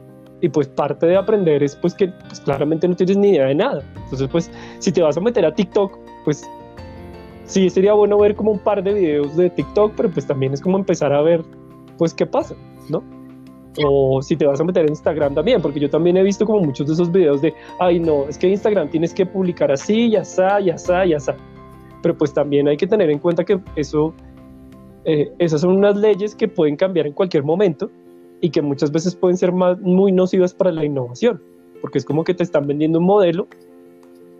Y 0.43 0.51
pues 0.51 0.69
parte 0.69 1.07
de 1.07 1.17
aprender 1.17 1.63
es 1.63 1.75
pues 1.77 1.95
que 1.95 2.09
pues, 2.09 2.41
claramente 2.41 2.87
no 2.87 2.95
tienes 2.95 3.17
ni 3.17 3.31
idea 3.31 3.47
de 3.47 3.55
nada. 3.55 3.83
Entonces 3.97 4.29
pues 4.31 4.51
si 4.79 4.93
te 4.93 5.01
vas 5.01 5.17
a 5.17 5.21
meter 5.21 5.47
a 5.47 5.55
TikTok, 5.55 5.99
pues 6.27 6.47
sí 7.45 7.71
sería 7.71 7.93
bueno 7.95 8.19
ver 8.19 8.35
como 8.35 8.53
un 8.53 8.59
par 8.59 8.83
de 8.83 8.95
videos 8.95 9.37
de 9.37 9.51
TikTok, 9.51 9.93
pero 9.97 10.11
pues 10.11 10.27
también 10.27 10.53
es 10.53 10.61
como 10.61 10.79
empezar 10.79 11.13
a 11.13 11.23
ver 11.23 11.45
pues 11.99 12.13
qué 12.15 12.27
pasa, 12.27 12.55
¿no? 12.89 13.03
o 13.83 14.23
si 14.23 14.37
te 14.37 14.47
vas 14.47 14.61
a 14.61 14.65
meter 14.65 14.85
en 14.85 14.91
Instagram 14.91 15.35
también, 15.35 15.61
porque 15.61 15.81
yo 15.81 15.91
también 15.91 16.17
he 16.17 16.23
visto 16.23 16.47
como 16.47 16.61
muchos 16.61 16.87
de 16.87 16.93
esos 16.93 17.11
videos 17.11 17.43
de, 17.43 17.55
ay 17.81 17.99
no, 17.99 18.25
es 18.29 18.39
que 18.39 18.49
Instagram 18.49 18.89
tienes 18.89 19.13
que 19.13 19.27
publicar 19.27 19.73
así, 19.73 20.11
ya 20.11 20.21
está, 20.21 20.61
ya 20.61 20.75
está, 20.75 21.05
ya 21.05 21.17
está. 21.17 21.37
Pero 22.03 22.17
pues 22.17 22.33
también 22.33 22.69
hay 22.69 22.77
que 22.77 22.87
tener 22.87 23.11
en 23.11 23.19
cuenta 23.19 23.45
que 23.45 23.59
eso, 23.77 24.15
eh, 25.05 25.33
esas 25.39 25.63
son 25.63 25.77
unas 25.77 25.97
leyes 25.97 26.35
que 26.35 26.47
pueden 26.49 26.77
cambiar 26.77 27.07
en 27.07 27.13
cualquier 27.13 27.43
momento 27.43 27.91
y 28.41 28.51
que 28.51 28.63
muchas 28.63 28.93
veces 28.93 29.17
pueden 29.17 29.37
ser 29.37 29.53
más, 29.53 29.81
muy 29.81 30.13
nocivas 30.13 30.55
para 30.55 30.71
la 30.71 30.85
innovación, 30.85 31.43
porque 31.81 31.99
es 31.99 32.05
como 32.05 32.25
que 32.25 32.35
te 32.35 32.43
están 32.43 32.67
vendiendo 32.67 32.99
un 32.99 33.07
modelo 33.07 33.49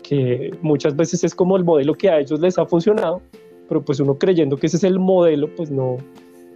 que 0.07 0.51
muchas 0.61 0.95
veces 0.95 1.23
es 1.23 1.33
como 1.33 1.57
el 1.57 1.63
modelo 1.63 1.95
que 1.95 2.09
a 2.09 2.19
ellos 2.19 2.39
les 2.39 2.57
ha 2.57 2.65
funcionado, 2.65 3.21
pero 3.67 3.83
pues 3.83 3.99
uno 3.99 4.17
creyendo 4.17 4.57
que 4.57 4.67
ese 4.67 4.77
es 4.77 4.83
el 4.83 4.99
modelo, 4.99 5.53
pues 5.55 5.71
no, 5.71 5.97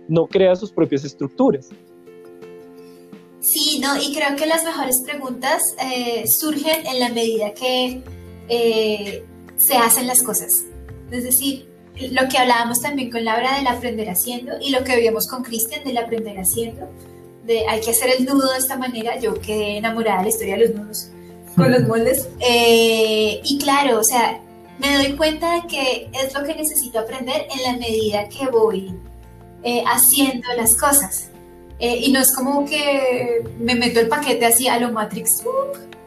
no 0.07 0.27
crea 0.27 0.55
sus 0.55 0.71
propias 0.71 1.03
estructuras. 1.03 1.69
Sí, 3.39 3.79
no, 3.79 3.97
y 3.97 4.13
creo 4.13 4.35
que 4.35 4.45
las 4.45 4.63
mejores 4.63 5.01
preguntas 5.01 5.75
eh, 5.81 6.27
surgen 6.27 6.85
en 6.85 6.99
la 6.99 7.09
medida 7.09 7.53
que 7.53 8.03
eh, 8.49 9.23
se 9.57 9.77
hacen 9.77 10.07
las 10.07 10.21
cosas. 10.21 10.65
Es 11.09 11.23
decir, 11.23 11.67
lo 12.11 12.27
que 12.29 12.37
hablábamos 12.37 12.81
también 12.81 13.09
con 13.09 13.25
Laura 13.25 13.57
del 13.57 13.67
aprender 13.67 14.09
haciendo 14.09 14.53
y 14.61 14.71
lo 14.71 14.83
que 14.83 14.95
veíamos 14.95 15.27
con 15.27 15.43
Cristian 15.43 15.83
del 15.83 15.97
aprender 15.97 16.37
haciendo, 16.37 16.87
de 17.45 17.65
hay 17.67 17.81
que 17.81 17.91
hacer 17.91 18.11
el 18.15 18.25
nudo 18.25 18.51
de 18.51 18.57
esta 18.59 18.77
manera. 18.77 19.19
Yo 19.19 19.33
quedé 19.35 19.77
enamorada 19.77 20.17
de 20.17 20.23
la 20.23 20.29
historia 20.29 20.57
de 20.57 20.67
los 20.67 20.75
nudos 20.75 21.11
con 21.55 21.71
los 21.71 21.87
moldes. 21.87 22.29
Eh, 22.39 23.41
y 23.43 23.57
claro, 23.59 23.99
o 23.99 24.03
sea, 24.03 24.39
me 24.79 24.95
doy 24.95 25.15
cuenta 25.15 25.55
de 25.55 25.67
que 25.67 26.09
es 26.13 26.33
lo 26.33 26.43
que 26.43 26.55
necesito 26.55 26.99
aprender 26.99 27.47
en 27.55 27.63
la 27.63 27.77
medida 27.79 28.29
que 28.29 28.47
voy 28.49 28.95
haciendo 29.85 30.47
las 30.55 30.75
cosas. 30.75 31.29
Eh, 31.79 31.97
y 32.03 32.11
no 32.11 32.19
es 32.19 32.33
como 32.35 32.65
que 32.65 33.41
me 33.57 33.73
meto 33.73 34.01
el 34.01 34.09
paquete 34.09 34.45
así 34.45 34.67
a 34.67 34.79
lo 34.79 34.91
Matrix, 34.91 35.43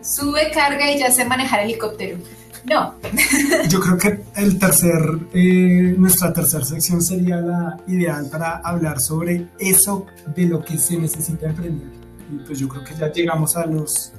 sube, 0.02 0.50
carga 0.52 0.90
y 0.90 0.98
ya 0.98 1.10
sé 1.10 1.24
manejar 1.24 1.60
helicóptero. 1.60 2.18
No. 2.64 2.94
Yo 3.68 3.80
creo 3.80 3.98
que 3.98 4.20
el 4.36 4.58
tercer, 4.58 5.00
eh, 5.32 5.94
nuestra 5.98 6.32
tercera 6.32 6.64
sección 6.64 7.02
sería 7.02 7.36
la 7.40 7.78
ideal 7.88 8.28
para 8.30 8.58
hablar 8.58 9.00
sobre 9.00 9.48
eso 9.58 10.06
de 10.36 10.44
lo 10.44 10.62
que 10.62 10.78
se 10.78 10.96
necesita 10.98 11.46
emprender. 11.46 11.88
Y 12.30 12.36
pues 12.46 12.58
yo 12.60 12.68
creo 12.68 12.82
que 12.82 12.94
ya 12.94 13.12
llegamos 13.12 13.56
a 13.56 13.66
los, 13.66 14.12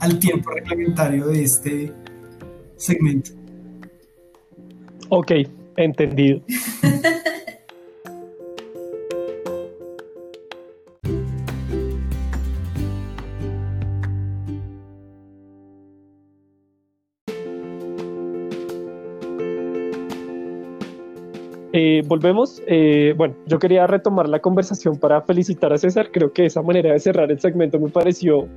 al 0.00 0.18
tiempo 0.18 0.50
reglamentario 0.50 1.28
de 1.28 1.44
este 1.44 1.92
segmento. 2.76 3.30
Ok, 5.10 5.32
entendido. 5.76 6.40
volvemos. 22.10 22.60
Eh, 22.66 23.14
bueno, 23.16 23.36
yo 23.46 23.58
quería 23.58 23.86
retomar 23.86 24.28
la 24.28 24.40
conversación 24.40 24.98
para 24.98 25.22
felicitar 25.22 25.72
a 25.72 25.78
César. 25.78 26.10
Creo 26.12 26.32
que 26.32 26.44
esa 26.44 26.60
manera 26.60 26.92
de 26.92 26.98
cerrar 26.98 27.30
el 27.30 27.40
segmento 27.40 27.78
me 27.78 27.88
pareció. 27.88 28.48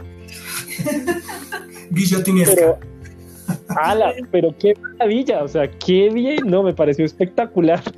Guillotinesca. 1.91 2.56
Pero, 2.56 4.28
pero 4.32 4.56
qué 4.58 4.74
maravilla, 4.76 5.43
o 5.43 5.47
sea, 5.47 5.70
qué 5.70 6.10
bien, 6.10 6.47
no, 6.47 6.64
me 6.64 6.74
pareció 6.74 7.06
espectacular. 7.06 7.82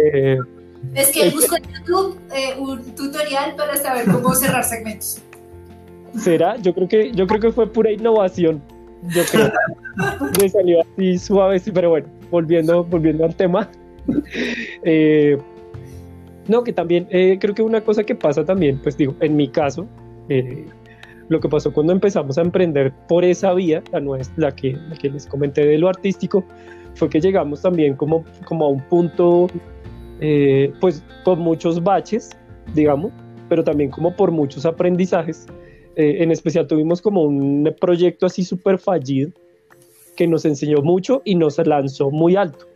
Eh, 0.00 0.38
es 0.94 1.10
que 1.10 1.28
busco 1.30 1.56
en 1.56 1.64
YouTube 1.64 2.20
un 2.60 2.94
tutorial 2.94 3.56
para 3.56 3.74
saber 3.74 4.06
cómo 4.06 4.32
cerrar 4.32 4.62
segmentos. 4.62 5.20
¿Será? 6.16 6.56
Yo 6.58 6.72
creo 6.72 6.86
que, 6.86 7.10
yo 7.10 7.26
creo 7.26 7.40
que 7.40 7.50
fue 7.50 7.66
pura 7.66 7.90
innovación. 7.90 8.62
Yo 9.08 9.24
creo. 9.28 9.50
Me 10.40 10.48
salió 10.48 10.82
así 10.82 11.18
suave, 11.18 11.58
sí, 11.58 11.72
pero 11.72 11.90
bueno 11.90 12.06
volviendo, 12.30 12.84
volviendo 12.84 13.24
al 13.24 13.34
tema. 13.34 13.68
Eh, 14.84 15.36
no, 16.46 16.62
que 16.62 16.72
también 16.72 17.06
eh, 17.10 17.36
creo 17.40 17.54
que 17.54 17.62
una 17.62 17.80
cosa 17.82 18.04
que 18.04 18.14
pasa 18.14 18.44
también, 18.44 18.80
pues 18.82 18.96
digo, 18.96 19.14
en 19.20 19.36
mi 19.36 19.48
caso, 19.48 19.86
eh, 20.28 20.64
lo 21.28 21.40
que 21.40 21.48
pasó 21.48 21.72
cuando 21.72 21.92
empezamos 21.92 22.38
a 22.38 22.42
emprender 22.42 22.92
por 23.06 23.24
esa 23.24 23.52
vía, 23.52 23.82
la, 23.92 24.00
la, 24.36 24.54
que, 24.54 24.78
que 24.98 25.10
les 25.10 25.26
comenté 25.26 25.66
de 25.66 25.76
lo 25.76 25.88
artístico, 25.88 26.44
fue 26.94 27.10
que 27.10 27.20
llegamos 27.20 27.60
también 27.62 27.96
como, 27.96 28.24
como 28.46 28.64
a 28.64 28.68
un 28.68 28.80
punto, 28.80 29.48
pues 30.80 31.04
con 31.24 31.38
muchos 31.40 31.82
baches, 31.82 32.30
digamos, 32.74 33.12
pero 33.48 33.62
también 33.62 33.90
como 33.90 34.16
por 34.16 34.30
muchos 34.30 34.64
aprendizajes. 34.64 35.46
en 35.96 36.30
especial 36.32 36.66
tuvimos 36.66 37.02
como 37.02 37.24
un 37.24 37.74
proyecto 37.78 38.24
así 38.24 38.42
súper 38.42 38.78
fallido, 38.78 39.30
que 40.16 40.26
nos 40.26 40.46
enseñó 40.46 40.80
mucho 40.82 41.20
y 41.26 41.34
nos 41.34 41.58
lanzó 41.58 42.10
muy 42.10 42.36
alto. 42.36 42.66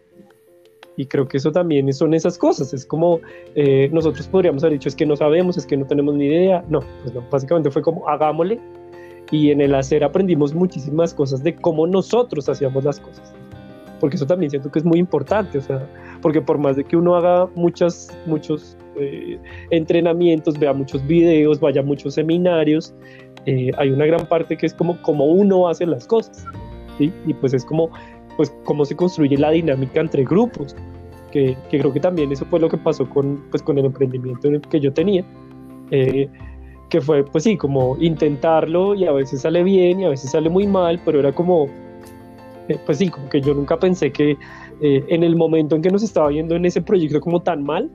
Y 0.96 1.06
creo 1.06 1.26
que 1.26 1.38
eso 1.38 1.50
también 1.52 1.92
son 1.92 2.14
esas 2.14 2.36
cosas. 2.36 2.74
Es 2.74 2.84
como 2.84 3.20
eh, 3.54 3.88
nosotros 3.92 4.28
podríamos 4.28 4.62
haber 4.62 4.74
dicho, 4.74 4.88
es 4.88 4.96
que 4.96 5.06
no 5.06 5.16
sabemos, 5.16 5.56
es 5.56 5.66
que 5.66 5.76
no 5.76 5.86
tenemos 5.86 6.14
ni 6.14 6.26
idea. 6.26 6.64
No, 6.68 6.80
pues 7.02 7.14
no, 7.14 7.24
básicamente 7.30 7.70
fue 7.70 7.82
como 7.82 8.08
hagámosle. 8.08 8.60
Y 9.30 9.50
en 9.50 9.62
el 9.62 9.74
hacer 9.74 10.04
aprendimos 10.04 10.54
muchísimas 10.54 11.14
cosas 11.14 11.42
de 11.42 11.56
cómo 11.56 11.86
nosotros 11.86 12.48
hacíamos 12.48 12.84
las 12.84 13.00
cosas. 13.00 13.34
Porque 14.00 14.16
eso 14.16 14.26
también 14.26 14.50
siento 14.50 14.70
que 14.70 14.80
es 14.80 14.84
muy 14.84 14.98
importante. 14.98 15.58
O 15.58 15.62
sea, 15.62 15.88
porque 16.20 16.42
por 16.42 16.58
más 16.58 16.76
de 16.76 16.84
que 16.84 16.96
uno 16.96 17.16
haga 17.16 17.48
muchas, 17.54 18.14
muchos 18.26 18.76
eh, 18.96 19.38
entrenamientos, 19.70 20.58
vea 20.58 20.74
muchos 20.74 21.06
videos, 21.06 21.58
vaya 21.58 21.80
a 21.80 21.84
muchos 21.84 22.14
seminarios, 22.14 22.94
eh, 23.46 23.70
hay 23.78 23.90
una 23.90 24.04
gran 24.04 24.26
parte 24.26 24.58
que 24.58 24.66
es 24.66 24.74
como 24.74 25.00
cómo 25.00 25.24
uno 25.24 25.68
hace 25.68 25.86
las 25.86 26.06
cosas. 26.06 26.44
Y 26.98 27.34
pues 27.34 27.52
es 27.54 27.64
como 27.64 27.90
pues 28.36 28.54
cómo 28.64 28.84
se 28.84 28.96
construye 28.96 29.36
la 29.36 29.50
dinámica 29.50 30.00
entre 30.00 30.24
grupos, 30.24 30.74
que, 31.30 31.56
que, 31.70 31.78
creo 31.78 31.92
que 31.92 32.00
también 32.00 32.30
eso 32.32 32.44
fue 32.46 32.60
lo 32.60 32.68
que 32.68 32.76
pasó 32.76 33.08
con, 33.08 33.42
pues, 33.50 33.62
con 33.62 33.78
el 33.78 33.86
emprendimiento 33.86 34.48
que 34.70 34.80
yo 34.80 34.92
tenía, 34.92 35.24
eh, 35.90 36.28
que 36.88 37.00
fue 37.00 37.24
pues 37.24 37.44
sí, 37.44 37.56
como 37.56 37.96
intentarlo 38.00 38.94
y 38.94 39.06
a 39.06 39.12
veces 39.12 39.40
sale 39.40 39.62
bien 39.62 40.00
y 40.00 40.04
a 40.04 40.10
veces 40.10 40.30
sale 40.30 40.50
muy 40.50 40.66
mal, 40.66 41.00
pero 41.04 41.20
era 41.20 41.32
como, 41.32 41.66
eh, 42.68 42.78
pues 42.84 42.98
sí, 42.98 43.08
como 43.08 43.28
que 43.30 43.40
yo 43.40 43.54
nunca 43.54 43.78
pensé 43.78 44.12
que 44.12 44.36
eh, 44.80 45.04
en 45.08 45.22
el 45.22 45.36
momento 45.36 45.74
en 45.74 45.82
que 45.82 45.90
nos 45.90 46.02
estaba 46.02 46.28
viendo 46.28 46.54
en 46.54 46.66
ese 46.66 46.82
proyecto 46.82 47.20
como 47.20 47.40
tan 47.40 47.62
mal, 47.62 47.90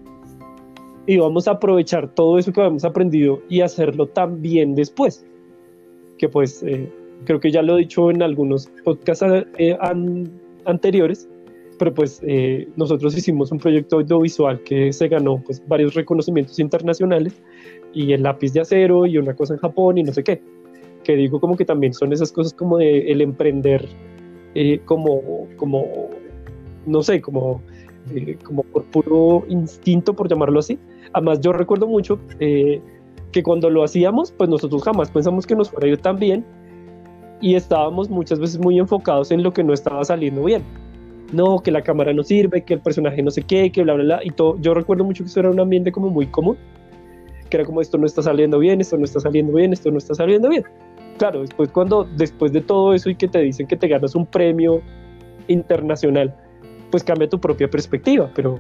íbamos 1.06 1.48
a 1.48 1.52
aprovechar 1.52 2.10
todo 2.16 2.40
eso 2.40 2.52
que 2.52 2.60
habíamos 2.60 2.84
aprendido 2.84 3.40
y 3.50 3.62
hacerlo 3.62 4.08
tan 4.08 4.42
bien 4.42 4.74
después, 4.74 5.26
que 6.18 6.28
pues 6.28 6.64
creo 7.26 7.40
que 7.40 7.52
ya 7.52 7.62
lo 7.62 7.76
he 7.76 7.80
dicho 7.82 8.10
en 8.10 8.22
algunos 8.22 8.70
podcasts 8.84 9.24
anteriores, 10.66 11.30
pero 11.78 11.94
pues 11.94 12.22
eh, 12.24 12.68
nosotros 12.76 13.16
hicimos 13.16 13.52
un 13.52 13.60
proyecto 13.60 13.98
audiovisual 13.98 14.62
que 14.64 14.92
se 14.92 15.08
ganó 15.08 15.42
pues 15.46 15.62
varios 15.68 15.94
reconocimientos 15.94 16.60
internacionales 16.60 17.42
y 17.94 18.14
el 18.14 18.24
lápiz 18.24 18.54
de 18.54 18.62
acero 18.62 19.06
y 19.06 19.18
una 19.18 19.36
cosa 19.36 19.54
en 19.54 19.60
Japón 19.60 19.98
y 19.98 20.04
no 20.04 20.14
sé 20.14 20.24
qué, 20.24 20.42
que 21.04 21.16
digo 21.16 21.40
como 21.40 21.56
que 21.56 21.66
también 21.66 21.94
son 21.94 22.14
esas 22.14 22.32
cosas 22.32 22.54
como 22.54 22.78
de 22.78 23.12
el 23.12 23.22
emprender 23.22 23.88
eh, 24.56 24.82
como, 24.86 25.48
como, 25.58 25.86
no 26.86 27.04
sé, 27.04 27.22
como, 27.22 27.62
eh, 28.16 28.38
como 28.44 28.64
por 28.64 28.86
puro 28.86 29.46
instinto, 29.50 30.16
por 30.16 30.28
llamarlo 30.28 30.60
así. 30.60 30.80
Además 31.14 31.42
yo 31.42 31.54
recuerdo 31.54 31.88
mucho 31.88 32.20
que 32.40 33.44
cuando 33.44 33.70
lo 33.70 33.84
hacíamos, 33.84 34.32
pues 34.32 34.50
nosotros 34.50 34.84
jamás 34.84 35.12
pensamos 35.12 35.46
que 35.46 35.56
nos 35.56 35.70
fuera 35.70 35.88
a 35.88 35.92
ir 35.92 35.98
tan 35.98 36.18
bien 36.18 36.44
y 37.42 37.56
estábamos 37.56 38.10
muchas 38.10 38.40
veces 38.40 38.60
muy 38.60 38.80
enfocados 38.80 39.32
en 39.32 39.44
lo 39.44 39.54
que 39.54 39.64
no 39.64 39.74
estaba 39.74 40.04
saliendo 40.04 40.44
bien 40.44 40.64
no, 41.32 41.60
que 41.60 41.72
la 41.72 41.82
cámara 41.82 42.14
no 42.14 42.24
sirve, 42.24 42.64
que 42.64 42.76
el 42.76 42.80
personaje 42.80 43.22
no 43.22 43.32
sé 43.32 43.44
qué, 43.44 43.72
que 43.72 43.84
bla, 43.84 43.94
bla, 43.94 44.04
bla. 44.04 44.20
Y 44.24 44.32
todo. 44.32 44.58
Yo 44.60 44.74
recuerdo 44.74 45.04
mucho 45.04 45.24
que 45.24 45.30
eso 45.30 45.40
era 45.40 45.50
un 45.50 45.60
ambiente 45.60 45.92
como 45.92 46.10
muy 46.10 46.28
común, 46.28 46.58
que 47.50 47.58
era 47.58 47.66
como 47.66 47.82
esto 47.82 47.98
no 47.98 48.06
está 48.06 48.22
saliendo 48.22 48.60
bien, 48.60 48.82
esto 48.82 48.98
no 48.98 49.06
está 49.06 49.20
saliendo 49.20 49.54
bien, 49.54 49.74
esto 49.74 49.92
no 49.92 49.98
está 49.98 50.16
saliendo 50.16 50.50
bien. 50.50 50.64
Claro, 51.18 51.42
después 51.42 51.70
cuando, 51.72 52.06
después 52.16 52.54
de 52.54 52.62
todo 52.62 52.94
eso 52.94 53.10
y 53.10 53.16
que 53.16 53.28
te 53.28 53.40
dicen 53.40 53.68
que 53.68 53.76
te 53.76 53.88
ganas 53.88 54.16
un 54.16 54.26
premio 54.26 54.82
internacional, 55.48 56.34
pues 56.92 57.04
cambia 57.04 57.28
tu 57.28 57.40
propia 57.40 57.70
perspectiva, 57.70 58.30
pero, 58.36 58.60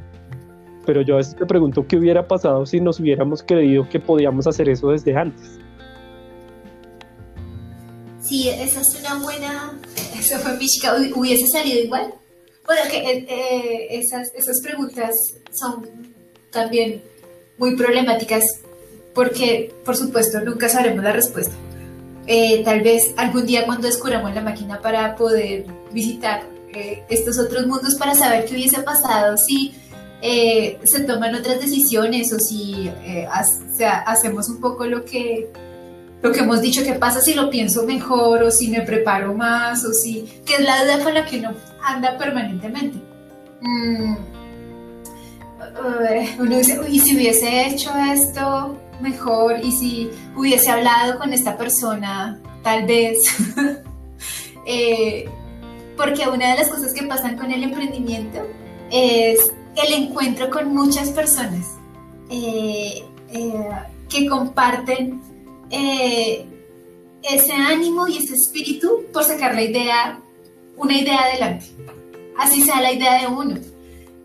pero 0.86 1.01
yo 1.01 1.15
a 1.15 1.17
veces 1.17 1.39
me 1.39 1.45
pregunto 1.45 1.86
qué 1.88 1.97
hubiera 1.97 2.28
pasado 2.28 2.65
si 2.65 2.82
nos 2.82 2.99
hubiéramos 2.99 3.43
creído 3.43 3.88
que 3.88 3.99
podíamos 3.99 4.47
hacer 4.47 4.67
eso 4.69 4.89
desde 4.89 5.15
antes. 5.15 5.59
Sí, 8.28 8.49
esa 8.49 8.82
es 8.82 8.93
una 8.99 9.19
buena, 9.19 9.80
eso 10.19 10.38
fue 10.39 10.57
Michigan, 10.57 11.13
hubiese 11.15 11.47
salido 11.47 11.80
igual. 11.80 12.13
Bueno, 12.65 12.82
que 12.91 12.97
eh, 12.97 13.25
eh, 13.30 13.88
esas, 13.91 14.34
esas 14.36 14.59
preguntas 14.61 15.15
son 15.53 15.88
también 16.51 17.01
muy 17.57 17.78
problemáticas 17.78 18.43
porque, 19.13 19.73
por 19.86 19.95
supuesto, 19.95 20.41
nunca 20.41 20.67
sabremos 20.67 21.05
la 21.05 21.13
respuesta. 21.13 21.55
Eh, 22.25 22.63
tal 22.65 22.82
vez 22.82 23.13
algún 23.15 23.45
día 23.45 23.65
cuando 23.65 23.88
descubramos 23.88 24.36
la 24.36 24.41
máquina 24.41 24.82
para 24.82 25.15
poder 25.15 25.65
visitar 25.93 26.43
estos 27.09 27.39
otros 27.39 27.65
mundos 27.65 27.95
para 27.95 28.13
saber 28.13 28.45
qué 28.45 28.53
hubiese 28.53 28.84
pasado 28.84 29.36
si 29.38 29.73
se 30.21 30.99
toman 31.07 31.34
otras 31.34 31.59
decisiones 31.59 32.32
o 32.34 32.39
si 32.39 32.91
hacemos 34.05 34.49
un 34.49 34.59
poco 34.59 34.86
lo 34.86 35.03
que 35.03 35.49
lo 36.22 36.32
que 36.32 36.39
hemos 36.39 36.61
dicho, 36.61 36.84
qué 36.84 36.93
pasa 36.93 37.22
si 37.22 37.34
lo 37.34 37.49
pienso 37.49 37.84
mejor 37.84 38.43
o 38.43 38.51
si 38.51 38.70
me 38.70 38.82
preparo 38.82 39.34
más 39.34 39.86
o 39.86 39.93
si, 39.93 40.24
que 40.45 40.55
es 40.55 40.61
la 40.61 40.84
duda 40.84 41.03
con 41.03 41.13
la 41.13 41.26
que 41.26 41.39
uno 41.39 41.53
anda 41.84 42.18
permanentemente. 42.18 42.97
Mm, 43.61 44.15
uno 46.39 46.57
dice, 46.57 46.80
y 46.89 46.99
si 46.99 47.15
hubiese 47.15 47.68
hecho 47.68 47.91
esto 47.95 48.78
mejor 49.01 49.59
y 49.63 49.72
si 49.72 50.09
hubiese 50.36 50.70
hablado 50.70 51.20
con 51.20 51.34
esta 51.34 51.57
persona, 51.57 52.39
tal 52.63 52.86
vez. 52.86 53.20
Eh, 54.70 55.30
porque 55.95 56.28
una 56.28 56.51
de 56.51 56.57
las 56.57 56.68
cosas 56.68 56.91
que 56.91 57.03
pasan 57.03 57.38
con 57.38 57.49
el 57.53 57.63
emprendimiento 57.63 58.45
es 58.91 59.39
el 59.78 59.93
encuentro 59.93 60.49
con 60.49 60.76
muchas 60.76 61.11
personas 61.11 61.78
eh, 62.30 63.01
eh, 63.30 63.70
que 64.09 64.28
comparten 64.28 65.22
ese 65.70 67.53
ánimo 67.53 68.07
y 68.07 68.18
ese 68.18 68.34
espíritu 68.36 69.05
por 69.11 69.24
sacar 69.24 69.53
la 69.55 69.63
idea 69.63 70.22
una 70.78 70.95
idea 70.95 71.20
adelante, 71.24 71.65
así 72.38 72.61
sea 72.61 72.82
la 72.82 72.93
idea 72.93 73.22
de 73.22 73.28
uno. 73.28 73.57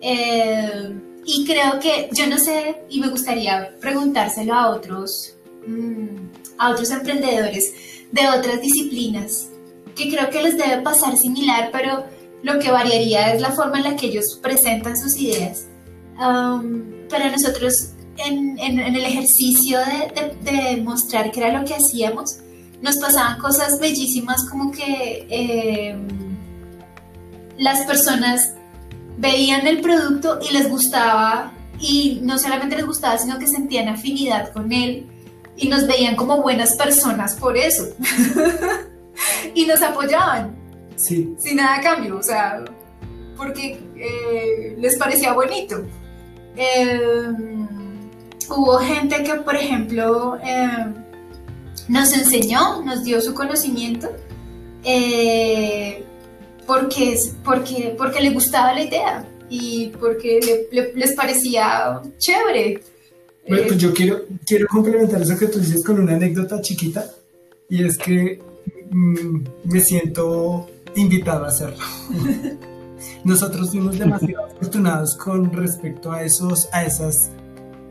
Eh, 0.01 0.95
y 1.25 1.45
creo 1.47 1.79
que 1.81 2.09
yo 2.13 2.27
no 2.27 2.39
sé, 2.39 2.83
y 2.91 3.01
me 3.01 3.09
gustaría 3.09 3.75
preguntárselo 3.81 4.55
a 4.55 4.71
otros, 4.71 5.35
mm, 5.67 6.17
a 6.59 6.71
otros 6.71 6.91
emprendedores 6.91 7.73
de 8.11 8.29
otras 8.29 8.61
disciplinas, 8.61 9.49
que 9.97 10.11
creo 10.11 10.29
que 10.31 10.43
les 10.43 10.59
debe 10.59 10.83
pasar 10.83 11.17
similar, 11.17 11.71
pero 11.73 12.05
lo 12.43 12.59
que 12.59 12.71
variaría 12.71 13.33
es 13.33 13.41
la 13.41 13.53
forma 13.53 13.79
en 13.79 13.85
la 13.85 13.97
que 13.97 14.07
ellos 14.07 14.39
presentan 14.43 14.97
sus 14.97 15.17
ideas. 15.17 15.67
para 17.09 17.31
nosotros, 17.31 17.91
en, 18.17 18.59
el 18.59 19.05
ejercicio 19.05 19.79
de, 20.43 20.77
mostrar 20.83 21.31
qué 21.31 21.41
era 21.41 21.59
lo 21.59 21.65
que 21.65 21.75
hacíamos, 21.75 22.39
nos 22.81 22.97
pasaban 22.97 23.39
cosas 23.39 23.79
bellísimas 23.79 24.49
como 24.49 24.71
que... 24.71 25.27
Eh, 25.29 25.97
las 27.59 27.87
personas 27.87 28.55
veían 29.19 29.67
el 29.67 29.81
producto 29.81 30.41
y 30.49 30.53
les 30.53 30.69
gustaba 30.69 31.53
y 31.79 32.21
no 32.23 32.39
solamente 32.39 32.77
les 32.77 32.87
gustaba, 32.87 33.19
sino 33.19 33.39
que 33.39 33.47
sentían 33.47 33.89
afinidad 33.89 34.53
con 34.53 34.73
él 34.73 35.07
y 35.57 35.69
nos 35.69 35.87
veían 35.87 36.17
como 36.17 36.43
buenas 36.43 36.77
personas 36.77 37.35
por 37.35 37.57
eso. 37.57 37.85
y 39.55 39.67
nos 39.67 39.83
apoyaban. 39.83 40.57
Sí. 40.97 41.35
Sin 41.39 41.57
nada 41.57 41.77
a 41.77 41.81
cambio, 41.81 42.19
o 42.19 42.23
sea, 42.23 42.65
porque 43.37 43.79
eh, 43.97 44.77
les 44.79 44.97
parecía 44.97 45.33
bonito. 45.33 45.83
Em, 46.57 47.62
hubo 48.57 48.79
gente 48.79 49.23
que, 49.23 49.35
por 49.35 49.57
ejemplo, 49.57 50.39
em, 50.45 50.95
nos 51.89 52.13
enseñó, 52.13 52.83
nos 52.83 53.05
dio 53.05 53.21
su 53.21 53.35
conocimiento. 53.35 54.09
Eh, 54.85 56.05
porque, 56.67 57.19
porque, 57.45 57.95
porque 57.97 58.21
le 58.21 58.31
gustaba 58.31 58.73
la 58.73 58.83
idea 58.83 59.27
y 59.49 59.89
porque 60.01 60.69
les 60.95 61.13
parecía 61.15 62.01
chévere. 62.19 62.83
Bueno, 63.49 63.65
pues 63.67 63.79
yo 63.79 63.93
quiero, 63.93 64.23
quiero 64.47 64.67
complementar 64.69 65.21
eso 65.21 65.37
que 65.37 65.49
tú 65.49 65.59
dices 65.59 65.85
con 65.85 65.99
una 66.01 66.15
anécdota 66.15 66.61
chiquita 66.61 67.05
y 67.69 67.85
es 67.85 67.99
que 67.99 68.41
mm, 68.91 69.45
me 69.65 69.81
siento 69.81 70.71
invitado 70.95 71.45
a 71.45 71.49
hacerlo. 71.49 71.85
Nosotros 73.25 73.71
fuimos 73.71 73.99
demasiado 73.99 74.47
afortunados 74.47 75.17
con 75.17 75.53
respecto 75.53 76.13
a 76.13 76.23
esos, 76.23 76.69
a, 76.73 76.85
esas, 76.85 77.31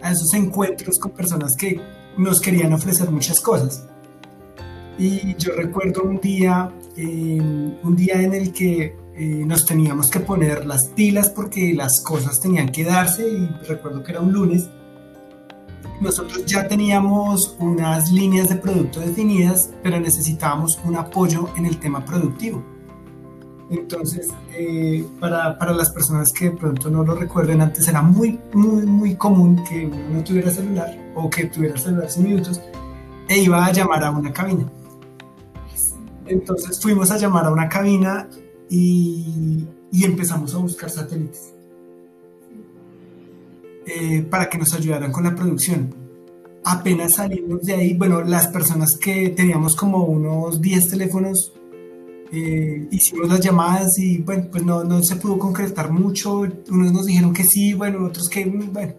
a 0.01 0.11
esos 0.11 0.33
encuentros 0.33 0.99
con 0.99 1.11
personas 1.11 1.55
que 1.55 1.79
nos 2.17 2.41
querían 2.41 2.73
ofrecer 2.73 3.09
muchas 3.11 3.39
cosas. 3.39 3.85
Y 4.97 5.35
yo 5.35 5.53
recuerdo 5.55 6.03
un 6.03 6.19
día 6.19 6.71
un 6.97 7.95
día 7.95 8.21
en 8.21 8.33
el 8.33 8.51
que 8.51 8.95
eh, 9.15 9.43
nos 9.45 9.65
teníamos 9.65 10.09
que 10.09 10.19
poner 10.19 10.65
las 10.65 10.85
pilas 10.85 11.29
porque 11.29 11.73
las 11.73 12.01
cosas 12.01 12.39
tenían 12.39 12.69
que 12.69 12.83
darse 12.83 13.27
y 13.27 13.47
recuerdo 13.67 14.03
que 14.03 14.11
era 14.11 14.21
un 14.21 14.31
lunes. 14.31 14.69
Nosotros 15.99 16.45
ya 16.45 16.67
teníamos 16.67 17.55
unas 17.59 18.11
líneas 18.11 18.49
de 18.49 18.55
producto 18.55 18.99
definidas, 18.99 19.69
pero 19.83 19.99
necesitábamos 19.99 20.79
un 20.83 20.95
apoyo 20.95 21.49
en 21.55 21.65
el 21.65 21.79
tema 21.79 22.03
productivo. 22.03 22.63
Entonces, 23.71 24.27
eh, 24.53 25.07
para, 25.19 25.57
para, 25.57 25.71
las 25.71 25.89
personas 25.91 26.33
que 26.33 26.49
de 26.49 26.57
pronto 26.57 26.89
no 26.89 27.05
lo 27.05 27.15
recuerden, 27.15 27.61
antes 27.61 27.87
era 27.87 28.01
muy, 28.01 28.37
muy, 28.53 28.85
muy 28.85 29.15
común 29.15 29.63
que 29.63 29.85
no 29.85 30.21
tuviera 30.25 30.51
celular 30.51 30.93
o 31.15 31.29
que 31.29 31.45
tuviera 31.45 31.77
celular 31.77 32.09
sin 32.09 32.23
minutos 32.25 32.59
e 33.29 33.37
iba 33.39 33.65
a 33.65 33.71
llamar 33.71 34.03
a 34.03 34.11
una 34.11 34.33
cabina. 34.33 34.69
Entonces 36.25 36.81
fuimos 36.81 37.11
a 37.11 37.17
llamar 37.17 37.45
a 37.45 37.51
una 37.51 37.69
cabina 37.69 38.27
y, 38.69 39.65
empezamos 40.03 40.53
a 40.53 40.57
buscar 40.57 40.89
satélites 40.89 41.53
eh, 43.85 44.25
para 44.29 44.49
que 44.49 44.57
nos 44.57 44.73
ayudaran 44.73 45.13
con 45.13 45.23
la 45.23 45.33
producción. 45.33 45.95
Apenas 46.65 47.15
salimos 47.15 47.61
de 47.61 47.73
ahí, 47.73 47.93
bueno, 47.93 48.21
las 48.21 48.47
personas 48.49 48.97
que 48.97 49.29
teníamos 49.29 49.77
como 49.77 50.03
unos 50.03 50.61
10 50.61 50.89
teléfonos, 50.89 51.53
eh, 52.31 52.87
hicimos 52.91 53.27
las 53.27 53.39
llamadas 53.41 53.99
y 53.99 54.19
bueno, 54.19 54.47
pues 54.51 54.63
no, 54.63 54.83
no 54.83 55.03
se 55.03 55.15
pudo 55.15 55.37
concretar 55.37 55.91
mucho. 55.91 56.39
Unos 56.69 56.93
nos 56.93 57.05
dijeron 57.05 57.33
que 57.33 57.43
sí, 57.43 57.73
bueno, 57.73 58.05
otros 58.05 58.29
que, 58.29 58.45
bueno. 58.45 58.93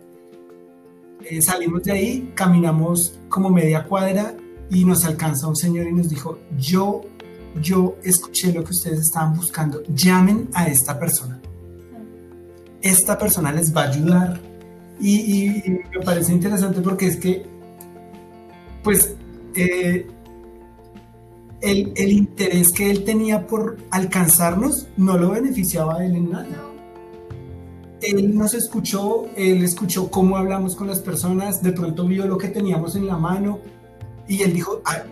Eh, 1.24 1.40
salimos 1.40 1.84
de 1.84 1.92
ahí, 1.92 2.32
caminamos 2.34 3.18
como 3.28 3.48
media 3.48 3.84
cuadra 3.84 4.34
y 4.70 4.84
nos 4.84 5.04
alcanza 5.04 5.46
un 5.46 5.54
señor 5.54 5.86
y 5.86 5.92
nos 5.92 6.08
dijo, 6.08 6.38
yo 6.58 7.02
yo 7.60 7.96
escuché 8.02 8.52
lo 8.52 8.64
que 8.64 8.70
ustedes 8.70 9.00
estaban 9.00 9.34
buscando. 9.34 9.82
Llamen 9.88 10.48
a 10.54 10.66
esta 10.66 10.98
persona. 10.98 11.40
Esta 12.80 13.18
persona 13.18 13.52
les 13.52 13.74
va 13.74 13.82
a 13.82 13.88
ayudar. 13.88 14.40
Y, 15.00 15.62
me 15.92 16.00
parece 16.04 16.32
interesante 16.32 16.80
porque 16.80 17.06
es 17.06 17.16
que, 17.16 17.44
pues, 18.82 19.16
eh, 19.56 20.06
el, 21.62 21.92
el, 21.96 22.12
interés 22.12 22.72
que 22.72 22.90
él 22.90 23.04
tenía 23.04 23.46
por 23.46 23.78
alcanzarnos 23.90 24.88
no 24.96 25.16
lo 25.16 25.30
beneficiaba 25.30 25.98
a 25.98 26.04
él 26.04 26.16
en 26.16 26.30
nada. 26.30 26.72
Él 28.00 28.36
nos 28.36 28.54
escuchó, 28.54 29.26
él 29.36 29.62
escuchó 29.62 30.10
cómo 30.10 30.36
hablamos 30.36 30.74
con 30.74 30.88
las 30.88 30.98
personas, 30.98 31.62
de 31.62 31.72
pronto 31.72 32.04
vio 32.06 32.26
lo 32.26 32.36
que 32.36 32.48
teníamos 32.48 32.96
en 32.96 33.06
la 33.06 33.16
mano 33.16 33.60
y 34.26 34.42
él 34.42 34.52
dijo, 34.52 34.82
ah, 34.84 35.04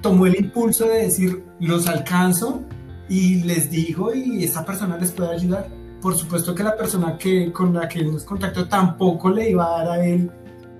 tomó 0.00 0.26
el 0.26 0.36
impulso 0.36 0.86
de 0.86 1.04
decir, 1.04 1.44
los 1.58 1.88
alcanzo 1.88 2.62
y 3.08 3.42
les 3.42 3.70
digo 3.70 4.14
y 4.14 4.44
esa 4.44 4.64
persona 4.64 4.96
les 4.96 5.10
puede 5.10 5.34
ayudar. 5.34 5.68
Por 6.00 6.16
supuesto 6.16 6.54
que 6.54 6.62
la 6.62 6.76
persona 6.76 7.16
que, 7.18 7.50
con 7.50 7.74
la 7.74 7.88
que 7.88 8.00
él 8.00 8.12
nos 8.12 8.24
contactó 8.24 8.68
tampoco 8.68 9.30
le 9.30 9.50
iba 9.50 9.64
a 9.66 9.84
dar 9.84 9.98
a 9.98 10.06
él, 10.06 10.30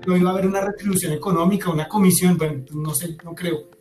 no 0.07 0.15
iba 0.15 0.29
a 0.29 0.33
haber 0.33 0.47
una 0.47 0.61
retribución 0.61 1.13
económica, 1.13 1.71
una 1.71 1.87
comisión, 1.87 2.37
bueno, 2.37 2.63
no 2.73 2.93
sé, 2.93 3.17
no 3.23 3.33
creo. 3.33 3.74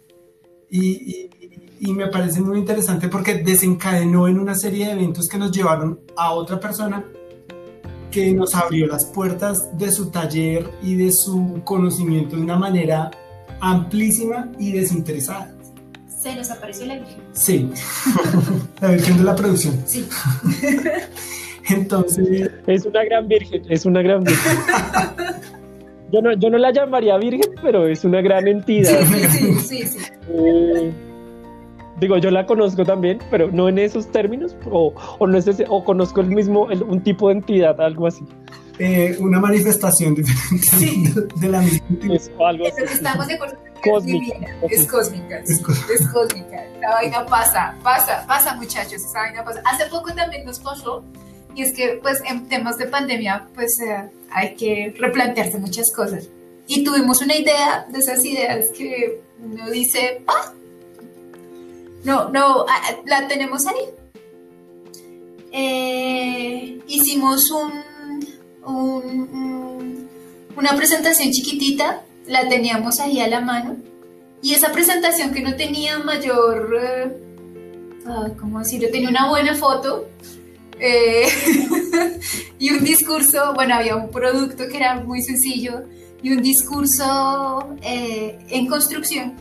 Y, 0.76 1.30
y, 1.78 1.92
me 1.92 2.08
parece 2.08 2.40
muy 2.40 2.58
interesante 2.58 3.06
porque 3.06 3.34
desencadenó 3.36 4.26
en 4.26 4.40
una 4.40 4.56
serie 4.56 4.86
de 4.86 4.92
eventos 4.94 5.28
que 5.28 5.38
nos 5.38 5.52
llevaron 5.52 6.00
a 6.16 6.32
otra 6.32 6.58
persona 6.58 7.04
que 8.10 8.34
nos 8.34 8.56
abrió 8.56 8.88
las 8.88 9.04
puertas 9.04 9.78
de 9.78 9.92
su 9.92 10.10
taller 10.10 10.68
y 10.82 10.96
de 10.96 11.12
su 11.12 11.60
conocimiento 11.62 12.34
de 12.34 12.42
una 12.42 12.56
manera 12.56 13.12
amplísima 13.60 14.50
y 14.58 14.72
desinteresada. 14.72 15.54
Se 16.08 16.34
nos 16.34 16.50
apareció 16.50 16.86
la 16.86 16.96
Virgen. 16.96 17.22
Sí, 17.34 17.70
la 18.80 18.90
Virgen 18.90 19.18
de 19.18 19.22
la 19.22 19.36
producción. 19.36 19.80
Sí. 19.86 20.08
Entonces... 21.68 22.50
Es 22.66 22.84
una 22.84 23.04
gran 23.04 23.28
Virgen, 23.28 23.62
es 23.68 23.86
una 23.86 24.02
gran 24.02 24.24
Virgen. 24.24 24.58
Yo 26.12 26.20
no, 26.22 26.32
yo 26.34 26.50
no 26.50 26.58
la 26.58 26.70
llamaría 26.70 27.16
Virgen, 27.16 27.54
pero 27.62 27.86
es 27.86 28.04
una 28.04 28.20
gran 28.20 28.46
entidad. 28.46 29.00
Sí, 29.06 29.28
sí, 29.28 29.54
sí, 29.58 29.86
sí. 29.86 29.98
Eh, 30.28 30.92
digo, 32.00 32.18
yo 32.18 32.30
la 32.30 32.46
conozco 32.46 32.84
también, 32.84 33.18
pero 33.30 33.50
no 33.50 33.68
en 33.68 33.78
esos 33.78 34.10
términos, 34.10 34.56
o, 34.70 34.94
o 35.18 35.26
no 35.26 35.38
es 35.38 35.46
ese, 35.46 35.64
o 35.68 35.82
conozco 35.82 36.20
el 36.20 36.28
mismo, 36.28 36.64
un 36.64 37.02
tipo 37.02 37.28
de 37.28 37.34
entidad, 37.34 37.80
algo 37.80 38.06
así. 38.06 38.24
Eh, 38.78 39.16
una 39.20 39.38
manifestación 39.38 40.14
diferente 40.16 41.20
de, 41.36 41.48
la 41.48 41.60
misma 41.60 42.48
algo 42.48 42.66
así. 42.66 42.82
Estamos 42.82 43.26
de 43.28 43.34
acuerdo. 43.34 43.56
Cósmica. 43.84 44.34
Es 44.68 44.86
cósmica. 44.86 45.38
Es, 45.40 45.50
es 45.50 46.08
cósmica. 46.08 46.64
La 46.80 46.90
vaina 46.94 47.24
pasa, 47.26 47.76
pasa, 47.82 48.24
pasa, 48.26 48.54
muchachos. 48.56 48.94
Esa 48.94 49.20
vaina 49.20 49.44
pasa. 49.44 49.62
Hace 49.64 49.86
poco 49.86 50.12
también 50.14 50.44
nos 50.44 50.58
pasó, 50.58 51.04
y 51.54 51.62
es 51.62 51.72
que, 51.72 51.98
pues, 52.02 52.22
en 52.28 52.48
temas 52.48 52.78
de 52.78 52.86
pandemia, 52.86 53.48
pues, 53.54 53.78
eh, 53.80 54.10
hay 54.30 54.54
que 54.54 54.94
replantearse 54.98 55.58
muchas 55.58 55.92
cosas. 55.92 56.28
Y 56.66 56.84
tuvimos 56.84 57.20
una 57.22 57.36
idea 57.36 57.86
de 57.88 57.98
esas 57.98 58.24
ideas 58.24 58.66
que 58.76 59.20
uno 59.42 59.70
dice, 59.70 60.22
¡ah! 60.26 60.52
No, 62.04 62.28
no, 62.30 62.66
ah, 62.68 62.80
ah, 62.82 62.96
la 63.06 63.28
tenemos 63.28 63.66
ahí. 63.66 63.84
Eh, 65.52 66.80
hicimos 66.86 67.50
un 67.50 67.84
una 70.56 70.76
presentación 70.76 71.30
chiquitita, 71.30 72.02
la 72.26 72.48
teníamos 72.48 73.00
ahí 73.00 73.20
a 73.20 73.28
la 73.28 73.40
mano, 73.40 73.76
y 74.42 74.54
esa 74.54 74.72
presentación 74.72 75.32
que 75.32 75.40
no 75.40 75.56
tenía 75.56 75.98
mayor, 75.98 76.78
eh, 76.80 77.12
¿cómo 78.38 78.60
decirlo? 78.60 78.88
Tenía 78.90 79.08
una 79.08 79.28
buena 79.28 79.54
foto 79.54 80.08
eh, 80.80 81.26
y 82.58 82.70
un 82.70 82.84
discurso, 82.84 83.52
bueno, 83.54 83.74
había 83.74 83.96
un 83.96 84.10
producto 84.10 84.68
que 84.68 84.76
era 84.76 84.96
muy 84.96 85.22
sencillo 85.22 85.82
y 86.22 86.32
un 86.32 86.42
discurso 86.42 87.76
eh, 87.82 88.38
en 88.50 88.66
construcción. 88.66 89.34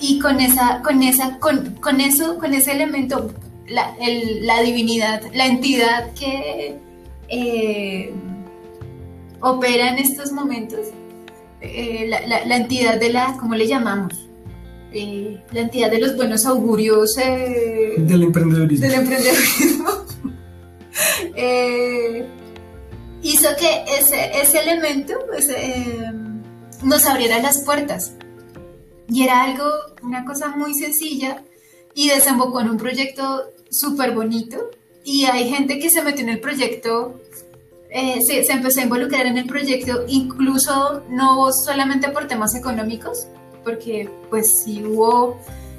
y 0.00 0.18
con 0.18 0.40
esa, 0.40 0.82
con 0.82 1.02
esa, 1.02 1.38
con, 1.38 1.76
con 1.76 2.00
eso, 2.00 2.38
con 2.38 2.54
ese 2.54 2.72
elemento 2.72 3.32
la, 3.72 4.62
divinidad, 4.62 5.22
la 5.34 5.46
entidad 5.46 6.12
que 6.14 6.78
eh, 7.28 8.12
opera 9.40 9.90
en 9.90 9.98
estos 9.98 10.32
momentos, 10.32 10.88
eh, 11.60 12.06
la, 12.08 12.56
entidad 12.56 12.98
de 12.98 13.12
la, 13.12 13.36
¿cómo 13.38 13.54
le 13.54 13.66
llamamos? 13.66 14.28
Eh, 14.94 15.42
la 15.52 15.60
entidad 15.60 15.90
de 15.90 15.98
los 15.98 16.16
buenos 16.16 16.44
augurios 16.46 17.16
del 17.16 18.22
emprendedorismo. 18.22 18.86
Del 18.86 18.94
emprendedorismo. 19.00 19.90
hizo 23.22 23.48
que 23.58 23.84
ese, 23.98 24.40
ese 24.40 24.58
elemento 24.60 25.14
nos 26.82 27.06
abriera 27.06 27.38
las 27.40 27.62
puertas. 27.64 28.12
Y 29.08 29.24
era 29.24 29.42
algo, 29.44 29.64
una 30.02 30.24
cosa 30.24 30.48
muy 30.48 30.74
sencilla, 30.74 31.42
y 31.94 32.08
desembocó 32.08 32.60
en 32.60 32.70
un 32.70 32.76
proyecto 32.76 33.44
súper 33.70 34.12
bonito 34.12 34.70
y 35.04 35.24
hay 35.24 35.48
gente 35.50 35.78
que 35.78 35.90
se 35.90 36.02
metió 36.02 36.22
en 36.22 36.30
el 36.30 36.40
proyecto, 36.40 37.20
eh, 37.90 38.20
se, 38.22 38.40
empezó 38.50 38.80
a 38.80 38.84
involucrar 38.84 39.26
en 39.26 39.36
el 39.36 39.46
proyecto, 39.46 40.04
incluso 40.08 41.02
no 41.10 41.52
solamente 41.52 42.08
por 42.08 42.28
temas 42.28 42.54
económicos, 42.54 43.26
porque 43.64 44.08
pues 44.30 44.62
sí 44.62 44.84
hubo... 44.84 45.38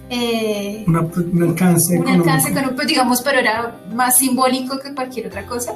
Eh, 0.10 0.84
un 0.86 1.44
alcance 1.44 1.98
un 1.98 2.08
alcance 2.08 2.50
económico, 2.50 2.76
pues, 2.76 2.88
digamos, 2.88 3.22
pero 3.22 3.40
era 3.40 3.80
más 3.94 4.18
simbólico 4.18 4.78
que 4.80 4.94
cualquier 4.94 5.28
otra 5.28 5.46
cosa. 5.46 5.76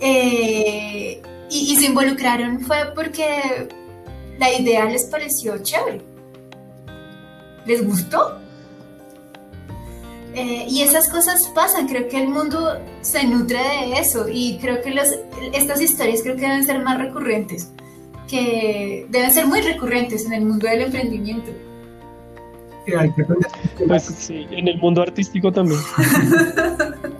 Eh, 0.00 1.22
y, 1.50 1.72
y 1.72 1.76
se 1.76 1.86
involucraron 1.86 2.60
fue 2.60 2.92
porque 2.94 3.68
la 4.38 4.52
idea 4.52 4.84
les 4.86 5.04
pareció 5.04 5.58
chévere. 5.58 6.02
¿Les 7.66 7.86
gustó? 7.86 8.38
Eh, 10.34 10.66
y 10.68 10.82
esas 10.82 11.08
cosas 11.08 11.46
pasan, 11.54 11.86
creo 11.86 12.08
que 12.08 12.20
el 12.20 12.28
mundo 12.28 12.76
se 13.02 13.24
nutre 13.24 13.58
de 13.58 14.00
eso 14.00 14.26
y 14.28 14.58
creo 14.58 14.82
que 14.82 14.90
los, 14.90 15.06
estas 15.52 15.80
historias 15.80 16.22
creo 16.22 16.34
que 16.34 16.42
deben 16.42 16.64
ser 16.64 16.82
más 16.82 16.98
recurrentes, 16.98 17.70
que 18.28 19.06
deben 19.10 19.30
ser 19.30 19.46
muy 19.46 19.60
recurrentes 19.60 20.26
en 20.26 20.32
el 20.34 20.44
mundo 20.44 20.66
del 20.66 20.82
emprendimiento. 20.82 21.50
Pues 23.86 24.02
sí, 24.02 24.46
en 24.50 24.68
el 24.68 24.78
mundo 24.78 25.02
artístico 25.02 25.52
también. 25.52 25.80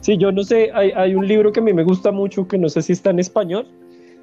Sí, 0.00 0.16
yo 0.18 0.30
no 0.30 0.44
sé, 0.44 0.70
hay, 0.72 0.92
hay, 0.92 1.16
un 1.16 1.26
libro 1.26 1.50
que 1.50 1.58
a 1.58 1.62
mí 1.64 1.72
me 1.72 1.82
gusta 1.82 2.12
mucho, 2.12 2.46
que 2.46 2.56
no 2.56 2.68
sé 2.68 2.80
si 2.80 2.92
está 2.92 3.10
en 3.10 3.18
español, 3.18 3.66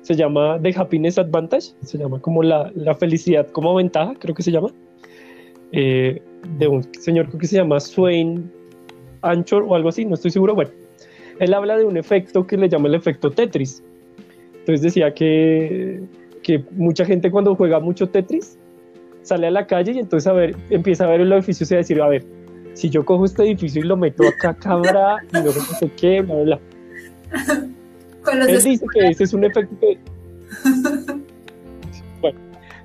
se 0.02 0.16
llama 0.16 0.58
The 0.62 0.74
Happiness 0.78 1.18
Advantage, 1.18 1.74
se 1.82 1.98
llama 1.98 2.22
como 2.22 2.42
la, 2.42 2.72
la 2.74 2.96
felicidad 2.96 3.50
como 3.52 3.76
ventaja, 3.76 4.14
creo 4.18 4.34
que 4.34 4.44
se 4.44 4.52
llama. 4.52 4.70
Eh, 5.74 6.22
de 6.58 6.68
un 6.68 6.84
señor 7.02 7.38
que 7.38 7.48
se 7.48 7.58
llama 7.58 7.82
Swain 7.82 8.50
Anchor 9.24 9.66
o 9.68 9.76
algo 9.76 9.90
así, 9.90 10.06
no 10.06 10.14
estoy 10.14 10.32
seguro. 10.32 10.56
Bueno, 10.56 10.72
él 11.40 11.54
habla 11.54 11.78
de 11.78 11.84
un 11.84 11.98
efecto 11.98 12.48
que 12.48 12.56
le 12.56 12.70
llama 12.70 12.88
el 12.88 12.96
efecto 12.96 13.32
Tetris. 13.32 13.84
Entonces 14.64 14.82
decía 14.82 15.14
que, 15.14 16.02
que 16.42 16.64
mucha 16.72 17.04
gente 17.04 17.30
cuando 17.30 17.54
juega 17.54 17.82
mucho 17.82 18.08
Tetris 18.08 18.58
sale 19.22 19.48
a 19.48 19.52
la 19.52 19.68
calle 19.68 19.92
y 19.92 20.00
entonces 20.00 20.26
a 20.28 20.32
ver, 20.34 20.56
empieza 20.70 21.04
a 21.04 21.08
ver 21.08 21.20
el 21.20 21.34
edificio 21.34 21.68
y 21.70 21.74
a 21.74 21.78
decir, 21.78 22.02
a 22.02 22.08
ver, 22.08 22.26
si 22.74 22.90
yo 22.90 23.04
cojo 23.04 23.26
este 23.26 23.44
edificio 23.44 23.82
y 23.82 23.86
lo 23.86 23.98
meto 23.98 24.24
acá, 24.26 24.54
cabra, 24.54 25.18
y 25.32 25.34
luego 25.34 25.56
no 25.58 25.78
sé 25.78 25.92
qué, 25.98 26.22
bla, 26.22 26.36
bla. 26.44 26.60
Él 28.48 28.64
dice 28.64 28.86
que 28.94 29.08
ese 29.10 29.26
es 29.26 29.34
un 29.34 29.44
efecto 29.44 29.76
que... 29.80 29.98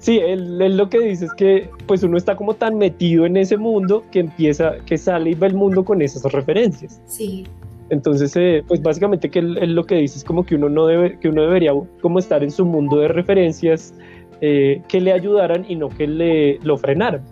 Sí, 0.01 0.19
él, 0.19 0.77
lo 0.77 0.89
que 0.89 1.01
dice 1.01 1.25
es 1.25 1.33
que 1.35 1.69
pues 1.87 2.05
uno 2.05 2.17
está 2.17 2.37
como 2.37 2.55
tan 2.55 2.79
metido 2.79 3.27
en 3.27 3.37
ese 3.37 3.57
mundo 3.57 4.05
que 4.13 4.21
empieza, 4.21 4.77
que 4.87 4.97
sale 4.97 5.31
y 5.31 5.35
ve 5.35 5.49
el 5.49 5.55
mundo 5.55 5.85
con 5.85 6.01
esas 6.01 6.23
referencias. 6.33 7.01
Sí. 7.07 7.45
Entonces, 7.91 8.37
eh, 8.37 8.63
pues 8.67 8.83
básicamente 8.83 9.31
que 9.31 9.39
él, 9.39 9.75
lo 9.75 9.85
que 9.85 9.97
dice 9.97 10.19
es 10.19 10.25
como 10.25 10.45
que 10.45 10.55
uno 10.55 10.69
no 10.69 10.87
debe, 10.87 11.19
que 11.19 11.29
uno 11.29 11.43
debería 11.43 11.73
como 12.03 12.19
estar 12.19 12.43
en 12.43 12.51
su 12.51 12.65
mundo 12.67 12.99
de 12.99 13.09
referencias 13.09 13.95
eh, 14.41 14.83
que 14.89 15.01
le 15.01 15.13
ayudaran 15.13 15.65
y 15.69 15.77
no 15.77 15.89
que 15.89 16.07
le 16.07 16.59
lo 16.63 16.77
frenaran. 16.77 17.23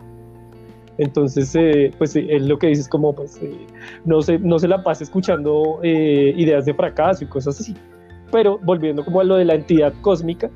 Entonces, 0.98 1.54
eh, 1.54 1.92
pues 1.98 2.16
él 2.16 2.48
lo 2.48 2.58
que 2.58 2.68
dice 2.68 2.82
es 2.82 2.88
como, 2.88 3.14
pues, 3.14 3.38
no, 4.06 4.22
se, 4.22 4.38
no 4.38 4.58
se 4.58 4.66
la 4.66 4.82
pase 4.82 5.04
escuchando 5.04 5.78
ideas 5.82 6.64
de 6.64 6.72
fracaso 6.72 7.24
y 7.24 7.26
cosas 7.26 7.60
así. 7.60 7.74
Pero 8.32 8.58
volviendo 8.62 9.04
como 9.04 9.20
a 9.20 9.24
lo 9.24 9.36
de 9.36 9.44
la 9.44 9.54
entidad 9.54 9.92
cósmica, 10.00 10.50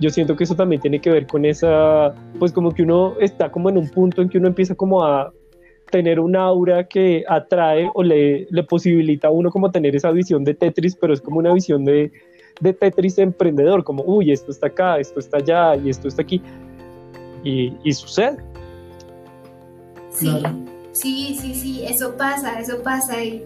yo 0.00 0.08
siento 0.08 0.34
que 0.34 0.44
eso 0.44 0.56
también 0.56 0.80
tiene 0.80 0.98
que 0.98 1.10
ver 1.10 1.26
con 1.26 1.44
esa, 1.44 2.14
pues 2.38 2.52
como 2.52 2.72
que 2.72 2.82
uno 2.82 3.14
está 3.20 3.52
como 3.52 3.68
en 3.68 3.76
un 3.76 3.88
punto 3.90 4.22
en 4.22 4.30
que 4.30 4.38
uno 4.38 4.48
empieza 4.48 4.74
como 4.74 5.04
a 5.04 5.30
tener 5.92 6.18
un 6.18 6.34
aura 6.34 6.88
que 6.88 7.24
atrae 7.28 7.88
o 7.94 8.02
le, 8.02 8.48
le 8.50 8.62
posibilita 8.64 9.28
a 9.28 9.30
uno 9.30 9.50
como 9.50 9.70
tener 9.70 9.94
esa 9.94 10.10
visión 10.10 10.42
de 10.42 10.54
Tetris, 10.54 10.96
pero 10.96 11.12
es 11.12 11.20
como 11.20 11.38
una 11.38 11.52
visión 11.52 11.84
de, 11.84 12.10
de 12.60 12.72
Tetris 12.72 13.18
emprendedor, 13.18 13.84
como, 13.84 14.02
uy, 14.02 14.32
esto 14.32 14.50
está 14.50 14.66
acá, 14.66 14.98
esto 14.98 15.20
está 15.20 15.36
allá 15.36 15.76
y 15.76 15.90
esto 15.90 16.08
está 16.08 16.22
aquí. 16.22 16.42
y, 17.44 17.92
sucede. 17.92 18.38
Sí, 20.10 20.42
sí, 20.92 21.38
sí, 21.40 21.54
sí, 21.54 21.84
eso 21.84 22.16
pasa, 22.16 22.58
eso 22.58 22.82
pasa 22.82 23.22
y 23.22 23.44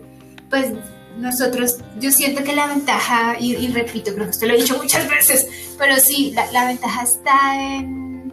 pues 0.48 0.72
nosotros, 1.18 1.78
yo 1.98 2.10
siento 2.10 2.44
que 2.44 2.54
la 2.54 2.66
ventaja, 2.66 3.36
y, 3.40 3.68
repito, 3.68 4.12
creo 4.14 4.26
que 4.26 4.30
esto 4.30 4.46
lo 4.46 4.54
he 4.54 4.58
dicho 4.58 4.76
muchas 4.76 5.08
veces, 5.16 5.74
pero 5.78 5.96
sí, 5.96 6.32
la, 6.34 6.50
la, 6.52 6.66
ventaja 6.66 7.02
está 7.02 7.76
en, 7.76 8.32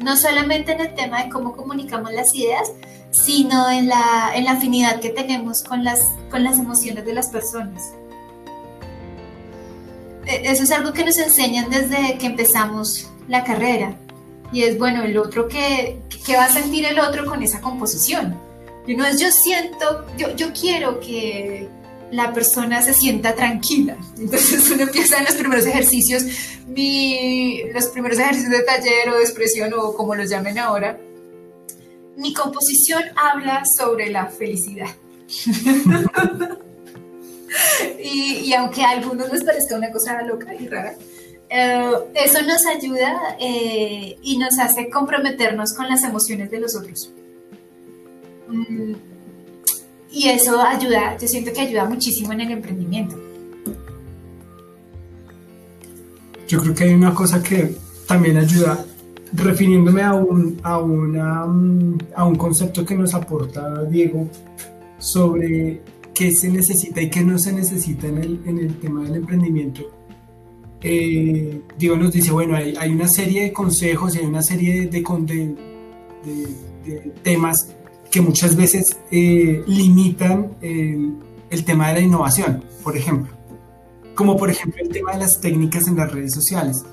no 0.00 0.16
solamente 0.16 0.72
en 0.72 0.80
el 0.80 0.94
tema 0.94 1.22
de 1.22 1.30
cómo 1.30 1.56
comunicamos 1.56 2.12
las 2.12 2.34
ideas, 2.34 2.72
sino 3.14 3.70
en 3.70 3.88
la, 3.88 4.32
en 4.34 4.44
la 4.44 4.52
afinidad 4.52 5.00
que 5.00 5.10
tenemos 5.10 5.62
con 5.62 5.84
las, 5.84 6.00
con 6.30 6.42
las 6.42 6.58
emociones 6.58 7.04
de 7.04 7.14
las 7.14 7.28
personas. 7.28 7.92
E, 10.26 10.50
eso 10.50 10.64
es 10.64 10.70
algo 10.72 10.92
que 10.92 11.04
nos 11.04 11.18
enseñan 11.18 11.70
desde 11.70 12.18
que 12.18 12.26
empezamos 12.26 13.08
la 13.28 13.44
carrera. 13.44 13.96
Y 14.52 14.62
es, 14.62 14.78
bueno, 14.78 15.02
el 15.02 15.16
otro 15.16 15.48
que, 15.48 16.00
que 16.26 16.36
va 16.36 16.44
a 16.44 16.50
sentir 16.50 16.84
el 16.84 16.98
otro 16.98 17.24
con 17.24 17.42
esa 17.42 17.60
composición. 17.60 18.38
Y 18.86 18.96
no 18.96 19.06
es 19.06 19.20
yo 19.20 19.30
siento, 19.30 20.06
yo, 20.18 20.34
yo 20.36 20.52
quiero 20.52 21.00
que, 21.00 21.68
la 22.14 22.32
persona 22.32 22.80
se 22.82 22.94
sienta 22.94 23.34
tranquila. 23.34 23.96
Entonces 24.18 24.70
uno 24.74 24.84
empieza 24.84 25.18
en 25.18 25.24
los 25.24 25.34
primeros 25.34 25.66
ejercicios, 25.66 26.24
mi, 26.66 27.62
los 27.72 27.86
primeros 27.86 28.18
ejercicios 28.18 28.52
de 28.52 28.62
taller 28.62 29.08
o 29.10 29.16
de 29.18 29.24
expresión 29.24 29.72
o 29.74 29.94
como 29.94 30.14
los 30.14 30.30
llamen 30.30 30.58
ahora. 30.58 30.98
Mi 32.16 32.32
composición 32.32 33.02
habla 33.16 33.64
sobre 33.64 34.10
la 34.10 34.26
felicidad. 34.26 34.90
y, 38.02 38.52
aunque 38.52 38.82
a 38.82 38.90
algunos 38.90 39.32
les 39.32 39.42
parezca 39.44 39.76
una 39.76 39.90
cosa 39.90 40.22
loca 40.22 40.54
y 40.54 40.68
rara, 40.68 40.94
eh, 41.50 41.92
eso 42.14 42.42
nos 42.42 42.66
ayuda 42.66 43.36
eh, 43.40 44.16
y 44.22 44.38
nos 44.38 44.58
hace 44.58 44.90
comprometernos 44.90 45.74
con 45.74 45.88
las 45.88 46.04
emociones 46.04 46.50
de 46.50 46.60
los 46.60 46.76
otros. 46.76 47.10
Mm, 48.48 48.94
y 50.10 50.28
eso 50.28 50.60
ayuda, 50.60 51.16
yo 51.18 51.26
siento 51.26 51.52
que 51.52 51.62
ayuda 51.62 51.84
muchísimo 51.86 52.32
en 52.32 52.40
el 52.42 52.52
emprendimiento. 52.52 53.16
Yo 56.46 56.60
creo 56.60 56.74
que 56.74 56.84
hay 56.84 56.94
una 56.94 57.14
cosa 57.14 57.42
que 57.42 57.74
también 58.06 58.36
ayuda, 58.36 58.84
refiriéndome 59.34 60.02
a 60.02 60.14
un, 60.14 60.60
a, 60.62 60.78
una, 60.78 61.44
mm, 61.44 61.98
a 62.14 62.24
un 62.24 62.36
concepto 62.36 62.84
que 62.84 62.94
nos 62.94 63.14
aporta 63.14 63.84
Diego 63.84 64.28
sobre 64.98 65.82
qué 66.14 66.30
se 66.32 66.48
necesita 66.48 67.02
y 67.02 67.10
qué 67.10 67.22
no 67.22 67.38
se 67.38 67.52
necesita 67.52 68.06
en 68.06 68.18
el, 68.18 68.40
en 68.46 68.58
el 68.58 68.78
tema 68.78 69.02
del 69.02 69.16
emprendimiento. 69.16 69.82
Eh, 70.80 71.62
Diego 71.78 71.96
nos 71.96 72.12
dice, 72.12 72.30
bueno, 72.30 72.56
hay, 72.56 72.74
hay, 72.78 72.90
una 72.90 73.08
serie 73.08 73.44
de 73.44 73.52
consejos 73.52 74.14
y 74.14 74.18
hay 74.18 74.26
una 74.26 74.42
serie 74.42 74.86
de, 74.86 74.86
de, 74.86 75.56
de 76.84 76.96
temas 77.22 77.74
que 78.10 78.20
muchas 78.20 78.54
veces 78.54 78.98
eh, 79.10 79.64
limitan 79.66 80.52
eh, 80.62 80.96
el 81.50 81.64
tema 81.64 81.88
de 81.88 81.94
la 81.94 82.00
innovación, 82.00 82.62
por 82.84 82.96
ejemplo, 82.96 83.32
como 84.14 84.36
por 84.36 84.50
ejemplo 84.50 84.80
el 84.82 84.90
tema 84.90 85.14
de 85.14 85.20
las 85.20 85.40
técnicas 85.40 85.88
en 85.88 85.96
las 85.96 86.12
redes 86.12 86.32
sociales. 86.32 86.84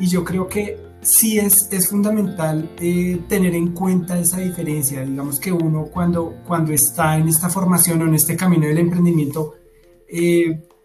Y 0.00 0.06
yo 0.06 0.24
creo 0.24 0.48
que 0.48 0.78
sí 1.02 1.38
es, 1.38 1.68
es 1.70 1.88
fundamental 1.88 2.70
eh, 2.80 3.20
tener 3.28 3.54
en 3.54 3.72
cuenta 3.72 4.18
esa 4.18 4.38
diferencia. 4.38 5.02
Digamos 5.04 5.38
que 5.38 5.52
uno 5.52 5.86
cuando, 5.92 6.36
cuando 6.46 6.72
está 6.72 7.18
en 7.18 7.28
esta 7.28 7.48
formación 7.48 8.02
o 8.02 8.06
en 8.06 8.14
este 8.14 8.36
camino 8.36 8.66
del 8.66 8.78
emprendimiento, 8.78 9.54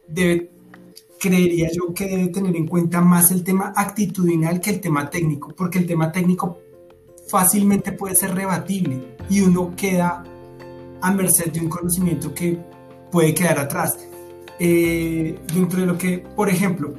debe, 0.08 0.52
creería 1.20 1.70
yo 1.72 1.94
que 1.94 2.06
debe 2.06 2.28
tener 2.28 2.56
en 2.56 2.68
cuenta 2.68 3.02
más 3.02 3.32
el 3.32 3.44
tema 3.44 3.74
actitudinal 3.76 4.60
que 4.60 4.72
el 4.72 4.82
tema 4.82 5.10
técnico, 5.10 5.54
porque 5.56 5.80
el 5.80 5.86
tema 5.86 6.12
técnico 6.12 6.60
fácilmente 7.28 7.92
puede 7.92 8.16
ser 8.16 8.34
rebatible 8.34 9.18
y 9.30 9.42
uno 9.42 9.74
queda 9.76 10.24
a 11.02 11.12
merced 11.12 11.52
de 11.52 11.60
un 11.60 11.70
conocimiento 11.70 12.34
que 12.34 12.58
puede 13.12 13.34
quedar 13.34 13.60
atrás. 13.60 13.98
Eh, 14.60 15.40
dentro 15.54 15.82
de 15.82 15.86
lo 15.86 15.98
que, 15.98 16.18
por 16.18 16.50
ejemplo, 16.50 16.96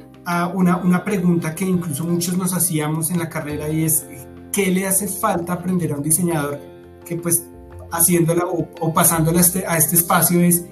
una, 0.53 0.77
una 0.77 1.03
pregunta 1.03 1.55
que 1.55 1.65
incluso 1.65 2.03
muchos 2.03 2.37
nos 2.37 2.53
hacíamos 2.53 3.09
en 3.11 3.19
la 3.19 3.29
carrera 3.29 3.69
y 3.69 3.83
es, 3.83 4.05
¿qué 4.51 4.71
le 4.71 4.87
hace 4.87 5.07
falta 5.07 5.53
aprender 5.53 5.91
a 5.91 5.95
un 5.95 6.03
diseñador 6.03 6.59
que 7.05 7.15
pues 7.15 7.45
haciéndola 7.91 8.45
o, 8.45 8.93
pasándola 8.93 9.39
a 9.39 9.41
este, 9.41 9.65
a 9.65 9.77
este 9.77 9.95
espacio 9.95 10.39
es, 10.41 10.65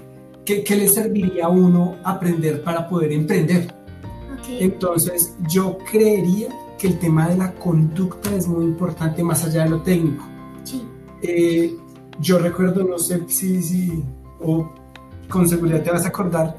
¿qué, 0.46 0.64
¿qué, 0.64 0.76
le 0.76 0.88
serviría 0.88 1.46
a 1.46 1.50
uno 1.50 1.96
aprender 2.04 2.64
para 2.64 2.88
poder 2.88 3.12
emprender? 3.12 3.74
Entonces, 4.50 5.36
yo 5.50 5.78
creería 5.92 6.48
que 6.78 6.88
el 6.88 7.00
tema 7.00 7.28
de 7.28 7.38
la 7.38 7.54
conducta 7.56 8.34
es 8.36 8.48
muy 8.48 8.66
importante 8.66 9.24
más 9.24 9.44
allá 9.44 9.64
de 9.64 9.70
lo 9.72 9.82
técnico. 9.82 10.24
Sí. 10.64 10.88
Eh, 11.22 11.76
yo 12.20 12.40
recuerdo, 12.40 12.84
no 12.84 12.98
sé 12.98 13.24
si, 13.28 13.62
si, 13.62 14.04
o 14.40 14.72
con 15.30 15.50
seguridad 15.50 15.84
te 15.84 15.92
vas 15.92 16.06
a 16.06 16.10
acordar 16.10 16.56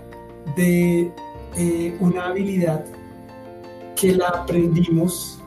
de 0.56 1.12
eh, 1.56 1.96
una 2.00 2.26
habilidad 2.26 2.84
que 3.96 4.14
la 4.14 4.28
aprendimos, 4.28 5.40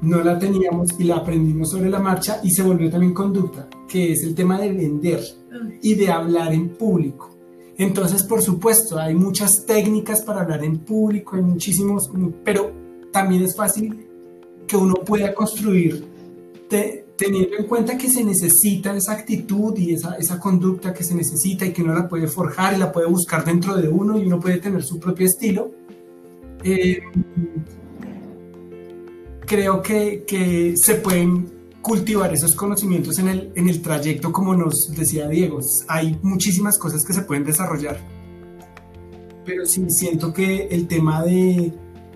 no 0.00 0.22
la 0.22 0.38
teníamos 0.38 0.98
y 0.98 1.04
la 1.04 1.16
aprendimos 1.16 1.70
sobre 1.70 1.90
la 1.90 1.98
marcha 1.98 2.40
y 2.42 2.50
se 2.50 2.62
volvió 2.62 2.90
también 2.90 3.12
conducta, 3.12 3.68
que 3.86 4.12
es 4.12 4.22
el 4.22 4.34
tema 4.34 4.58
de 4.60 4.72
vender 4.72 5.20
y 5.82 5.94
de 5.94 6.10
hablar 6.10 6.52
en 6.52 6.70
público. 6.70 7.36
Entonces, 7.76 8.22
por 8.22 8.42
supuesto, 8.42 8.98
hay 8.98 9.14
muchas 9.14 9.64
técnicas 9.64 10.22
para 10.22 10.40
hablar 10.40 10.64
en 10.64 10.78
público, 10.78 11.36
hay 11.36 11.42
muchísimos, 11.42 12.10
pero 12.44 12.72
también 13.12 13.42
es 13.42 13.54
fácil 13.54 14.06
que 14.66 14.76
uno 14.76 14.94
pueda 14.94 15.32
construir 15.34 16.04
teniendo 17.18 17.56
en 17.58 17.66
cuenta 17.66 17.98
que 17.98 18.08
se 18.08 18.24
necesita 18.24 18.96
esa 18.96 19.12
actitud 19.12 19.76
y 19.76 19.92
esa, 19.92 20.14
esa 20.14 20.38
conducta 20.38 20.94
que 20.94 21.02
se 21.02 21.16
necesita 21.16 21.66
y 21.66 21.72
que 21.72 21.82
uno 21.82 21.92
la 21.92 22.08
puede 22.08 22.28
forjar 22.28 22.74
y 22.74 22.78
la 22.78 22.92
puede 22.92 23.08
buscar 23.08 23.44
dentro 23.44 23.76
de 23.76 23.88
uno 23.88 24.16
y 24.16 24.24
uno 24.24 24.38
puede 24.38 24.58
tener 24.58 24.84
su 24.84 25.00
propio 25.00 25.26
estilo. 25.26 25.72
Eh, 26.62 27.00
creo 29.40 29.82
que, 29.82 30.24
que, 30.26 30.76
se 30.76 30.94
pueden 30.94 31.50
cultivar 31.82 32.32
esos 32.32 32.54
conocimientos 32.54 33.18
en 33.18 33.28
el, 33.28 33.52
en 33.56 33.68
el 33.68 33.82
trayecto, 33.82 34.30
como 34.30 34.54
nos 34.54 34.94
decía 34.94 35.28
Diego. 35.28 35.58
Hay 35.88 36.18
muchísimas 36.22 36.78
cosas 36.78 37.04
que 37.04 37.12
se 37.12 37.22
pueden 37.22 37.44
desarrollar. 37.44 37.98
Pero 39.44 39.66
sí 39.66 39.84
siento 39.88 40.32
que 40.32 40.68
el 40.70 40.86
tema 40.86 41.24
de, 41.24 41.72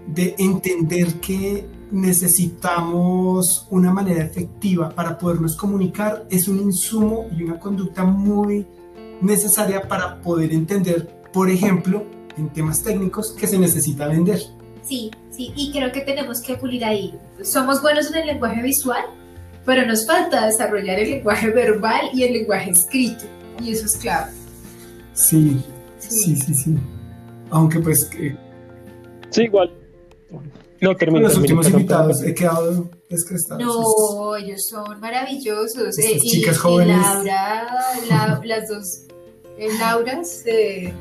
de 0.07 0.37
entender 0.39 1.15
que 1.15 1.67
necesitamos 1.93 3.67
una 3.71 3.93
manera 3.93 4.25
efectiva 4.25 4.89
para 4.91 5.19
podernos 5.19 5.55
comunicar, 5.57 6.27
es 6.31 6.49
un 6.49 6.59
insumo 6.59 7.27
y 7.37 7.43
una 7.43 7.59
conducta 7.59 8.05
muy 8.05 8.67
necesaria 9.21 9.83
para 9.87 10.21
poder 10.23 10.53
entender, 10.53 11.07
por 11.33 11.51
ejemplo, 11.51 12.05
en 12.37 12.49
temas 12.49 12.83
técnicos 12.83 13.33
que 13.33 13.47
se 13.47 13.59
necesita 13.59 14.09
vender. 14.09 14.41
Sí, 14.83 15.11
sí, 15.31 15.53
y 15.55 15.71
creo 15.71 15.93
que 15.93 16.01
tenemos 16.01 16.41
que 16.41 16.57
pulir 16.57 16.85
ahí. 16.85 17.15
Somos 17.43 17.83
buenos 17.83 18.11
en 18.11 18.23
el 18.23 18.27
lenguaje 18.27 18.63
visual, 18.63 19.05
pero 19.65 19.87
nos 19.87 20.07
falta 20.07 20.47
desarrollar 20.47 20.99
el 20.99 21.11
lenguaje 21.11 21.51
verbal 21.51 22.07
y 22.15 22.25
el 22.25 22.33
lenguaje 22.33 22.71
escrito, 22.71 23.25
y 23.63 23.73
eso 23.73 23.87
es 23.87 23.97
clave. 23.97 24.33
Sí, 25.13 25.63
sí, 25.99 26.37
sí, 26.37 26.55
sí. 26.55 26.77
Aunque 27.51 27.79
pues... 27.81 28.11
Sí, 29.31 29.43
igual 29.43 29.73
no, 30.83 30.97
termino. 30.97 31.29
Los 31.29 31.37
últimos 31.37 31.71
invitados 31.71 32.23
he 32.23 32.35
quedado 32.35 32.91
descrestado. 33.09 33.61
No, 33.61 34.37
ellos 34.37 34.67
son 34.67 34.99
maravillosos. 34.99 35.97
Eh, 35.97 36.19
chicas 36.19 36.59
jóvenes. 36.59 36.99
Laura, 37.25 38.41
las 38.45 38.69
dos 38.69 39.03
eh, 39.59 39.69
Lauras 39.79 40.43
eh, 40.45 40.93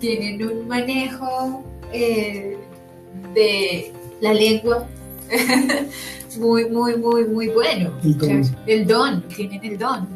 tienen 0.00 0.44
un 0.44 0.66
manejo 0.66 1.62
de 1.92 2.58
la 4.20 4.34
lengua 4.34 4.88
muy, 6.38 6.68
muy, 6.68 6.96
muy, 6.96 7.24
muy 7.24 7.48
bueno. 7.48 7.92
El 8.02 8.18
don. 8.18 8.56
el 8.66 8.86
don, 8.86 9.22
tienen 9.28 9.64
el 9.64 9.78
don. 9.78 10.08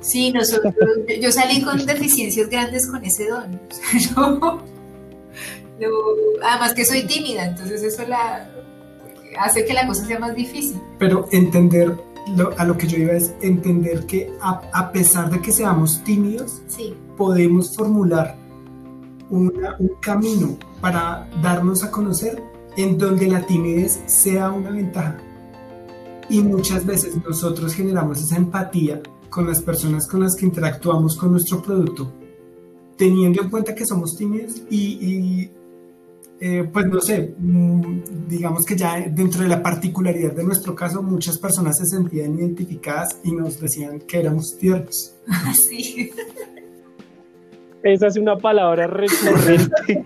sí, 0.00 0.32
nosotros, 0.32 0.74
yo 1.20 1.30
salí 1.30 1.60
con 1.60 1.84
deficiencias 1.84 2.48
grandes 2.48 2.90
con 2.90 3.04
ese 3.04 3.28
don. 3.28 3.60
no, 4.16 4.71
además 6.42 6.74
que 6.74 6.84
soy 6.84 7.06
tímida, 7.06 7.46
entonces 7.46 7.82
eso 7.82 8.06
la, 8.06 8.48
hace 9.38 9.64
que 9.64 9.72
la 9.72 9.86
cosa 9.86 10.04
sea 10.06 10.18
más 10.18 10.34
difícil. 10.34 10.80
Pero 10.98 11.26
entender, 11.32 11.96
a 12.56 12.64
lo 12.64 12.76
que 12.76 12.86
yo 12.86 12.98
iba 12.98 13.12
es 13.12 13.34
entender 13.40 14.06
que 14.06 14.32
a, 14.40 14.92
pesar 14.92 15.30
de 15.30 15.40
que 15.40 15.52
seamos 15.52 16.02
tímidos, 16.04 16.62
podemos 17.16 17.74
formular 17.76 18.36
un 19.30 19.52
camino 20.00 20.58
para 20.80 21.28
darnos 21.42 21.82
a 21.84 21.90
conocer 21.90 22.42
en 22.76 22.98
donde 22.98 23.26
la 23.26 23.46
timidez 23.46 24.00
sea 24.06 24.50
una 24.50 24.70
ventaja. 24.70 25.18
Y 26.28 26.40
muchas 26.42 26.86
veces 26.86 27.16
nosotros 27.26 27.74
generamos 27.74 28.20
esa 28.22 28.36
empatía 28.36 29.02
con 29.28 29.46
las 29.46 29.60
personas 29.62 30.06
con 30.06 30.20
las 30.20 30.36
que 30.36 30.44
interactuamos 30.44 31.16
con 31.16 31.32
nuestro 31.32 31.62
producto, 31.62 32.12
teniendo 32.96 33.42
en 33.42 33.50
cuenta 33.50 33.74
que 33.74 33.86
somos 33.86 34.16
tímidos 34.16 34.62
y 34.70 35.50
eh, 36.44 36.68
pues 36.72 36.86
no 36.86 37.00
sé, 37.00 37.36
mm, 37.38 38.26
digamos 38.26 38.64
que 38.64 38.74
ya 38.74 38.98
dentro 39.08 39.42
de 39.42 39.48
la 39.48 39.62
particularidad 39.62 40.32
de 40.32 40.42
nuestro 40.42 40.74
caso, 40.74 41.00
muchas 41.00 41.38
personas 41.38 41.78
se 41.78 41.86
sentían 41.86 42.36
identificadas 42.36 43.20
y 43.22 43.30
nos 43.30 43.60
decían 43.60 44.00
que 44.00 44.18
éramos 44.18 44.58
tiernos. 44.58 45.14
Sí. 45.54 46.10
Esa 47.84 48.08
es 48.08 48.16
una 48.16 48.36
palabra 48.36 48.88
recurrente. 48.88 50.04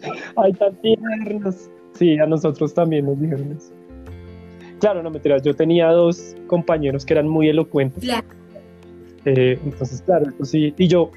Ay, 0.36 0.52
tan 0.52 0.76
tiernos. 0.80 1.68
Sí, 1.94 2.18
a 2.20 2.26
nosotros 2.26 2.72
también 2.72 3.06
nos 3.06 3.20
dijeron 3.20 3.56
eso. 3.56 3.72
Claro, 4.78 5.02
no 5.02 5.10
me 5.10 5.18
tiras. 5.18 5.42
Yo 5.42 5.56
tenía 5.56 5.88
dos 5.90 6.36
compañeros 6.46 7.04
que 7.04 7.14
eran 7.14 7.28
muy 7.28 7.48
elocuentes. 7.48 8.04
Claro. 8.04 8.28
Eh, 9.24 9.58
entonces, 9.64 10.02
claro, 10.02 10.26
eso 10.28 10.44
sí. 10.44 10.72
Y 10.78 10.86
yo, 10.86 11.10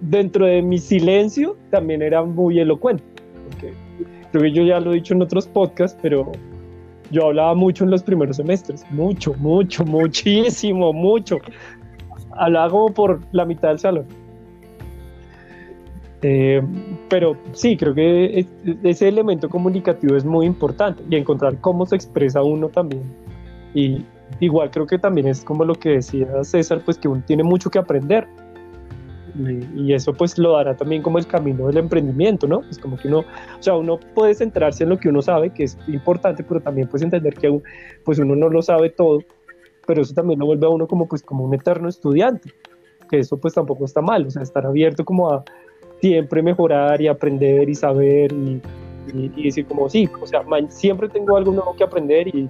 dentro 0.00 0.46
de 0.46 0.62
mi 0.62 0.78
silencio, 0.78 1.56
también 1.70 2.02
era 2.02 2.22
muy 2.22 2.60
elocuente. 2.60 3.02
Porque 3.50 3.74
creo 4.30 4.42
que 4.42 4.52
yo 4.52 4.62
ya 4.62 4.80
lo 4.80 4.92
he 4.92 4.96
dicho 4.96 5.14
en 5.14 5.22
otros 5.22 5.46
podcasts, 5.46 5.98
pero 6.00 6.32
yo 7.10 7.26
hablaba 7.26 7.54
mucho 7.54 7.84
en 7.84 7.90
los 7.90 8.02
primeros 8.02 8.36
semestres. 8.36 8.84
Mucho, 8.90 9.34
mucho, 9.34 9.84
muchísimo, 9.84 10.92
mucho. 10.92 11.38
Hablaba 12.32 12.70
como 12.70 12.94
por 12.94 13.20
la 13.32 13.44
mitad 13.44 13.68
del 13.68 13.78
salón. 13.78 14.06
Eh, 16.22 16.62
pero 17.08 17.36
sí, 17.52 17.76
creo 17.76 17.94
que 17.94 18.46
ese 18.82 19.08
elemento 19.08 19.48
comunicativo 19.48 20.16
es 20.16 20.24
muy 20.24 20.46
importante 20.46 21.02
y 21.08 21.16
encontrar 21.16 21.58
cómo 21.60 21.86
se 21.86 21.96
expresa 21.96 22.42
uno 22.42 22.68
también. 22.68 23.02
Y 23.74 24.04
igual 24.38 24.70
creo 24.70 24.86
que 24.86 24.98
también 24.98 25.28
es 25.28 25.42
como 25.42 25.64
lo 25.64 25.74
que 25.74 25.90
decía 25.90 26.44
César, 26.44 26.82
pues 26.84 26.98
que 26.98 27.08
uno 27.08 27.22
tiene 27.26 27.42
mucho 27.42 27.70
que 27.70 27.78
aprender. 27.78 28.28
Y, 29.76 29.92
eso 29.92 30.12
pues 30.12 30.38
lo 30.38 30.52
dará 30.52 30.76
también 30.76 31.02
como 31.02 31.18
el 31.18 31.26
camino 31.26 31.66
del 31.66 31.78
emprendimiento, 31.78 32.46
¿no? 32.46 32.62
Es 32.70 32.78
como 32.78 32.96
que 32.96 33.08
uno, 33.08 33.20
o 33.20 33.62
sea, 33.62 33.76
uno 33.76 33.98
puede 34.14 34.34
centrarse 34.34 34.84
en 34.84 34.90
lo 34.90 34.98
que 34.98 35.08
uno 35.08 35.22
sabe, 35.22 35.50
que 35.50 35.64
es 35.64 35.78
importante, 35.88 36.44
pero 36.44 36.60
también 36.60 36.88
puede 36.88 37.04
entender 37.04 37.34
que 37.34 37.50
uno, 37.50 37.62
pues 38.04 38.18
uno 38.18 38.34
no 38.36 38.48
lo 38.48 38.62
sabe 38.62 38.90
todo, 38.90 39.20
pero 39.86 40.02
eso 40.02 40.14
también 40.14 40.38
lo 40.38 40.46
vuelve 40.46 40.66
a 40.66 40.70
uno 40.70 40.86
como 40.86 41.06
pues 41.08 41.22
como 41.22 41.44
un 41.44 41.54
eterno 41.54 41.88
estudiante, 41.88 42.52
que 43.10 43.18
eso 43.18 43.36
pues 43.38 43.54
tampoco 43.54 43.84
está 43.84 44.00
mal, 44.00 44.26
o 44.26 44.30
sea, 44.30 44.42
estar 44.42 44.66
abierto 44.66 45.04
como 45.04 45.30
a, 45.30 45.44
siempre 46.00 46.42
mejorar 46.42 47.00
y 47.00 47.08
aprender 47.08 47.68
y 47.68 47.74
saber 47.74 48.32
y, 48.32 48.60
y, 49.14 49.32
y 49.36 49.44
decir 49.44 49.66
como 49.66 49.88
sí, 49.88 50.08
o 50.20 50.26
sea, 50.26 50.42
man, 50.42 50.70
siempre 50.70 51.08
tengo 51.08 51.36
algo 51.36 51.52
nuevo 51.52 51.74
que 51.76 51.84
aprender 51.84 52.28
y, 52.28 52.48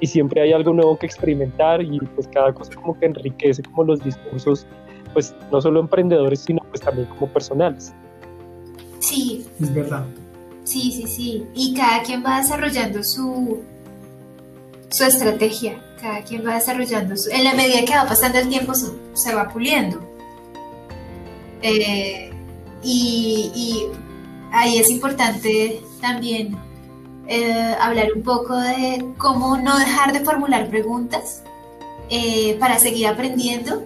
y, 0.00 0.06
siempre 0.06 0.40
hay 0.40 0.52
algo 0.52 0.72
nuevo 0.72 0.98
que 0.98 1.06
experimentar 1.06 1.82
y 1.82 1.98
pues 2.00 2.28
cada 2.28 2.52
cosa 2.52 2.74
como 2.74 2.98
que 2.98 3.06
enriquece 3.06 3.62
como 3.62 3.84
los 3.84 4.02
discursos, 4.02 4.66
pues 5.12 5.34
no 5.50 5.60
solo 5.60 5.80
emprendedores, 5.80 6.40
sino 6.40 6.60
pues 6.68 6.80
también 6.80 7.08
como 7.08 7.26
personales. 7.28 7.92
Sí. 8.98 9.46
Es 9.60 9.74
verdad. 9.74 10.04
Sí, 10.64 10.92
sí, 10.92 11.06
sí. 11.06 11.46
Y 11.54 11.74
cada 11.74 12.02
quien 12.02 12.24
va 12.24 12.38
desarrollando 12.38 13.02
su, 13.02 13.60
su 14.88 15.04
estrategia, 15.04 15.82
cada 16.00 16.22
quien 16.22 16.46
va 16.46 16.54
desarrollando 16.54 17.16
su... 17.16 17.30
En 17.30 17.44
la 17.44 17.54
medida 17.54 17.84
que 17.84 17.94
va 17.94 18.06
pasando 18.06 18.38
el 18.38 18.48
tiempo 18.48 18.74
se, 18.74 18.88
se 19.14 19.34
va 19.34 19.48
puliendo. 19.48 20.00
Eh, 21.62 22.30
y, 22.82 23.50
y, 23.54 23.82
ahí 24.52 24.78
es 24.78 24.90
importante 24.90 25.80
también 26.00 26.56
eh, 27.26 27.76
hablar 27.80 28.08
un 28.14 28.22
poco 28.22 28.56
de 28.56 29.04
cómo 29.18 29.56
no 29.58 29.78
dejar 29.78 30.12
de 30.12 30.20
formular 30.20 30.68
preguntas 30.68 31.42
eh, 32.08 32.56
para 32.58 32.78
seguir 32.78 33.06
aprendiendo, 33.06 33.84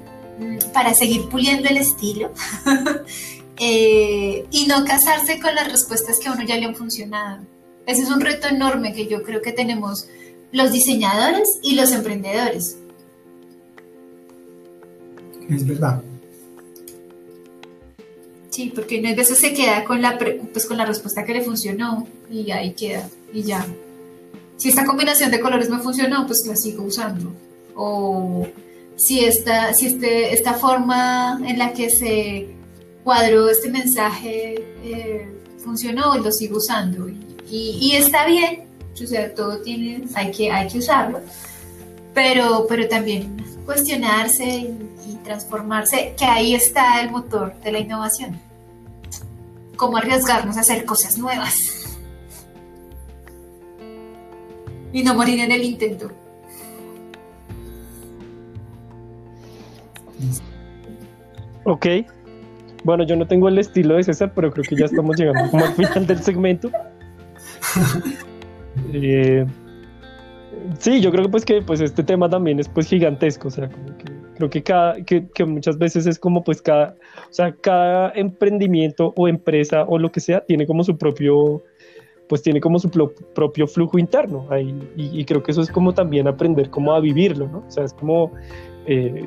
para 0.72 0.94
seguir 0.94 1.28
puliendo 1.28 1.68
el 1.68 1.76
estilo 1.76 2.32
eh, 3.58 4.46
y 4.50 4.66
no 4.66 4.84
casarse 4.84 5.40
con 5.40 5.54
las 5.54 5.70
respuestas 5.70 6.18
que 6.18 6.28
a 6.28 6.32
uno 6.32 6.44
ya 6.44 6.56
le 6.56 6.66
han 6.66 6.74
funcionado. 6.74 7.44
Ese 7.86 8.02
es 8.02 8.10
un 8.10 8.20
reto 8.20 8.48
enorme 8.48 8.94
que 8.94 9.06
yo 9.06 9.22
creo 9.22 9.42
que 9.42 9.52
tenemos 9.52 10.08
los 10.52 10.72
diseñadores 10.72 11.58
y 11.62 11.74
los 11.74 11.92
emprendedores. 11.92 12.78
Es 15.50 15.66
verdad. 15.66 16.02
Sí, 18.50 18.72
porque 18.74 19.06
a 19.06 19.14
veces 19.14 19.38
se 19.38 19.52
queda 19.52 19.84
con 19.84 20.00
la, 20.00 20.16
pues, 20.16 20.66
con 20.66 20.76
la 20.76 20.86
respuesta 20.86 21.24
que 21.24 21.34
le 21.34 21.42
funcionó 21.42 22.06
y 22.30 22.50
ahí 22.52 22.72
queda 22.72 23.08
y 23.32 23.42
ya. 23.42 23.66
Si 24.56 24.68
esta 24.68 24.84
combinación 24.86 25.30
de 25.32 25.40
colores 25.40 25.68
me 25.68 25.80
funcionó, 25.80 26.26
pues 26.26 26.46
la 26.46 26.54
sigo 26.54 26.84
usando. 26.84 27.32
O 27.74 28.46
si 28.96 29.24
esta, 29.24 29.74
si 29.74 29.86
este, 29.86 30.32
esta 30.32 30.54
forma 30.54 31.40
en 31.46 31.58
la 31.58 31.72
que 31.72 31.90
se 31.90 32.54
cuadró 33.02 33.48
este 33.48 33.70
mensaje 33.70 34.54
eh, 34.82 35.28
funcionó, 35.58 36.16
lo 36.18 36.30
sigo 36.30 36.58
usando. 36.58 37.08
Y, 37.08 37.18
y, 37.50 37.78
y, 37.80 37.96
está 37.96 38.26
bien, 38.26 38.64
o 38.92 39.06
sea, 39.06 39.34
todo 39.34 39.58
tiene, 39.58 40.04
hay 40.14 40.30
que, 40.30 40.50
hay 40.50 40.68
que 40.68 40.78
usarlo, 40.78 41.20
pero, 42.14 42.66
pero 42.68 42.88
también 42.88 43.36
cuestionarse 43.66 44.44
y, 44.44 44.78
y 45.08 45.16
transformarse, 45.22 46.14
que 46.16 46.24
ahí 46.24 46.54
está 46.54 47.00
el 47.02 47.10
motor 47.10 47.54
de 47.60 47.72
la 47.72 47.78
innovación. 47.80 48.40
Cómo 49.76 49.96
arriesgarnos 49.96 50.56
a 50.56 50.60
hacer 50.60 50.84
cosas 50.84 51.18
nuevas. 51.18 51.56
Y 54.92 55.02
no 55.02 55.14
morir 55.14 55.40
en 55.40 55.50
el 55.50 55.64
intento. 55.64 56.12
Ok. 61.64 61.86
Bueno, 62.84 63.04
yo 63.04 63.16
no 63.16 63.26
tengo 63.26 63.48
el 63.48 63.58
estilo 63.58 63.96
de 63.96 64.04
César, 64.04 64.32
pero 64.34 64.50
creo 64.50 64.64
que 64.68 64.76
ya 64.76 64.84
estamos 64.84 65.16
llegando 65.16 65.50
como 65.50 65.64
al 65.64 65.72
final 65.72 66.06
del 66.06 66.18
segmento. 66.18 66.70
eh, 68.92 69.46
sí, 70.78 71.00
yo 71.00 71.10
creo 71.10 71.24
que 71.24 71.30
pues 71.30 71.44
que 71.44 71.62
pues 71.62 71.80
este 71.80 72.02
tema 72.02 72.28
también 72.28 72.60
es 72.60 72.68
pues 72.68 72.86
gigantesco, 72.88 73.48
o 73.48 73.50
sea, 73.50 73.70
como 73.70 73.96
que 73.96 74.04
creo 74.36 74.50
que 74.50 74.62
cada 74.62 75.02
que, 75.02 75.26
que, 75.28 75.44
muchas 75.44 75.78
veces 75.78 76.06
es 76.06 76.18
como 76.18 76.44
pues 76.44 76.60
cada, 76.60 76.94
o 77.30 77.32
sea, 77.32 77.54
cada 77.54 78.12
emprendimiento 78.14 79.14
o 79.16 79.28
empresa 79.28 79.84
o 79.84 79.98
lo 79.98 80.12
que 80.12 80.20
sea 80.20 80.44
tiene 80.44 80.66
como 80.66 80.84
su 80.84 80.98
propio 80.98 81.62
pues 82.28 82.42
tiene 82.42 82.60
como 82.60 82.78
su 82.78 82.90
propio 82.90 83.66
flujo 83.66 83.98
interno 83.98 84.46
ahí, 84.50 84.74
y, 84.96 85.20
y, 85.20 85.24
creo 85.24 85.42
que 85.42 85.52
eso 85.52 85.60
es 85.60 85.70
como 85.70 85.92
también 85.92 86.26
aprender 86.26 86.70
cómo 86.70 86.94
a 86.94 87.00
vivirlo, 87.00 87.48
¿no? 87.48 87.64
O 87.66 87.70
sea, 87.70 87.84
es 87.84 87.92
como 87.92 88.32
eh, 88.86 89.26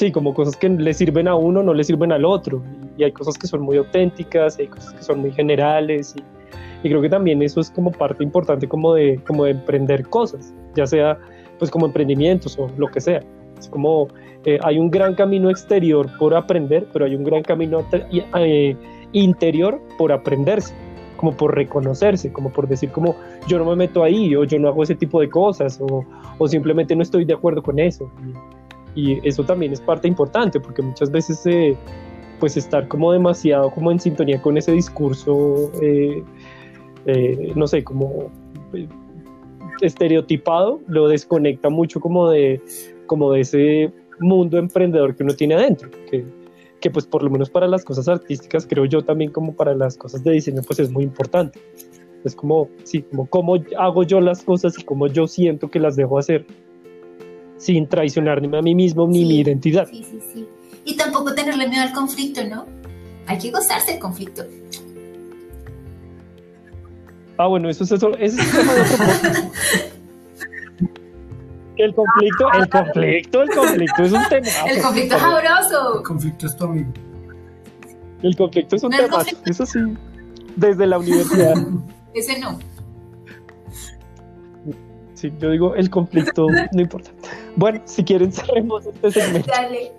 sí, 0.00 0.10
como 0.10 0.32
cosas 0.32 0.56
que 0.56 0.66
le 0.70 0.94
sirven 0.94 1.28
a 1.28 1.34
uno 1.34 1.62
no 1.62 1.74
le 1.74 1.84
sirven 1.84 2.10
al 2.10 2.24
otro 2.24 2.62
y 2.96 3.04
hay 3.04 3.12
cosas 3.12 3.36
que 3.36 3.46
son 3.46 3.60
muy 3.60 3.76
auténticas, 3.76 4.58
hay 4.58 4.66
cosas 4.66 4.94
que 4.94 5.02
son 5.02 5.20
muy 5.20 5.30
generales 5.30 6.14
y, 6.16 6.22
y 6.82 6.88
creo 6.88 7.02
que 7.02 7.10
también 7.10 7.42
eso 7.42 7.60
es 7.60 7.70
como 7.70 7.92
parte 7.92 8.24
importante 8.24 8.66
como 8.66 8.94
de, 8.94 9.20
como 9.26 9.44
de 9.44 9.50
emprender 9.50 10.08
cosas, 10.08 10.54
ya 10.74 10.86
sea 10.86 11.18
pues 11.58 11.70
como 11.70 11.84
emprendimientos 11.84 12.58
o 12.58 12.68
lo 12.78 12.88
que 12.88 13.02
sea. 13.02 13.22
Es 13.58 13.68
como 13.68 14.08
eh, 14.46 14.58
hay 14.62 14.78
un 14.78 14.90
gran 14.90 15.14
camino 15.14 15.50
exterior 15.50 16.08
por 16.18 16.34
aprender, 16.34 16.86
pero 16.94 17.04
hay 17.04 17.14
un 17.14 17.24
gran 17.24 17.42
camino 17.42 17.84
eh, 18.38 18.74
interior 19.12 19.82
por 19.98 20.12
aprenderse, 20.12 20.74
como 21.18 21.36
por 21.36 21.54
reconocerse, 21.54 22.32
como 22.32 22.50
por 22.50 22.66
decir 22.66 22.90
como 22.90 23.16
yo 23.46 23.58
no 23.58 23.66
me 23.66 23.76
meto 23.76 24.02
ahí 24.02 24.34
o 24.34 24.44
yo 24.44 24.58
no 24.58 24.68
hago 24.68 24.82
ese 24.82 24.94
tipo 24.94 25.20
de 25.20 25.28
cosas 25.28 25.78
o, 25.78 26.06
o 26.38 26.48
simplemente 26.48 26.96
no 26.96 27.02
estoy 27.02 27.26
de 27.26 27.34
acuerdo 27.34 27.62
con 27.62 27.78
eso. 27.78 28.10
Y, 28.26 28.59
y, 28.94 29.26
eso 29.26 29.44
también 29.44 29.72
es 29.72 29.80
parte 29.80 30.08
importante 30.08 30.60
porque 30.60 30.82
muchas 30.82 31.10
veces 31.10 31.40
eh, 31.46 31.76
pues 32.38 32.56
estar 32.56 32.88
como 32.88 33.12
demasiado 33.12 33.70
como 33.70 33.92
en 33.92 34.00
sintonía 34.00 34.40
con 34.40 34.56
ese 34.56 34.72
discurso 34.72 35.70
eh, 35.82 36.22
eh, 37.06 37.52
no 37.54 37.66
sé, 37.66 37.82
como 37.82 38.30
eh, 38.72 38.88
estereotipado, 39.80 40.80
lo 40.86 41.08
desconecta 41.08 41.70
mucho 41.70 42.00
como 42.00 42.30
de, 42.30 42.60
como 43.06 43.32
de 43.32 43.40
ese 43.40 43.92
mundo 44.18 44.58
emprendedor 44.58 45.16
que 45.16 45.22
uno 45.22 45.34
tiene 45.34 45.54
adentro, 45.54 45.88
que, 46.10 46.24
que 46.80 46.90
pues 46.90 47.06
por 47.06 47.22
lo 47.22 47.30
menos 47.30 47.48
para 47.48 47.66
las 47.66 47.84
cosas 47.84 48.08
artísticas, 48.08 48.66
creo 48.66 48.84
yo 48.84 49.02
también 49.02 49.30
como 49.30 49.54
para 49.54 49.74
las 49.74 49.96
cosas 49.96 50.22
de 50.22 50.32
diseño, 50.32 50.62
pues 50.66 50.78
es 50.80 50.90
muy 50.90 51.04
importante. 51.04 51.58
Es 52.22 52.34
como, 52.34 52.68
sí, 52.84 53.00
como 53.00 53.24
cómo 53.26 53.56
hago 53.78 54.02
yo 54.02 54.20
las 54.20 54.42
cosas 54.44 54.78
y 54.78 54.84
cómo 54.84 55.06
yo 55.06 55.26
siento 55.26 55.70
que 55.70 55.80
las 55.80 55.96
debo 55.96 56.18
hacer 56.18 56.44
sin 57.60 57.86
traicionarme 57.86 58.58
a 58.58 58.62
mí 58.62 58.74
mismo 58.74 59.06
ni 59.06 59.20
sí, 59.20 59.24
mi 59.26 59.38
identidad. 59.40 59.86
Sí, 59.86 60.04
sí, 60.10 60.18
sí. 60.32 60.48
Y 60.84 60.96
tampoco 60.96 61.34
tenerle 61.34 61.68
miedo 61.68 61.82
al 61.82 61.92
conflicto, 61.92 62.42
¿no? 62.44 62.66
Hay 63.26 63.38
que 63.38 63.50
gozarse 63.50 63.92
del 63.92 64.00
conflicto. 64.00 64.42
Ah, 67.36 67.46
bueno, 67.46 67.68
eso 67.68 67.84
es 67.84 67.92
eso, 67.92 68.12
eso 68.18 68.40
es 68.40 68.50
tema 68.52 68.74
de 68.74 68.80
otro 68.80 69.50
El 71.76 71.94
conflicto, 71.94 72.52
el 72.52 72.68
conflicto, 72.68 73.42
el 73.42 73.50
conflicto 73.50 74.02
es 74.02 74.12
un 74.12 74.28
tema. 74.28 74.46
El 74.68 74.82
conflicto 74.82 75.16
es 75.16 75.20
sabroso. 75.20 75.98
El 75.98 76.02
conflicto 76.02 76.46
es 76.46 76.56
tu 76.56 76.64
amigo. 76.64 76.92
El 78.22 78.36
conflicto 78.36 78.76
es 78.76 78.82
un 78.82 78.90
No, 78.90 78.96
tema, 78.98 79.24
eso 79.46 79.66
sí, 79.66 79.78
desde 80.56 80.86
la 80.86 80.98
universidad. 80.98 81.54
Ese 82.14 82.38
no 82.40 82.58
sí, 85.20 85.32
yo 85.38 85.50
digo 85.50 85.74
el 85.74 85.90
conflicto, 85.90 86.46
no 86.72 86.80
importa. 86.80 87.10
Bueno, 87.56 87.82
si 87.84 88.02
quieren 88.02 88.32
cerremos 88.32 88.86
este 88.86 89.10
segmento. 89.10 89.50
Dale. 89.50 89.92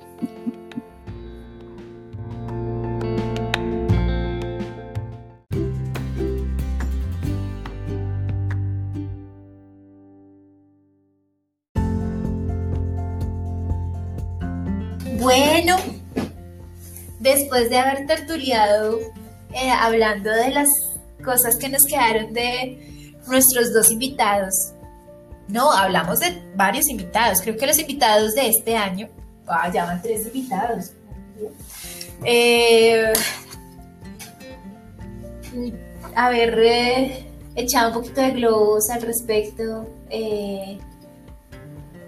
Bueno, 15.20 15.76
después 17.20 17.70
de 17.70 17.78
haber 17.78 18.08
tertuliado 18.08 18.98
eh, 19.54 19.70
hablando 19.70 20.32
de 20.32 20.50
las 20.50 20.68
cosas 21.24 21.58
que 21.58 21.70
nos 21.70 21.84
quedaron 21.84 22.34
de 22.34 23.14
nuestros 23.28 23.72
dos 23.72 23.92
invitados, 23.92 24.74
no, 25.52 25.72
hablamos 25.72 26.20
de 26.20 26.42
varios 26.56 26.88
invitados. 26.90 27.42
Creo 27.42 27.58
que 27.58 27.68
los 27.68 27.78
invitados 27.78 28.36
de 28.36 28.50
este 28.50 28.76
año, 28.76 29.10
ah, 29.48 29.70
ya 29.72 29.86
van 29.86 30.02
tres 30.02 30.26
invitados. 30.26 30.92
Eh, 32.24 33.14
haber 36.16 36.60
eh, 36.60 37.28
echado 37.56 37.90
un 37.90 37.94
poquito 37.96 38.22
de 38.22 38.32
globos 38.32 38.90
al 38.90 39.02
respecto. 39.02 39.88
Eh, 40.10 40.80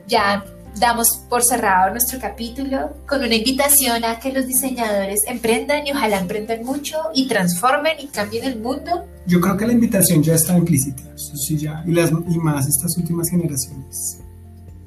ya 0.07 0.43
damos 0.79 1.17
por 1.29 1.43
cerrado 1.43 1.91
nuestro 1.91 2.19
capítulo 2.19 2.97
con 3.07 3.23
una 3.23 3.35
invitación 3.35 4.03
a 4.05 4.19
que 4.19 4.31
los 4.31 4.47
diseñadores 4.47 5.21
emprendan 5.27 5.85
y 5.85 5.91
ojalá 5.91 6.19
emprendan 6.19 6.63
mucho 6.63 6.97
y 7.13 7.27
transformen 7.27 7.97
y 7.99 8.07
cambien 8.07 8.45
el 8.45 8.59
mundo. 8.59 9.05
Yo 9.25 9.39
creo 9.39 9.55
que 9.55 9.65
la 9.65 9.73
invitación 9.73 10.21
ya 10.21 10.35
está 10.35 10.57
implícita, 10.57 11.03
sí 11.15 11.57
ya, 11.57 11.83
y, 11.87 11.91
las, 11.91 12.11
y 12.11 12.37
más 12.39 12.67
estas 12.67 12.97
últimas 12.97 13.29
generaciones. 13.29 14.19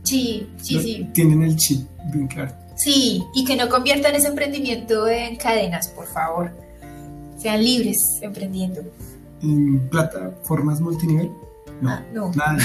Sí, 0.02 0.48
sí, 0.62 0.80
sí. 0.80 1.10
Tienen 1.12 1.42
el 1.42 1.56
chip 1.56 1.86
bien 2.12 2.26
claro. 2.26 2.52
Sí, 2.76 3.24
y 3.34 3.44
que 3.44 3.56
no 3.56 3.68
conviertan 3.68 4.14
ese 4.14 4.28
emprendimiento 4.28 5.08
en 5.08 5.36
cadenas, 5.36 5.88
por 5.88 6.06
favor. 6.06 6.52
Sean 7.38 7.64
libres 7.64 8.18
emprendiendo. 8.20 8.82
¿En 9.42 9.88
plataformas 9.88 10.80
multinivel? 10.80 11.30
No, 11.80 11.90
ah, 11.90 12.02
no. 12.12 12.32
Nada, 12.32 12.58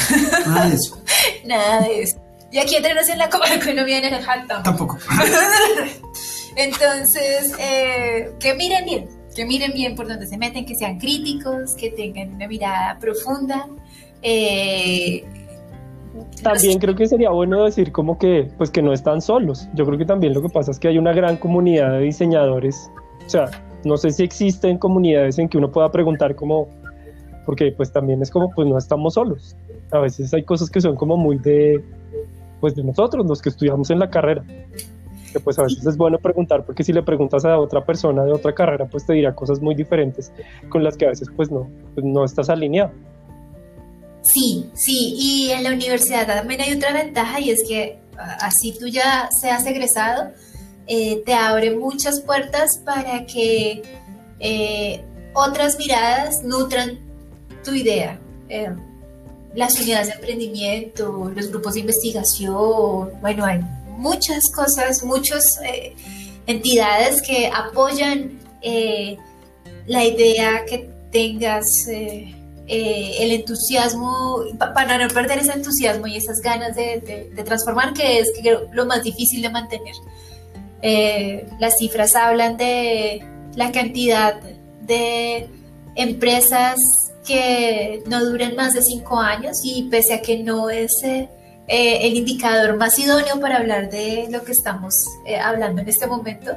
nada 0.46 0.70
de 0.70 0.76
eso. 0.76 1.02
nada 1.46 1.82
de 1.82 2.02
eso. 2.04 2.18
Y 2.52 2.58
aquí 2.58 2.76
entramos 2.76 3.08
en 3.08 3.18
la 3.18 3.30
economía 3.56 4.00
energética 4.00 4.62
tampoco. 4.62 4.98
Entonces, 6.58 7.54
eh, 7.58 8.34
que 8.40 8.54
miren 8.56 8.84
bien, 8.84 9.10
que 9.36 9.46
miren 9.46 9.74
bien 9.74 9.96
por 9.96 10.08
donde 10.08 10.28
se 10.28 10.38
meten, 10.38 10.66
que 10.66 10.76
sean 10.76 11.00
críticos, 11.00 11.74
que 11.76 11.90
tengan 11.92 12.34
una 12.36 12.48
mirada 12.48 12.98
profunda. 13.00 13.68
Eh, 14.22 15.24
también 16.44 16.80
creo 16.80 16.96
que 16.96 17.08
sería 17.08 17.30
bueno 17.30 17.64
decir 17.64 17.92
como 17.92 18.18
que 18.18 18.50
pues 18.58 18.70
que 18.70 18.82
no 18.82 18.94
están 18.94 19.22
solos. 19.22 19.68
Yo 19.74 19.86
creo 19.86 19.98
que 19.98 20.06
también 20.06 20.34
lo 20.34 20.42
que 20.42 20.50
pasa 20.50 20.72
es 20.72 20.80
que 20.80 20.90
hay 20.90 20.98
una 20.98 21.14
gran 21.14 21.38
comunidad 21.38 21.94
de 21.94 22.00
diseñadores. 22.00 22.92
O 23.26 23.30
sea, 23.30 23.50
no 23.84 23.98
sé 23.98 24.12
si 24.12 24.24
existen 24.24 24.78
comunidades 24.78 25.40
en 25.40 25.48
que 25.48 25.58
uno 25.58 25.72
pueda 25.72 25.92
preguntar 25.92 26.36
como 26.36 26.68
porque 27.46 27.72
pues 27.72 27.92
también 27.92 28.22
es 28.22 28.30
como 28.30 28.52
pues 28.52 28.68
no 28.68 28.78
estamos 28.78 29.14
solos. 29.14 29.56
A 29.92 30.00
veces 30.00 30.34
hay 30.34 30.44
cosas 30.44 30.70
que 30.70 30.82
son 30.82 30.96
como 30.96 31.18
muy 31.18 31.38
de 31.38 31.84
pues 32.60 32.76
de 32.76 32.84
nosotros, 32.84 33.26
los 33.26 33.42
que 33.42 33.50
estudiamos 33.50 33.90
en 33.90 34.00
la 34.00 34.10
carrera. 34.10 34.44
Que 35.32 35.40
pues 35.40 35.58
a 35.60 35.64
veces 35.64 35.86
es 35.86 35.98
bueno 35.98 36.18
preguntar, 36.20 36.66
porque 36.66 36.84
si 36.84 36.92
le 36.94 37.04
preguntas 37.04 37.46
a 37.46 37.58
otra 37.60 37.86
persona 37.86 38.24
de 38.24 38.32
otra 38.32 38.54
carrera, 38.54 38.88
pues 38.88 39.06
te 39.06 39.14
dirá 39.14 39.34
cosas 39.34 39.62
muy 39.62 39.76
diferentes 39.76 40.32
con 40.70 40.84
las 40.84 40.98
que 40.98 41.06
a 41.06 41.10
veces 41.10 41.30
pues 41.36 41.50
no, 41.50 41.70
pues 41.94 42.06
no 42.06 42.26
estás 42.26 42.50
alineado. 42.50 42.92
Sí, 44.22 44.70
sí, 44.74 45.16
y 45.18 45.52
en 45.52 45.64
la 45.64 45.72
universidad 45.72 46.28
también 46.28 46.62
hay 46.62 46.74
otra 46.74 46.94
ventaja 46.94 47.40
y 47.40 47.50
es 47.50 47.64
que 47.68 48.00
así 48.40 48.76
tú 48.80 48.88
ya 48.88 49.30
seas 49.42 49.66
egresado, 49.66 50.32
eh, 50.88 51.24
te 51.26 51.34
abre 51.34 51.76
muchas 51.76 52.22
puertas 52.22 52.80
para 52.86 53.26
que 53.26 53.82
eh, 54.40 55.04
otras 55.34 55.78
miradas 55.78 56.44
nutran 56.44 57.00
tu 57.64 57.74
idea. 57.74 58.20
Eh, 58.50 58.70
las 59.56 59.80
unidades 59.82 60.08
de 60.08 60.14
emprendimiento, 60.14 61.32
los 61.36 61.50
grupos 61.50 61.74
de 61.74 61.82
investigación, 61.82 63.12
bueno, 63.22 63.46
hay 63.46 63.60
muchas 64.02 64.52
cosas, 64.52 65.04
muchas 65.04 65.44
eh, 65.64 65.96
entidades 66.48 67.22
que 67.22 67.48
apoyan 67.48 68.40
eh, 68.62 69.18
la 69.86 70.04
idea 70.04 70.66
que 70.66 70.90
tengas, 71.12 71.88
eh, 71.88 72.36
el 72.68 73.32
entusiasmo, 73.32 74.44
para 74.58 74.98
no 74.98 75.08
perder 75.14 75.40
ese 75.40 75.52
entusiasmo 75.52 76.08
y 76.08 76.18
esas 76.18 76.40
ganas 76.42 76.76
de, 76.76 77.32
transformar, 77.46 77.94
que 77.94 78.20
es 78.20 78.32
lo 78.72 78.86
más 78.86 79.04
difícil 79.04 79.42
de 79.42 79.50
mantener. 79.50 79.96
las 81.60 81.78
cifras 81.78 82.16
hablan 82.16 82.56
de 82.58 83.22
la 83.56 83.72
cantidad 83.72 84.40
de 84.82 85.50
empresas 85.96 86.80
que 87.28 88.02
no 88.08 88.24
duren 88.24 88.56
más 88.56 88.74
de 88.74 88.82
cinco 88.82 89.20
años 89.20 89.58
y 89.64 89.84
pese 89.92 90.14
a 90.14 90.22
que 90.22 90.38
no 90.40 90.70
es 90.70 90.92
eh, 91.72 92.08
el 92.08 92.18
indicador 92.18 92.78
más 92.78 93.00
idóneo 93.00 93.40
para 93.40 93.58
hablar 93.58 93.90
de 93.90 94.28
lo 94.30 94.44
que 94.44 94.52
estamos 94.52 95.08
eh, 95.26 95.38
hablando 95.38 95.82
en 95.82 95.90
este 95.90 96.06
momento, 96.06 96.52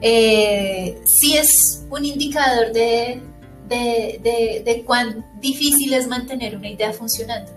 sí 0.00 1.36
es 1.36 1.84
un 1.90 2.04
indicador 2.04 2.72
de, 2.72 3.20
de, 3.68 4.82
cuán 4.86 5.24
difícil 5.40 5.94
es 5.94 6.06
mantener 6.06 6.56
una 6.56 6.68
idea 6.68 6.92
funcionando. 6.92 7.50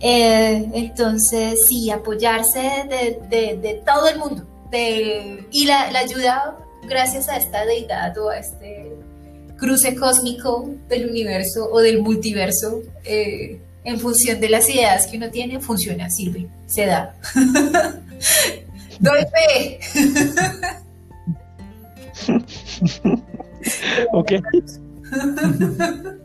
entonces, 0.00 1.66
sí, 1.68 1.90
apoyarse 1.90 2.60
de, 2.88 3.82
todo 3.84 4.08
el 4.08 4.18
mundo 4.18 4.46
y 5.50 5.64
la, 5.66 5.90
la 5.90 5.98
ayuda 5.98 6.56
gracias 6.88 7.28
a 7.28 7.36
esta 7.36 7.64
deidad 7.66 8.16
o 8.18 8.30
a 8.30 8.38
este 8.38 8.96
cruce 9.60 9.94
cósmico 9.94 10.70
del 10.88 11.08
universo 11.10 11.68
o 11.70 11.80
del 11.80 12.00
multiverso, 12.00 12.82
eh, 13.04 13.60
en 13.84 13.98
función 13.98 14.40
de 14.40 14.48
las 14.48 14.68
ideas 14.68 15.06
que 15.06 15.16
uno 15.16 15.30
tiene, 15.30 15.60
funciona, 15.60 16.10
sirve, 16.10 16.48
se 16.66 16.86
da. 16.86 17.14
Doy 19.00 19.20
fe. 19.32 19.80
ok. 24.12 24.32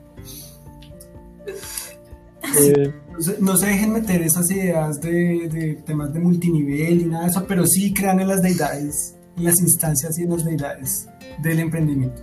Eh, 2.60 2.93
no 3.39 3.58
se 3.58 3.66
dejen 3.66 3.91
meter 3.91 4.22
esas 4.22 4.49
ideas 4.51 5.01
de, 5.01 5.49
de, 5.49 5.76
temas 5.86 6.14
de 6.14 6.20
multinivel 6.20 7.01
y 7.01 7.06
nada 7.06 7.24
de 7.26 7.32
eso, 7.32 7.45
pero 7.47 7.66
sí 7.66 7.93
crean 7.93 8.20
en 8.20 8.28
las 8.28 8.41
deidades, 8.41 9.16
en 9.36 9.45
las 9.45 9.60
instancias 9.60 10.18
y 10.20 10.24
en 10.24 10.30
las 10.30 10.45
deidades 10.45 11.08
del 11.41 11.60
emprendimiento. 11.60 12.22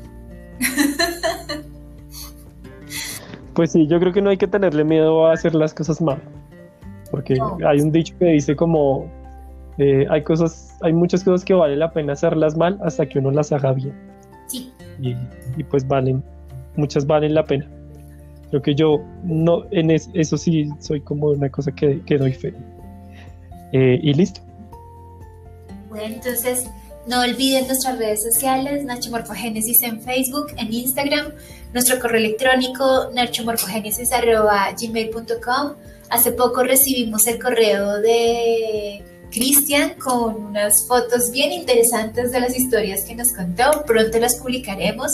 Pues 3.55 3.73
sí, 3.73 3.87
yo 3.87 4.01
creo 4.01 4.13
que 4.13 4.23
no 4.23 4.31
hay 4.31 4.37
que 4.37 4.47
tenerle 4.47 4.85
miedo 4.85 5.27
a 5.27 5.33
hacer 5.33 5.55
las 5.55 5.75
cosas 5.75 6.01
mal, 6.01 6.19
porque 7.11 7.39
hay 7.67 7.81
un 7.81 7.93
dicho 7.93 8.15
que 8.19 8.27
dice 8.27 8.57
como 8.57 9.11
eh, 9.79 10.07
hay 10.11 10.23
cosas, 10.23 10.77
hay 10.83 10.93
muchas 10.93 11.25
cosas 11.25 11.45
que 11.45 11.55
vale 11.55 11.77
la 11.77 11.93
pena 11.93 12.13
hacerlas 12.13 12.57
mal 12.57 12.79
hasta 12.83 13.07
que 13.07 13.19
uno 13.19 13.31
las 13.31 13.53
haga 13.53 13.73
bien. 13.73 13.95
Sí. 14.47 14.73
Y, 15.01 15.65
pues 15.65 15.87
valen, 15.87 16.23
muchas 16.77 17.07
valen 17.07 17.35
la 17.35 17.45
pena. 17.45 17.69
Creo 18.51 18.63
que 18.63 18.75
yo 18.75 19.03
no, 19.25 19.65
en 19.71 19.91
eso 19.91 20.37
sí 20.37 20.69
soy 20.79 21.01
como 21.01 21.29
una 21.29 21.49
cosa 21.49 21.73
que, 21.73 22.01
que 22.03 22.19
doy 22.19 22.33
fe. 22.33 22.55
Eh, 23.73 23.99
y 24.03 24.13
listo. 24.13 24.41
Bueno, 25.89 26.15
entonces 26.17 26.71
no 27.07 27.21
olviden 27.21 27.67
nuestras 27.67 27.99
redes 27.99 28.23
sociales, 28.23 28.85
Nachomorfogénesis 28.85 29.83
en 29.83 30.01
Facebook, 30.01 30.49
en 30.59 30.73
Instagram, 30.73 31.33
nuestro 31.73 31.99
correo 32.01 32.19
electrónico 32.19 33.11
nachomorfogenesis.gmail.com. 33.15 35.73
Hace 36.11 36.33
poco 36.33 36.63
recibimos 36.63 37.27
el 37.27 37.43
correo 37.43 38.01
de 38.01 39.03
Cristian 39.31 39.95
con 39.95 40.35
unas 40.35 40.87
fotos 40.87 41.31
bien 41.31 41.53
interesantes 41.53 42.33
de 42.33 42.41
las 42.41 42.55
historias 42.57 43.05
que 43.05 43.15
nos 43.15 43.33
contó. 43.33 43.85
Pronto 43.87 44.19
las 44.19 44.37
publicaremos. 44.37 45.11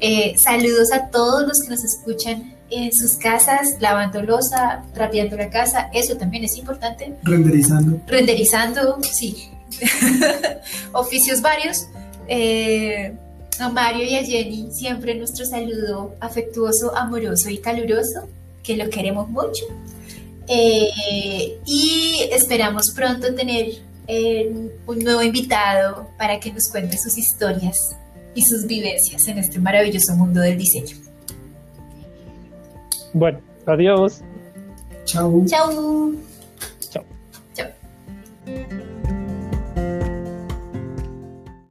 Eh, 0.00 0.34
saludos 0.36 0.92
a 0.92 1.08
todos 1.08 1.48
los 1.48 1.62
que 1.62 1.70
nos 1.70 1.82
escuchan 1.82 2.52
en 2.70 2.92
sus 2.92 3.16
casas, 3.16 3.76
lavando 3.80 4.22
losa, 4.22 4.84
trapeando 4.92 5.36
la 5.36 5.48
casa. 5.48 5.88
Eso 5.94 6.16
también 6.16 6.44
es 6.44 6.58
importante. 6.58 7.14
Renderizando. 7.22 8.00
Renderizando, 8.06 8.98
sí. 9.02 9.48
oficios 10.92 11.40
varios. 11.40 11.86
Eh, 12.28 13.14
a 13.60 13.68
Mario 13.68 14.04
y 14.04 14.16
a 14.16 14.24
Jenny, 14.24 14.70
siempre 14.72 15.14
nuestro 15.14 15.44
saludo 15.46 16.14
afectuoso, 16.20 16.96
amoroso 16.96 17.50
y 17.50 17.58
caluroso, 17.58 18.28
que 18.62 18.76
lo 18.76 18.88
queremos 18.90 19.28
mucho. 19.28 19.64
Eh, 20.48 21.58
y 21.64 22.28
esperamos 22.32 22.90
pronto 22.90 23.34
tener 23.34 23.66
eh, 24.06 24.70
un 24.86 24.98
nuevo 24.98 25.22
invitado 25.22 26.08
para 26.18 26.38
que 26.38 26.52
nos 26.52 26.68
cuente 26.68 26.98
sus 26.98 27.16
historias 27.16 27.96
y 28.34 28.42
sus 28.42 28.66
vivencias 28.66 29.26
en 29.28 29.38
este 29.38 29.58
maravilloso 29.58 30.14
mundo 30.16 30.40
del 30.40 30.58
diseño. 30.58 30.96
Bueno, 33.12 33.40
adiós. 33.66 34.20
Chao. 35.04 35.44
Chao. 35.46 36.12